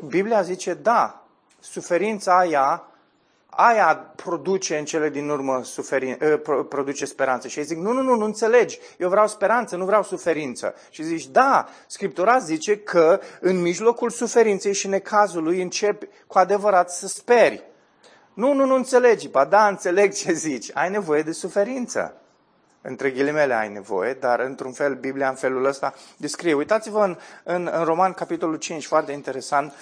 Biblia 0.07 0.41
zice, 0.41 0.73
da, 0.73 1.23
suferința 1.59 2.37
aia 2.37 2.83
aia 3.53 3.95
produce 4.15 4.77
în 4.77 4.85
cele 4.85 5.09
din 5.09 5.29
urmă 5.29 5.63
suferin, 5.63 6.17
uh, 6.21 6.65
produce 6.69 7.05
speranță. 7.05 7.47
Și 7.47 7.59
ei 7.59 7.65
zic, 7.65 7.77
nu, 7.77 7.91
nu, 7.91 8.01
nu, 8.01 8.15
nu 8.15 8.25
înțelegi, 8.25 8.79
eu 8.97 9.09
vreau 9.09 9.27
speranță, 9.27 9.75
nu 9.75 9.85
vreau 9.85 10.03
suferință. 10.03 10.75
Și 10.89 11.03
zici, 11.03 11.27
da, 11.27 11.67
Scriptura 11.87 12.37
zice 12.37 12.77
că 12.77 13.19
în 13.39 13.61
mijlocul 13.61 14.09
suferinței 14.09 14.73
și 14.73 14.87
necazului 14.87 15.61
începi 15.61 16.07
cu 16.27 16.37
adevărat 16.37 16.91
să 16.91 17.07
speri. 17.07 17.63
Nu, 18.33 18.53
nu, 18.53 18.65
nu 18.65 18.75
înțelegi. 18.75 19.27
Ba 19.29 19.45
da, 19.45 19.67
înțeleg 19.67 20.13
ce 20.13 20.33
zici. 20.33 20.69
Ai 20.73 20.89
nevoie 20.89 21.21
de 21.21 21.31
suferință. 21.31 22.15
Între 22.81 23.09
ghilimele 23.09 23.53
ai 23.53 23.69
nevoie, 23.69 24.13
dar 24.13 24.39
într-un 24.39 24.71
fel 24.71 24.95
Biblia 24.95 25.29
în 25.29 25.35
felul 25.35 25.65
ăsta 25.65 25.93
descrie. 26.17 26.53
Uitați-vă 26.53 27.03
în, 27.03 27.17
în, 27.43 27.69
în 27.73 27.83
Roman, 27.83 28.13
capitolul 28.13 28.55
5, 28.55 28.85
foarte 28.85 29.11
interesant. 29.11 29.73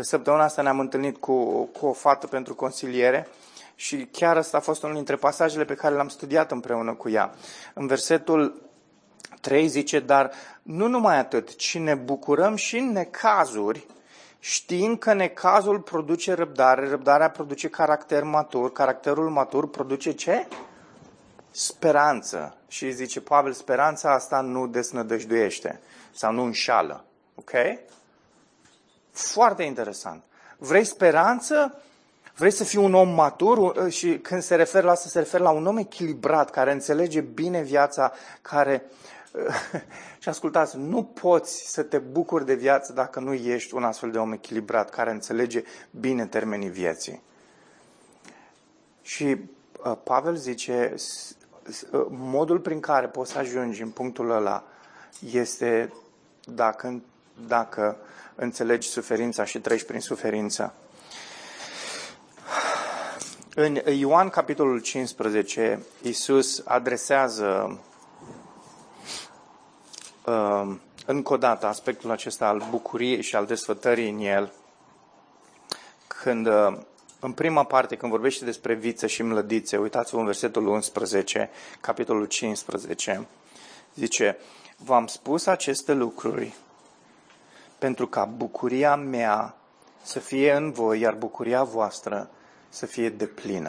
Săptămâna 0.00 0.44
asta 0.44 0.62
ne-am 0.62 0.78
întâlnit 0.78 1.16
cu, 1.16 1.64
cu 1.64 1.86
o 1.86 1.92
fată 1.92 2.26
pentru 2.26 2.54
consiliere 2.54 3.28
și 3.74 4.08
chiar 4.12 4.36
ăsta 4.36 4.56
a 4.56 4.60
fost 4.60 4.82
unul 4.82 4.94
dintre 4.94 5.16
pasajele 5.16 5.64
pe 5.64 5.74
care 5.74 5.94
l-am 5.94 6.08
studiat 6.08 6.50
împreună 6.50 6.94
cu 6.94 7.10
ea. 7.10 7.34
În 7.74 7.86
versetul 7.86 8.60
3 9.40 9.68
zice, 9.68 10.00
dar 10.00 10.30
nu 10.62 10.86
numai 10.86 11.18
atât, 11.18 11.56
ci 11.56 11.78
ne 11.78 11.94
bucurăm 11.94 12.54
și 12.54 12.76
în 12.76 12.92
necazuri, 12.92 13.86
știind 14.38 14.98
că 14.98 15.12
necazul 15.12 15.80
produce 15.80 16.32
răbdare, 16.32 16.88
răbdarea 16.88 17.30
produce 17.30 17.68
caracter 17.68 18.22
matur, 18.22 18.72
caracterul 18.72 19.30
matur 19.30 19.70
produce 19.70 20.12
ce? 20.12 20.46
Speranță. 21.50 22.56
Și 22.68 22.90
zice 22.90 23.20
Pavel, 23.20 23.52
speranța 23.52 24.12
asta 24.12 24.40
nu 24.40 24.66
desnădăjduiește 24.66 25.80
sau 26.12 26.32
nu 26.32 26.42
înșală. 26.42 27.04
Ok? 27.34 27.50
Foarte 29.12 29.62
interesant. 29.62 30.22
Vrei 30.58 30.84
speranță? 30.84 31.82
Vrei 32.36 32.50
să 32.50 32.64
fii 32.64 32.78
un 32.78 32.94
om 32.94 33.08
matur? 33.08 33.90
Și 33.90 34.18
când 34.18 34.42
se 34.42 34.54
referă 34.54 34.86
la 34.86 34.92
asta, 34.92 35.08
se 35.08 35.18
referă 35.18 35.42
la 35.42 35.50
un 35.50 35.66
om 35.66 35.76
echilibrat, 35.76 36.50
care 36.50 36.72
înțelege 36.72 37.20
bine 37.20 37.62
viața, 37.62 38.12
care 38.42 38.82
și 40.22 40.28
ascultați, 40.28 40.76
nu 40.76 41.02
poți 41.02 41.70
să 41.72 41.82
te 41.82 41.98
bucuri 41.98 42.46
de 42.46 42.54
viață 42.54 42.92
dacă 42.92 43.20
nu 43.20 43.32
ești 43.32 43.74
un 43.74 43.84
astfel 43.84 44.10
de 44.10 44.18
om 44.18 44.32
echilibrat, 44.32 44.90
care 44.90 45.10
înțelege 45.10 45.62
bine 45.90 46.26
termenii 46.26 46.68
vieții. 46.68 47.22
Și 49.02 49.36
uh, 49.84 49.96
Pavel 50.04 50.34
zice, 50.34 50.94
uh, 51.92 52.06
modul 52.08 52.58
prin 52.58 52.80
care 52.80 53.06
poți 53.06 53.32
să 53.32 53.38
ajungi 53.38 53.82
în 53.82 53.90
punctul 53.90 54.30
ăla 54.30 54.64
este 55.32 55.92
dacă, 56.44 57.02
dacă 57.46 57.96
înțelegi 58.34 58.88
suferința 58.88 59.44
și 59.44 59.60
treci 59.60 59.82
prin 59.82 60.00
suferință. 60.00 60.74
În 63.54 63.74
Ioan, 63.74 64.28
capitolul 64.28 64.80
15, 64.80 65.82
Iisus 66.02 66.62
adresează 66.64 67.80
uh, 70.26 70.74
încă 71.06 71.32
o 71.32 71.36
dată 71.36 71.66
aspectul 71.66 72.10
acesta 72.10 72.46
al 72.46 72.66
bucuriei 72.70 73.22
și 73.22 73.36
al 73.36 73.46
desfătării 73.46 74.10
în 74.10 74.18
el, 74.18 74.52
când 76.06 76.46
uh, 76.46 76.78
în 77.20 77.32
prima 77.32 77.64
parte, 77.64 77.96
când 77.96 78.12
vorbește 78.12 78.44
despre 78.44 78.74
viță 78.74 79.06
și 79.06 79.22
mlădițe, 79.22 79.76
uitați-vă 79.76 80.18
în 80.18 80.24
versetul 80.24 80.66
11, 80.66 81.50
capitolul 81.80 82.24
15, 82.26 83.26
zice, 83.94 84.38
V-am 84.76 85.06
spus 85.06 85.46
aceste 85.46 85.92
lucruri 85.92 86.54
pentru 87.82 88.06
ca 88.06 88.24
bucuria 88.24 88.96
mea 88.96 89.54
să 90.02 90.18
fie 90.18 90.52
în 90.52 90.72
voi, 90.72 91.00
iar 91.00 91.14
bucuria 91.14 91.62
voastră 91.62 92.30
să 92.68 92.86
fie 92.86 93.08
deplină. 93.08 93.68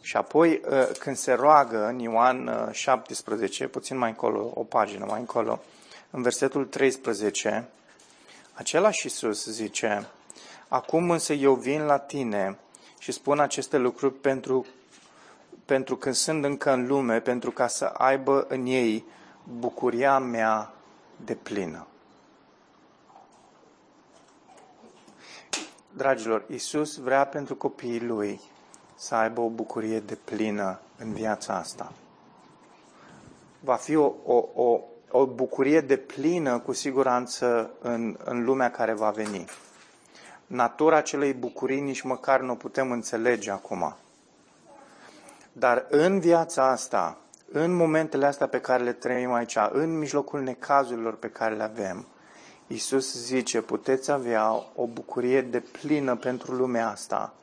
Și 0.00 0.16
apoi, 0.16 0.60
ă, 0.70 0.84
când 0.98 1.16
se 1.16 1.32
roagă 1.32 1.86
în 1.86 1.98
Ioan 1.98 2.68
17, 2.72 3.64
ă, 3.64 3.68
puțin 3.68 3.96
mai 3.96 4.08
încolo, 4.08 4.52
o 4.54 4.62
pagină 4.62 5.04
mai 5.08 5.20
încolo, 5.20 5.62
în 6.10 6.22
versetul 6.22 6.64
13, 6.64 7.68
același 8.52 9.06
Iisus 9.06 9.46
zice, 9.46 10.08
Acum 10.68 11.10
însă 11.10 11.32
eu 11.32 11.54
vin 11.54 11.82
la 11.82 11.98
tine 11.98 12.58
și 12.98 13.12
spun 13.12 13.40
aceste 13.40 13.76
lucruri 13.76 14.14
pentru, 14.14 14.66
pentru 15.64 15.96
că 15.96 16.12
sunt 16.12 16.44
încă 16.44 16.72
în 16.72 16.86
lume, 16.86 17.20
pentru 17.20 17.50
ca 17.50 17.66
să 17.66 17.84
aibă 17.84 18.46
în 18.48 18.66
ei 18.66 19.04
bucuria 19.58 20.18
mea 20.18 20.74
de 21.16 21.34
plină. 21.34 21.86
Dragilor, 25.96 26.44
Iisus 26.50 26.96
vrea 26.96 27.26
pentru 27.26 27.56
copiii 27.56 28.00
Lui 28.00 28.40
să 28.94 29.14
aibă 29.14 29.40
o 29.40 29.48
bucurie 29.48 30.00
de 30.00 30.18
plină 30.24 30.80
în 30.98 31.12
viața 31.12 31.54
asta. 31.56 31.92
Va 33.60 33.74
fi 33.74 33.94
o, 33.94 34.12
o, 34.24 34.44
o, 34.54 34.80
o 35.10 35.26
bucurie 35.26 35.80
de 35.80 35.96
plină 35.96 36.58
cu 36.58 36.72
siguranță 36.72 37.70
în, 37.80 38.16
în 38.24 38.44
lumea 38.44 38.70
care 38.70 38.92
va 38.92 39.10
veni. 39.10 39.44
Natura 40.46 40.96
acelei 40.96 41.32
bucurii 41.32 41.80
nici 41.80 42.02
măcar 42.02 42.40
nu 42.40 42.52
o 42.52 42.56
putem 42.56 42.90
înțelege 42.90 43.50
acum. 43.50 43.96
Dar 45.52 45.86
în 45.88 46.20
viața 46.20 46.70
asta, 46.70 47.18
în 47.56 47.72
momentele 47.72 48.26
astea 48.26 48.46
pe 48.46 48.60
care 48.60 48.82
le 48.82 48.92
trăim 48.92 49.32
aici, 49.32 49.56
în 49.72 49.98
mijlocul 49.98 50.40
necazurilor 50.40 51.16
pe 51.16 51.28
care 51.28 51.54
le 51.54 51.62
avem, 51.62 52.06
Iisus 52.66 53.14
zice, 53.14 53.60
puteți 53.60 54.10
avea 54.10 54.62
o 54.74 54.86
bucurie 54.86 55.40
de 55.40 55.60
plină 55.60 56.16
pentru 56.16 56.52
lumea 56.52 56.88
asta, 56.88 57.34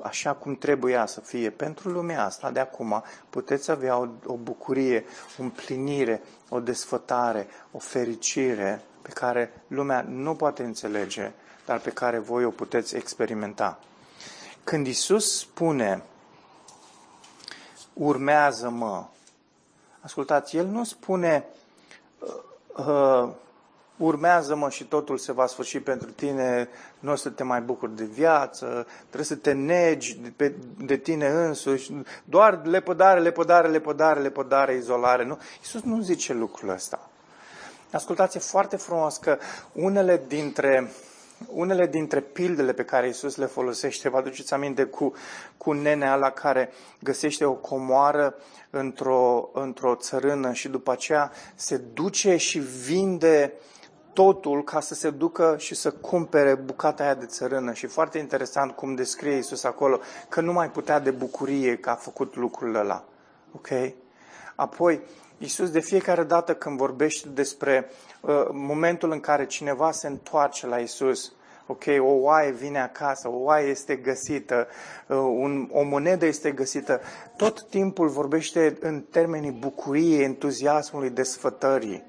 așa 0.00 0.32
cum 0.32 0.56
trebuia 0.56 1.06
să 1.06 1.20
fie 1.20 1.50
pentru 1.50 1.88
lumea 1.88 2.24
asta 2.24 2.50
de 2.50 2.60
acum, 2.60 3.02
puteți 3.30 3.70
avea 3.70 3.98
o, 3.98 4.06
o 4.26 4.36
bucurie, 4.36 5.04
o 5.38 5.42
împlinire, 5.42 6.22
o 6.48 6.60
desfătare, 6.60 7.46
o 7.72 7.78
fericire 7.78 8.82
pe 9.02 9.10
care 9.10 9.62
lumea 9.66 10.04
nu 10.08 10.34
poate 10.34 10.62
înțelege, 10.62 11.30
dar 11.66 11.78
pe 11.78 11.90
care 11.90 12.18
voi 12.18 12.44
o 12.44 12.50
puteți 12.50 12.96
experimenta. 12.96 13.78
Când 14.64 14.86
Isus 14.86 15.38
spune, 15.38 16.02
urmează-mă, 17.92 19.06
ascultați, 20.00 20.56
El 20.56 20.66
nu 20.66 20.84
spune, 20.84 21.44
uh, 22.18 22.86
uh, 22.86 23.28
urmează-mă 23.96 24.70
și 24.70 24.84
totul 24.84 25.18
se 25.18 25.32
va 25.32 25.46
sfârși 25.46 25.80
pentru 25.80 26.10
tine, 26.10 26.68
nu 26.98 27.12
o 27.12 27.14
să 27.14 27.28
te 27.28 27.42
mai 27.42 27.60
bucuri 27.60 27.96
de 27.96 28.04
viață, 28.04 28.86
trebuie 29.00 29.24
să 29.24 29.36
te 29.36 29.52
negi 29.52 30.20
de, 30.36 30.54
de 30.78 30.96
tine 30.96 31.28
însuși, 31.28 31.92
doar 32.24 32.60
lepădare, 32.64 33.20
lepădare, 33.20 33.68
lepădare, 33.68 34.20
lepădare, 34.20 34.74
izolare. 34.74 35.24
Nu? 35.24 35.38
Iisus 35.58 35.82
nu 35.82 36.00
zice 36.00 36.32
lucrul 36.32 36.68
ăsta. 36.68 37.08
Ascultați, 37.92 38.36
e 38.36 38.40
foarte 38.40 38.76
frumos 38.76 39.16
că 39.16 39.38
unele 39.72 40.22
dintre, 40.28 40.90
unele 41.46 41.86
dintre 41.86 42.20
pildele 42.20 42.72
pe 42.72 42.84
care 42.84 43.06
Iisus 43.06 43.36
le 43.36 43.46
folosește, 43.46 44.08
vă 44.08 44.16
aduceți 44.16 44.54
aminte 44.54 44.84
cu, 44.84 45.12
cu 45.56 45.72
nenea 45.72 46.14
la 46.14 46.30
care 46.30 46.70
găsește 47.00 47.44
o 47.44 47.52
comoară 47.52 48.34
într-o, 48.70 49.50
într-o 49.52 49.94
țărână 49.94 50.52
și 50.52 50.68
după 50.68 50.92
aceea 50.92 51.32
se 51.54 51.76
duce 51.76 52.36
și 52.36 52.58
vinde 52.58 53.52
uh, 53.54 53.76
totul 54.18 54.64
ca 54.64 54.80
să 54.80 54.94
se 54.94 55.10
ducă 55.10 55.56
și 55.58 55.74
să 55.74 55.90
cumpere 55.90 56.54
bucata 56.54 57.02
aia 57.02 57.14
de 57.14 57.26
țărână. 57.26 57.72
Și 57.72 57.86
foarte 57.86 58.18
interesant 58.18 58.72
cum 58.72 58.94
descrie 58.94 59.34
Iisus 59.34 59.64
acolo, 59.64 60.00
că 60.28 60.40
nu 60.40 60.52
mai 60.52 60.70
putea 60.70 60.98
de 60.98 61.10
bucurie 61.10 61.76
că 61.76 61.90
a 61.90 61.94
făcut 61.94 62.36
lucrul 62.36 62.74
ăla. 62.74 63.04
Ok? 63.52 63.68
Apoi, 64.54 65.00
Iisus 65.38 65.70
de 65.70 65.80
fiecare 65.80 66.22
dată 66.22 66.54
când 66.54 66.76
vorbește 66.76 67.28
despre 67.28 67.88
uh, 67.88 68.07
momentul 68.52 69.10
în 69.10 69.20
care 69.20 69.46
cineva 69.46 69.90
se 69.90 70.06
întoarce 70.06 70.66
la 70.66 70.78
Iisus, 70.78 71.32
ok, 71.66 71.84
o 71.98 72.12
oaie 72.12 72.50
vine 72.50 72.80
acasă, 72.80 73.28
o 73.28 73.42
oaie 73.42 73.68
este 73.68 73.96
găsită, 73.96 74.66
uh, 75.06 75.16
un, 75.16 75.68
o 75.72 75.82
monedă 75.82 76.26
este 76.26 76.50
găsită, 76.50 77.00
tot 77.36 77.62
timpul 77.62 78.08
vorbește 78.08 78.76
în 78.80 79.00
termenii 79.00 79.50
bucuriei, 79.50 80.22
entuziasmului, 80.22 81.10
desfătării. 81.10 82.04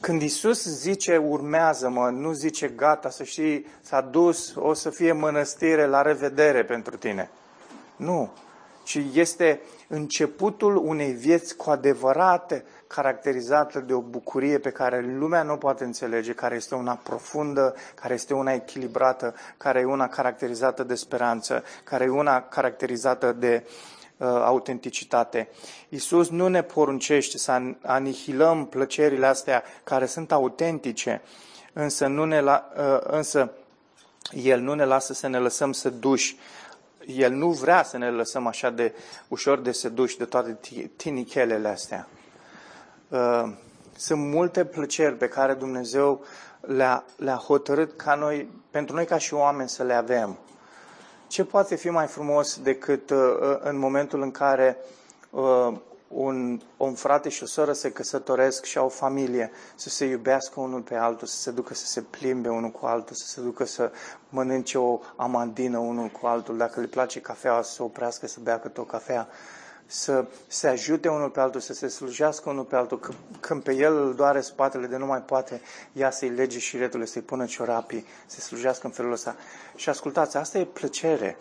Când 0.00 0.22
Isus 0.22 0.64
zice 0.64 1.16
urmează-mă, 1.16 2.08
nu 2.08 2.32
zice 2.32 2.68
gata, 2.68 3.10
să 3.10 3.22
știi, 3.22 3.66
s-a 3.80 4.00
dus, 4.00 4.54
o 4.54 4.72
să 4.72 4.90
fie 4.90 5.12
mănăstire, 5.12 5.86
la 5.86 6.02
revedere 6.02 6.64
pentru 6.64 6.96
tine. 6.96 7.30
Nu, 7.96 8.30
ci 8.84 9.00
este 9.12 9.60
începutul 9.88 10.76
unei 10.76 11.12
vieți 11.12 11.56
cu 11.56 11.70
adevărate 11.70 12.64
caracterizată 12.88 13.80
de 13.80 13.92
o 13.92 14.00
bucurie 14.00 14.58
pe 14.58 14.70
care 14.70 15.00
lumea 15.00 15.42
nu 15.42 15.56
poate 15.56 15.84
înțelege, 15.84 16.32
care 16.32 16.54
este 16.54 16.74
una 16.74 16.94
profundă, 16.94 17.74
care 17.94 18.14
este 18.14 18.34
una 18.34 18.52
echilibrată, 18.52 19.34
care 19.56 19.80
e 19.80 19.84
una 19.84 20.08
caracterizată 20.08 20.82
de 20.82 20.94
speranță, 20.94 21.64
care 21.84 22.04
e 22.04 22.08
una 22.08 22.42
caracterizată 22.42 23.32
de 23.32 23.66
uh, 24.16 24.26
autenticitate. 24.26 25.48
Isus 25.88 26.28
nu 26.28 26.48
ne 26.48 26.62
poruncește 26.62 27.38
să 27.38 27.60
anihilăm 27.82 28.66
plăcerile 28.66 29.26
astea 29.26 29.62
care 29.84 30.06
sunt 30.06 30.32
autentice, 30.32 31.22
însă, 31.72 32.06
nu 32.06 32.24
ne 32.24 32.40
la, 32.40 32.68
uh, 32.76 32.98
însă 33.00 33.50
El 34.32 34.60
nu 34.60 34.74
ne 34.74 34.84
lasă 34.84 35.12
să 35.12 35.26
ne 35.26 35.38
lăsăm 35.38 35.72
să 35.72 35.90
duși. 35.90 36.36
El 37.06 37.32
nu 37.32 37.50
vrea 37.50 37.82
să 37.82 37.98
ne 37.98 38.10
lăsăm 38.10 38.46
așa 38.46 38.70
de 38.70 38.94
ușor 39.28 39.58
de 39.58 39.72
seduși 39.72 40.18
de 40.18 40.24
toate 40.24 40.58
tinichelele 40.96 41.68
astea. 41.68 42.08
Uh, 43.08 43.52
sunt 43.96 44.20
multe 44.20 44.64
plăceri 44.64 45.16
pe 45.16 45.28
care 45.28 45.54
Dumnezeu 45.54 46.20
le-a, 46.60 47.04
le-a 47.16 47.34
hotărât 47.34 47.96
ca 47.96 48.14
noi, 48.14 48.50
pentru 48.70 48.94
noi 48.94 49.04
ca 49.04 49.18
și 49.18 49.34
oameni 49.34 49.68
să 49.68 49.82
le 49.82 49.94
avem. 49.94 50.38
Ce 51.26 51.44
poate 51.44 51.74
fi 51.74 51.90
mai 51.90 52.06
frumos 52.06 52.60
decât 52.62 53.10
uh, 53.10 53.18
în 53.60 53.78
momentul 53.78 54.22
în 54.22 54.30
care 54.30 54.76
uh, 55.30 55.72
un, 56.08 56.60
un 56.76 56.94
frate 56.94 57.28
și 57.28 57.42
o 57.42 57.46
soră 57.46 57.72
se 57.72 57.92
căsătoresc 57.92 58.64
și 58.64 58.78
au 58.78 58.88
familie, 58.88 59.50
să 59.74 59.88
se 59.88 60.04
iubească 60.04 60.60
unul 60.60 60.80
pe 60.80 60.94
altul, 60.94 61.26
să 61.26 61.36
se 61.36 61.50
ducă 61.50 61.74
să 61.74 61.86
se 61.86 62.00
plimbe 62.00 62.48
unul 62.48 62.70
cu 62.70 62.86
altul, 62.86 63.16
să 63.16 63.26
se 63.26 63.40
ducă 63.40 63.64
să 63.64 63.90
mănânce 64.28 64.78
o 64.78 65.00
amandină 65.16 65.78
unul 65.78 66.08
cu 66.08 66.26
altul, 66.26 66.56
dacă 66.56 66.80
le 66.80 66.86
place 66.86 67.20
cafea, 67.20 67.62
să 67.62 67.72
se 67.72 67.82
oprească 67.82 68.26
să 68.26 68.38
bea 68.42 68.58
câte 68.60 68.80
o 68.80 68.84
cafea, 68.84 69.28
să 69.90 70.24
se 70.46 70.68
ajute 70.68 71.08
unul 71.08 71.30
pe 71.30 71.40
altul, 71.40 71.60
să 71.60 71.72
se 71.72 71.88
slujească 71.88 72.50
unul 72.50 72.64
pe 72.64 72.76
altul. 72.76 73.00
Când 73.40 73.62
pe 73.62 73.74
el 73.74 73.96
îl 73.96 74.14
doare 74.14 74.40
spatele 74.40 74.86
de 74.86 74.96
nu 74.96 75.06
mai 75.06 75.20
poate, 75.20 75.60
ea 75.92 76.10
să-i 76.10 76.28
lege 76.28 76.58
și 76.58 76.76
retule, 76.76 77.04
să-i 77.04 77.22
pună 77.22 77.44
ciorapii, 77.44 78.06
să 78.26 78.40
slujească 78.40 78.86
în 78.86 78.92
felul 78.92 79.12
ăsta. 79.12 79.36
Și 79.76 79.88
ascultați, 79.88 80.36
asta 80.36 80.58
e 80.58 80.64
plăcere. 80.64 81.36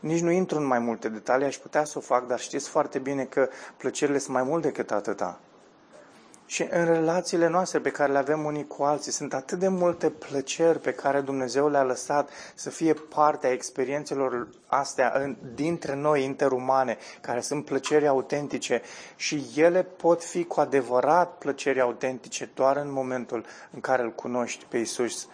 Nici 0.00 0.20
nu 0.20 0.30
intru 0.30 0.58
în 0.58 0.64
mai 0.64 0.78
multe 0.78 1.08
detalii, 1.08 1.46
aș 1.46 1.56
putea 1.56 1.84
să 1.84 1.98
o 1.98 2.00
fac, 2.00 2.26
dar 2.26 2.40
știți 2.40 2.68
foarte 2.68 2.98
bine 2.98 3.24
că 3.24 3.48
plăcerile 3.76 4.18
sunt 4.18 4.34
mai 4.34 4.42
mult 4.42 4.62
decât 4.62 4.90
atâta. 4.90 5.40
Și 6.52 6.66
în 6.70 6.84
relațiile 6.84 7.48
noastre 7.48 7.78
pe 7.78 7.90
care 7.90 8.12
le 8.12 8.18
avem 8.18 8.44
unii 8.44 8.66
cu 8.66 8.82
alții, 8.82 9.12
sunt 9.12 9.34
atât 9.34 9.58
de 9.58 9.68
multe 9.68 10.10
plăceri 10.10 10.78
pe 10.78 10.92
care 10.92 11.20
Dumnezeu 11.20 11.68
le-a 11.68 11.82
lăsat 11.82 12.30
să 12.54 12.70
fie 12.70 12.92
parte 12.92 13.46
a 13.46 13.52
experiențelor 13.52 14.48
astea 14.66 15.12
în, 15.14 15.36
dintre 15.54 15.94
noi 15.94 16.24
interumane, 16.24 16.96
care 17.20 17.40
sunt 17.40 17.64
plăceri 17.64 18.06
autentice 18.06 18.82
și 19.16 19.44
ele 19.56 19.82
pot 19.82 20.24
fi 20.24 20.44
cu 20.44 20.60
adevărat 20.60 21.38
plăceri 21.38 21.80
autentice 21.80 22.50
doar 22.54 22.76
în 22.76 22.92
momentul 22.92 23.44
în 23.70 23.80
care 23.80 24.02
îl 24.02 24.12
cunoști 24.12 24.64
pe 24.68 24.78
Isus, 24.78 25.28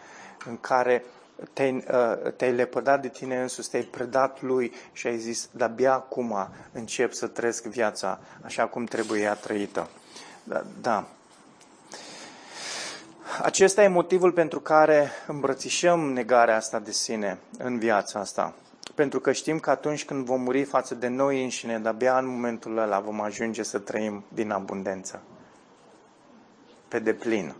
în 0.46 0.56
care 0.60 1.04
te-ai, 1.52 1.84
uh, 1.90 2.32
te-ai 2.36 2.52
lepădat 2.52 3.02
de 3.02 3.08
tine 3.08 3.40
însuți, 3.40 3.70
te-ai 3.70 3.82
predat 3.82 4.42
lui 4.42 4.72
și 4.92 5.06
ai 5.06 5.18
zis, 5.18 5.48
de-abia 5.52 5.92
acum 5.92 6.48
încep 6.72 7.12
să 7.12 7.26
trăiesc 7.26 7.64
viața 7.64 8.20
așa 8.42 8.66
cum 8.66 8.84
trebuie 8.84 9.22
ea 9.22 9.34
trăită. 9.34 9.88
Da, 10.48 10.64
da. 10.80 11.08
Acesta 13.42 13.82
e 13.82 13.88
motivul 13.88 14.32
pentru 14.32 14.60
care 14.60 15.10
îmbrățișăm 15.26 16.12
negarea 16.12 16.56
asta 16.56 16.78
de 16.78 16.90
sine 16.90 17.38
în 17.58 17.78
viața 17.78 18.20
asta. 18.20 18.54
Pentru 18.94 19.20
că 19.20 19.32
știm 19.32 19.58
că 19.58 19.70
atunci 19.70 20.04
când 20.04 20.24
vom 20.24 20.40
muri 20.40 20.64
față 20.64 20.94
de 20.94 21.08
noi 21.08 21.42
înșine, 21.42 21.78
de-abia 21.78 22.18
în 22.18 22.26
momentul 22.26 22.78
ăla 22.78 23.00
vom 23.00 23.20
ajunge 23.20 23.62
să 23.62 23.78
trăim 23.78 24.24
din 24.28 24.50
abundență. 24.50 25.22
Pe 26.88 26.98
deplin. 26.98 27.54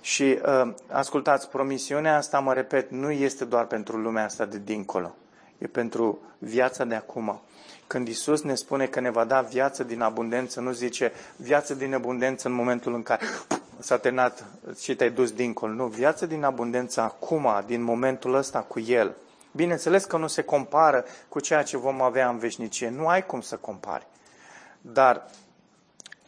Și 0.00 0.38
uh, 0.44 0.72
ascultați, 0.88 1.48
promisiunea 1.48 2.16
asta, 2.16 2.38
mă 2.38 2.52
repet, 2.52 2.90
nu 2.90 3.10
este 3.10 3.44
doar 3.44 3.66
pentru 3.66 3.96
lumea 3.96 4.24
asta 4.24 4.44
de 4.44 4.60
dincolo. 4.64 5.14
E 5.58 5.66
pentru 5.66 6.18
viața 6.38 6.84
de 6.84 6.94
acum. 6.94 7.40
Când 7.90 8.08
Isus 8.08 8.42
ne 8.42 8.54
spune 8.54 8.86
că 8.86 9.00
ne 9.00 9.10
va 9.10 9.24
da 9.24 9.40
viață 9.40 9.84
din 9.84 10.00
abundență, 10.00 10.60
nu 10.60 10.72
zice 10.72 11.12
viață 11.36 11.74
din 11.74 11.94
abundență 11.94 12.48
în 12.48 12.54
momentul 12.54 12.94
în 12.94 13.02
care 13.02 13.24
s-a 13.78 13.98
terminat 13.98 14.44
și 14.80 14.94
te-ai 14.94 15.10
dus 15.10 15.32
dincolo. 15.32 15.72
Nu, 15.72 15.86
viață 15.86 16.26
din 16.26 16.44
abundență 16.44 17.00
acum, 17.00 17.48
din 17.66 17.82
momentul 17.82 18.34
ăsta 18.34 18.58
cu 18.58 18.80
El. 18.80 19.16
Bineînțeles 19.52 20.04
că 20.04 20.16
nu 20.16 20.26
se 20.26 20.42
compară 20.42 21.04
cu 21.28 21.40
ceea 21.40 21.62
ce 21.62 21.76
vom 21.76 22.02
avea 22.02 22.28
în 22.28 22.38
veșnicie. 22.38 22.88
Nu 22.88 23.06
ai 23.06 23.26
cum 23.26 23.40
să 23.40 23.56
compari. 23.56 24.06
Dar 24.80 25.30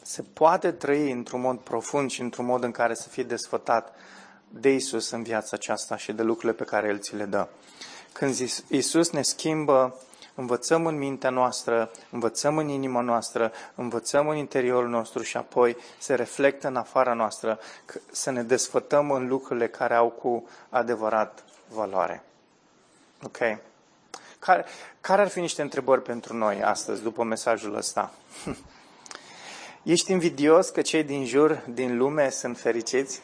se 0.03 0.25
poate 0.33 0.71
trăi 0.71 1.11
într-un 1.11 1.41
mod 1.41 1.59
profund 1.59 2.11
și 2.11 2.21
într-un 2.21 2.45
mod 2.45 2.63
în 2.63 2.71
care 2.71 2.95
să 2.95 3.09
fie 3.09 3.23
desfătat 3.23 3.95
de 4.49 4.75
Isus 4.75 5.11
în 5.11 5.23
viața 5.23 5.51
aceasta 5.53 5.97
și 5.97 6.13
de 6.13 6.23
lucrurile 6.23 6.53
pe 6.53 6.65
care 6.65 6.89
El 6.89 6.99
ți 6.99 7.17
le 7.17 7.25
dă. 7.25 7.49
Când 8.13 8.35
Isus 8.69 9.11
ne 9.11 9.23
schimbă, 9.23 9.97
învățăm 10.43 10.87
în 10.87 10.99
mintea 10.99 11.31
noastră, 11.31 11.91
învățăm 12.11 12.59
în 12.59 12.69
inima 12.69 13.01
noastră, 13.01 13.53
învățăm 13.75 14.29
în 14.29 14.37
interiorul 14.37 14.89
nostru 14.89 15.23
și 15.23 15.37
apoi 15.37 15.77
se 15.99 16.15
reflectă 16.15 16.69
în 16.69 16.77
afara 16.77 17.13
noastră 17.13 17.59
să 18.11 18.31
ne 18.31 18.43
desfătăm 18.43 19.11
în 19.11 19.29
lucrurile 19.29 19.69
care 19.69 19.95
au 19.95 20.09
cu 20.09 20.49
adevărat 20.69 21.45
valoare. 21.69 22.23
Ok? 23.23 23.39
Care, 24.39 24.65
care 25.01 25.21
ar 25.21 25.29
fi 25.29 25.41
niște 25.41 25.63
întrebări 25.63 26.03
pentru 26.03 26.37
noi 26.37 26.63
astăzi, 26.63 27.03
după 27.03 27.23
mesajul 27.23 27.77
ăsta? 27.77 28.13
Ești 29.83 30.13
invidios 30.13 30.69
că 30.69 30.81
cei 30.83 31.03
din 31.03 31.25
jur, 31.27 31.63
din 31.69 31.97
lume, 31.97 32.31
sunt 32.31 32.59
fericiți? 32.59 33.23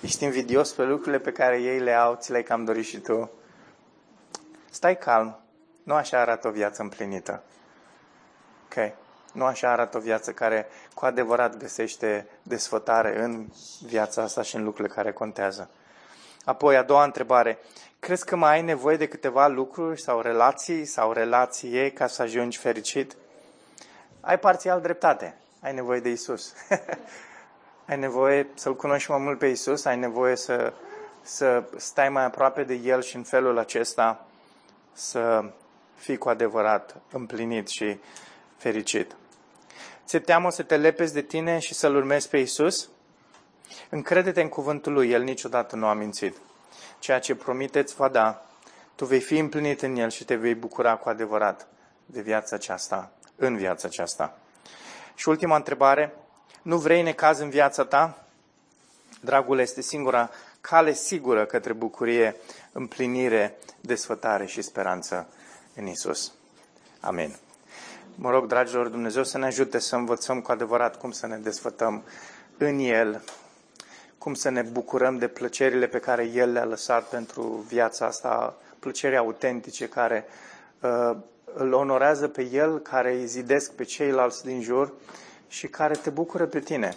Ești 0.00 0.24
invidios 0.24 0.72
pe 0.72 0.84
lucrurile 0.84 1.18
pe 1.18 1.32
care 1.32 1.60
ei 1.60 1.78
le 1.78 1.92
au, 1.92 2.14
ți 2.20 2.30
le-ai 2.30 2.42
cam 2.42 2.64
dorit 2.64 2.84
și 2.84 2.98
tu? 2.98 3.30
Stai 4.72 4.98
calm. 4.98 5.38
Nu 5.82 5.94
așa 5.94 6.20
arată 6.20 6.48
o 6.48 6.50
viață 6.50 6.82
împlinită. 6.82 7.42
Ok? 8.64 8.92
Nu 9.32 9.44
așa 9.44 9.70
arată 9.70 9.96
o 9.96 10.00
viață 10.00 10.32
care 10.32 10.66
cu 10.94 11.04
adevărat 11.04 11.56
găsește 11.56 12.26
desfătare 12.42 13.22
în 13.22 13.46
viața 13.86 14.22
asta 14.22 14.42
și 14.42 14.56
în 14.56 14.64
lucrurile 14.64 14.94
care 14.94 15.12
contează. 15.12 15.70
Apoi, 16.44 16.76
a 16.76 16.82
doua 16.82 17.04
întrebare. 17.04 17.58
Crezi 17.98 18.24
că 18.24 18.36
mai 18.36 18.52
ai 18.52 18.62
nevoie 18.62 18.96
de 18.96 19.08
câteva 19.08 19.46
lucruri 19.46 20.00
sau 20.00 20.20
relații 20.20 20.84
sau 20.84 21.12
relații 21.12 21.92
ca 21.92 22.06
să 22.06 22.22
ajungi 22.22 22.58
fericit? 22.58 23.16
ai 24.20 24.38
parțial 24.38 24.80
dreptate. 24.80 25.38
Ai 25.60 25.74
nevoie 25.74 26.00
de 26.00 26.08
Isus. 26.08 26.54
ai 27.88 27.98
nevoie 27.98 28.48
să-L 28.54 28.76
cunoști 28.76 29.10
mai 29.10 29.20
mult 29.20 29.38
pe 29.38 29.46
Isus, 29.46 29.84
ai 29.84 29.96
nevoie 29.96 30.36
să, 30.36 30.72
să 31.22 31.64
stai 31.76 32.08
mai 32.08 32.24
aproape 32.24 32.62
de 32.64 32.74
El 32.74 33.02
și 33.02 33.16
în 33.16 33.22
felul 33.22 33.58
acesta 33.58 34.26
să 34.92 35.52
fii 35.94 36.16
cu 36.16 36.28
adevărat 36.28 36.96
împlinit 37.12 37.68
și 37.68 37.98
fericit. 38.56 39.16
Ți-e 40.06 40.18
teamă 40.18 40.50
să 40.50 40.62
te 40.62 40.76
lepezi 40.76 41.12
de 41.12 41.22
tine 41.22 41.58
și 41.58 41.74
să-L 41.74 41.94
urmezi 41.94 42.28
pe 42.28 42.36
Isus? 42.36 42.88
Încrede-te 43.88 44.40
în 44.40 44.48
cuvântul 44.48 44.92
Lui, 44.92 45.10
El 45.10 45.22
niciodată 45.22 45.76
nu 45.76 45.86
a 45.86 45.94
mințit. 45.94 46.36
Ceea 46.98 47.18
ce 47.18 47.34
promiteți 47.34 47.94
va 47.94 48.08
da, 48.08 48.46
tu 48.94 49.04
vei 49.04 49.20
fi 49.20 49.38
împlinit 49.38 49.82
în 49.82 49.96
El 49.96 50.10
și 50.10 50.24
te 50.24 50.34
vei 50.34 50.54
bucura 50.54 50.96
cu 50.96 51.08
adevărat 51.08 51.66
de 52.06 52.20
viața 52.20 52.56
aceasta 52.56 53.12
în 53.36 53.56
viața 53.56 53.88
aceasta. 53.88 54.38
Și 55.14 55.28
ultima 55.28 55.56
întrebare, 55.56 56.14
nu 56.62 56.76
vrei 56.76 57.02
necaz 57.02 57.38
în 57.38 57.50
viața 57.50 57.84
ta? 57.84 58.24
Dragul 59.20 59.58
este 59.58 59.80
singura 59.80 60.30
cale 60.60 60.92
sigură 60.92 61.44
către 61.44 61.72
bucurie, 61.72 62.36
împlinire, 62.72 63.58
desfătare 63.80 64.46
și 64.46 64.62
speranță 64.62 65.28
în 65.74 65.86
Isus. 65.86 66.32
Amin. 67.00 67.36
Mă 68.14 68.30
rog, 68.30 68.46
dragilor, 68.46 68.88
Dumnezeu 68.88 69.24
să 69.24 69.38
ne 69.38 69.46
ajute 69.46 69.78
să 69.78 69.96
învățăm 69.96 70.40
cu 70.40 70.52
adevărat 70.52 70.98
cum 70.98 71.10
să 71.10 71.26
ne 71.26 71.36
desfătăm 71.36 72.02
în 72.58 72.78
El, 72.78 73.22
cum 74.18 74.34
să 74.34 74.48
ne 74.48 74.62
bucurăm 74.62 75.18
de 75.18 75.28
plăcerile 75.28 75.86
pe 75.86 75.98
care 75.98 76.24
El 76.24 76.52
le-a 76.52 76.64
lăsat 76.64 77.08
pentru 77.08 77.64
viața 77.68 78.06
asta, 78.06 78.56
plăceri 78.78 79.16
autentice 79.16 79.88
care 79.88 80.24
uh, 80.80 81.16
îl 81.54 81.72
onorează 81.72 82.28
pe 82.28 82.48
El, 82.52 82.78
care 82.78 83.12
îi 83.14 83.26
zidesc 83.26 83.72
pe 83.72 83.84
ceilalți 83.84 84.44
din 84.44 84.62
jur 84.62 84.92
și 85.48 85.66
care 85.68 85.94
te 85.94 86.10
bucură 86.10 86.46
pe 86.46 86.60
tine. 86.60 86.96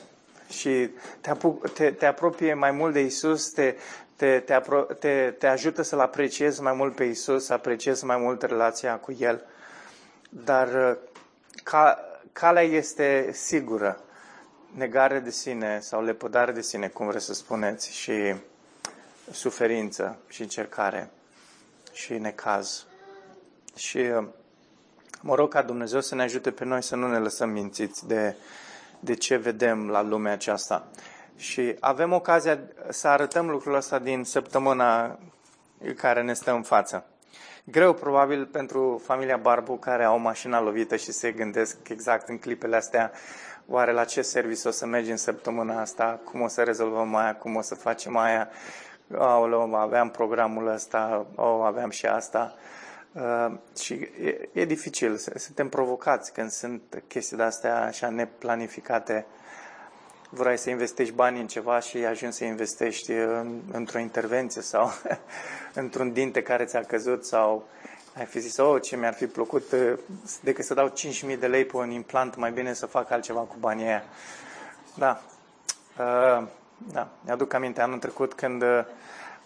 Și 0.49 0.89
te, 1.21 1.29
apu- 1.29 1.61
te, 1.73 1.91
te 1.91 2.05
apropie 2.05 2.53
mai 2.53 2.71
mult 2.71 2.93
de 2.93 2.99
Isus, 2.99 3.49
te, 3.49 3.75
te, 4.15 4.39
te, 4.39 4.53
apro- 4.53 4.99
te, 4.99 5.33
te 5.37 5.47
ajută 5.47 5.81
să-L 5.81 5.99
apreciezi 5.99 6.61
mai 6.61 6.73
mult 6.73 6.95
pe 6.95 7.03
Isus, 7.03 7.45
să 7.45 7.53
apreciezi 7.53 8.05
mai 8.05 8.17
mult 8.17 8.41
relația 8.41 8.97
cu 8.97 9.15
El. 9.19 9.45
Dar 10.29 10.67
uh, 10.67 10.97
ca, 11.63 11.99
calea 12.31 12.63
este 12.63 13.29
sigură. 13.33 13.99
Negare 14.71 15.19
de 15.19 15.29
sine 15.29 15.79
sau 15.79 16.03
lepădare 16.03 16.51
de 16.51 16.61
sine, 16.61 16.87
cum 16.87 17.07
vreți 17.07 17.25
să 17.25 17.33
spuneți, 17.33 17.91
și 17.91 18.35
suferință 19.31 20.17
și 20.27 20.41
încercare 20.41 21.09
și 21.91 22.13
necaz. 22.13 22.85
Și 23.75 23.97
uh, 23.97 24.27
Mă 25.27 25.35
rog 25.35 25.49
ca 25.49 25.61
Dumnezeu 25.61 26.01
să 26.01 26.15
ne 26.15 26.21
ajute 26.21 26.51
pe 26.51 26.65
noi 26.65 26.83
să 26.83 26.95
nu 26.95 27.07
ne 27.07 27.17
lăsăm 27.17 27.49
mințiți 27.49 28.07
de, 28.07 28.35
de 28.99 29.13
ce 29.13 29.35
vedem 29.35 29.89
la 29.89 30.01
lumea 30.01 30.33
aceasta. 30.33 30.87
Și 31.37 31.75
avem 31.79 32.13
ocazia 32.13 32.59
să 32.89 33.07
arătăm 33.07 33.49
lucrul 33.49 33.75
ăsta 33.75 33.99
din 33.99 34.23
săptămâna 34.23 35.19
care 35.95 36.21
ne 36.21 36.33
stă 36.33 36.51
în 36.51 36.61
față. 36.61 37.05
Greu 37.63 37.93
probabil 37.93 38.45
pentru 38.45 39.01
familia 39.03 39.37
Barbu 39.37 39.77
care 39.77 40.03
au 40.03 40.19
mașina 40.19 40.61
lovită 40.61 40.95
și 40.95 41.11
se 41.11 41.31
gândesc 41.31 41.89
exact 41.89 42.27
în 42.29 42.37
clipele 42.37 42.75
astea 42.75 43.11
oare 43.67 43.91
la 43.91 44.03
ce 44.03 44.21
serviciu 44.21 44.67
o 44.67 44.71
să 44.71 44.85
mergem 44.85 45.15
săptămâna 45.15 45.81
asta, 45.81 46.19
cum 46.23 46.41
o 46.41 46.47
să 46.47 46.63
rezolvăm 46.63 47.15
aia, 47.15 47.35
cum 47.35 47.55
o 47.55 47.61
să 47.61 47.75
facem 47.75 48.17
aia, 48.17 48.49
Aoleu, 49.13 49.75
aveam 49.75 50.09
programul 50.09 50.67
ăsta, 50.67 51.25
oh, 51.35 51.61
aveam 51.63 51.89
și 51.89 52.05
asta. 52.05 52.55
Uh, 53.11 53.51
și 53.79 53.93
e, 54.23 54.49
e 54.51 54.65
dificil, 54.65 55.17
suntem 55.17 55.69
provocați 55.69 56.33
când 56.33 56.49
sunt 56.49 57.03
chestii 57.07 57.37
de-astea 57.37 57.81
așa 57.81 58.09
neplanificate. 58.09 59.25
Vrei 60.29 60.57
să 60.57 60.69
investești 60.69 61.13
bani 61.13 61.39
în 61.39 61.47
ceva 61.47 61.79
și 61.79 61.97
ajungi 61.97 62.35
să 62.35 62.43
investești 62.43 63.11
în, 63.11 63.61
într-o 63.71 63.99
intervenție 63.99 64.61
sau 64.61 64.91
într-un 65.73 66.13
dinte 66.13 66.41
care 66.41 66.65
ți-a 66.65 66.83
căzut 66.83 67.25
sau 67.25 67.67
ai 68.17 68.25
fi 68.25 68.39
zis, 68.39 68.57
oh, 68.57 68.81
ce 68.81 68.97
mi-ar 68.97 69.13
fi 69.13 69.27
plăcut, 69.27 69.71
uh, 69.71 69.93
decât 70.41 70.65
să 70.65 70.73
dau 70.73 70.93
5.000 71.29 71.39
de 71.39 71.47
lei 71.47 71.65
pe 71.65 71.77
un 71.77 71.91
implant, 71.91 72.35
mai 72.35 72.51
bine 72.51 72.73
să 72.73 72.85
fac 72.85 73.11
altceva 73.11 73.39
cu 73.39 73.55
banii 73.59 73.85
aia. 73.85 74.03
Da. 74.95 75.21
Uh, 75.99 76.47
da, 76.77 77.07
mi-aduc 77.21 77.53
aminte 77.53 77.81
anul 77.81 77.99
trecut 77.99 78.33
când 78.33 78.61
uh, 78.61 78.85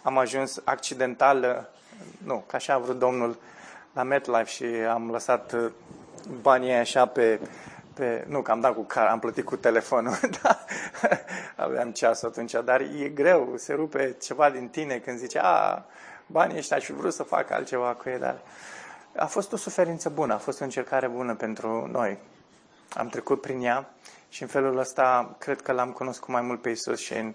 am 0.02 0.18
ajuns 0.18 0.60
accidental, 0.64 1.38
uh, 1.38 1.80
nu, 2.24 2.44
ca 2.46 2.56
așa 2.56 2.74
a 2.74 2.78
vrut 2.78 2.98
Domnul, 2.98 3.38
la 3.92 4.02
MetLife 4.02 4.50
și 4.50 4.64
am 4.64 5.10
lăsat 5.10 5.52
uh, 5.52 5.70
banii 6.40 6.72
așa 6.72 7.06
pe, 7.06 7.40
pe 7.94 8.24
nu, 8.28 8.42
că 8.42 8.50
am 8.50 8.60
dat 8.60 8.74
cu 8.74 8.82
car, 8.82 9.06
am 9.06 9.18
plătit 9.18 9.44
cu 9.44 9.56
telefonul, 9.56 10.18
da, 10.42 10.64
aveam 11.56 11.90
ceas 11.90 12.22
atunci, 12.22 12.52
dar 12.64 12.80
e 12.80 13.08
greu, 13.08 13.54
se 13.56 13.72
rupe 13.72 14.16
ceva 14.20 14.50
din 14.50 14.68
tine 14.68 14.98
când 14.98 15.18
zice, 15.18 15.38
a, 15.42 15.84
banii 16.26 16.56
ăștia 16.56 16.78
și 16.78 16.92
vrut 16.92 17.12
să 17.12 17.22
fac 17.22 17.50
altceva 17.50 17.94
cu 17.94 18.08
ei, 18.08 18.18
dar 18.18 18.40
a 19.16 19.26
fost 19.26 19.52
o 19.52 19.56
suferință 19.56 20.08
bună, 20.08 20.34
a 20.34 20.38
fost 20.38 20.60
o 20.60 20.64
încercare 20.64 21.08
bună 21.08 21.34
pentru 21.34 21.88
noi. 21.92 22.18
Am 22.92 23.08
trecut 23.08 23.40
prin 23.40 23.62
ea 23.62 23.90
și 24.28 24.42
în 24.42 24.48
felul 24.48 24.78
ăsta 24.78 25.36
cred 25.38 25.60
că 25.60 25.72
l-am 25.72 25.92
cunoscut 25.92 26.28
mai 26.28 26.42
mult 26.42 26.60
pe 26.60 26.70
Isus 26.70 26.98
și 26.98 27.12
în, 27.12 27.34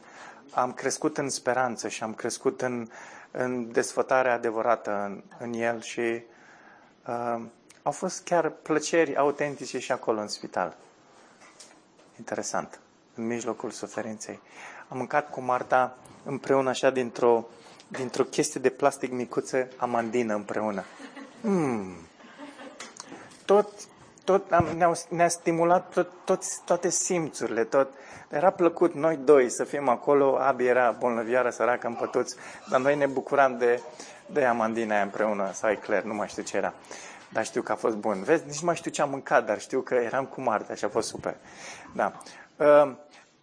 am 0.53 0.73
crescut 0.73 1.17
în 1.17 1.29
speranță 1.29 1.87
și 1.87 2.03
am 2.03 2.13
crescut 2.13 2.61
în, 2.61 2.87
în 3.31 3.71
desfătarea 3.71 4.33
adevărată 4.33 5.03
în, 5.05 5.23
în 5.39 5.53
El 5.53 5.81
și 5.81 6.23
uh, 7.07 7.41
au 7.85 7.91
fost 7.91 8.23
chiar 8.23 8.49
plăceri 8.49 9.15
autentice 9.15 9.79
și 9.79 9.91
acolo 9.91 10.19
în 10.19 10.27
spital. 10.27 10.77
Interesant. 12.17 12.79
În 13.15 13.27
mijlocul 13.27 13.71
suferinței. 13.71 14.39
Am 14.87 14.97
mâncat 14.97 15.29
cu 15.29 15.41
Marta 15.41 15.97
împreună 16.23 16.69
așa 16.69 16.89
dintr-o, 16.89 17.47
dintr-o 17.87 18.23
chestie 18.23 18.61
de 18.61 18.69
plastic 18.69 19.11
micuță 19.11 19.67
amandină 19.77 20.33
împreună. 20.33 20.83
Mm. 21.41 21.95
Tot 23.45 23.67
tot 24.23 24.51
am, 24.51 24.67
ne-au, 24.77 24.93
ne-a 25.09 25.27
stimulat 25.27 25.89
tot, 25.89 26.09
tot, 26.23 26.41
toate 26.65 26.89
simțurile, 26.89 27.63
tot. 27.63 27.89
Era 28.29 28.49
plăcut 28.49 28.93
noi 28.93 29.19
doi 29.23 29.49
să 29.49 29.63
fim 29.63 29.89
acolo, 29.89 30.37
Abi 30.37 30.65
era 30.65 30.95
bolnăviară, 30.99 31.49
săracă, 31.49 31.87
împătuți, 31.87 32.35
dar 32.69 32.79
noi 32.79 32.95
ne 32.95 33.05
bucuram 33.05 33.57
de, 33.57 33.81
de 34.25 34.45
amandina 34.45 34.93
aia 34.93 35.03
împreună, 35.03 35.49
sau 35.53 35.71
ecler, 35.71 36.03
nu 36.03 36.13
mai 36.13 36.27
știu 36.27 36.43
ce 36.43 36.57
era. 36.57 36.73
Dar 37.35 37.45
știu 37.45 37.61
că 37.61 37.71
a 37.71 37.75
fost 37.75 37.95
bun. 37.95 38.23
Vezi, 38.23 38.45
nici 38.45 38.59
nu 38.59 38.65
mai 38.65 38.75
știu 38.75 38.91
ce 38.91 39.01
am 39.01 39.09
mâncat, 39.09 39.45
dar 39.45 39.59
știu 39.59 39.81
că 39.81 39.93
eram 39.93 40.25
cu 40.25 40.41
Marta 40.41 40.75
și 40.75 40.85
a 40.85 40.89
fost 40.89 41.07
super. 41.07 41.35
Da. 41.93 42.21
Uh, 42.55 42.91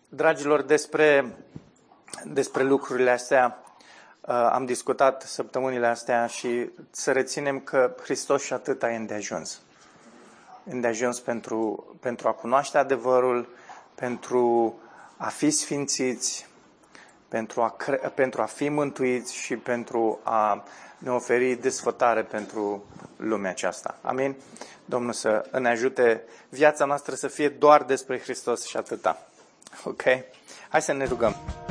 dragilor, 0.08 0.62
despre, 0.62 1.34
despre 2.24 2.62
lucrurile 2.62 3.10
astea 3.10 3.62
uh, 4.20 4.34
am 4.52 4.64
discutat 4.64 5.22
săptămânile 5.22 5.86
astea 5.86 6.26
și 6.26 6.70
să 6.90 7.12
reținem 7.12 7.60
că 7.60 7.94
Hristos 8.02 8.42
și 8.42 8.52
atâta 8.52 8.90
e 8.92 8.96
îndeajuns 8.96 9.60
îndeajuns 10.64 11.20
pentru, 11.20 11.86
pentru 12.00 12.28
a 12.28 12.32
cunoaște 12.32 12.78
adevărul, 12.78 13.48
pentru 13.94 14.74
a 15.16 15.28
fi 15.28 15.50
sfințiți, 15.50 16.46
pentru 17.28 17.62
a, 17.62 17.70
cre- 17.70 18.12
pentru 18.14 18.42
a 18.42 18.44
fi 18.44 18.68
mântuiți 18.68 19.34
și 19.34 19.56
pentru 19.56 20.20
a 20.22 20.64
ne 21.02 21.10
oferi 21.10 21.54
desfătare 21.54 22.22
pentru 22.22 22.84
lumea 23.16 23.50
aceasta. 23.50 23.98
Amin? 24.02 24.36
Domnul 24.84 25.12
să 25.12 25.48
ne 25.58 25.68
ajute 25.68 26.22
viața 26.48 26.84
noastră 26.84 27.14
să 27.14 27.28
fie 27.28 27.48
doar 27.48 27.82
despre 27.82 28.20
Hristos 28.20 28.66
și 28.66 28.76
atâta. 28.76 29.26
Ok? 29.84 30.02
Hai 30.68 30.82
să 30.82 30.92
ne 30.92 31.04
rugăm. 31.04 31.61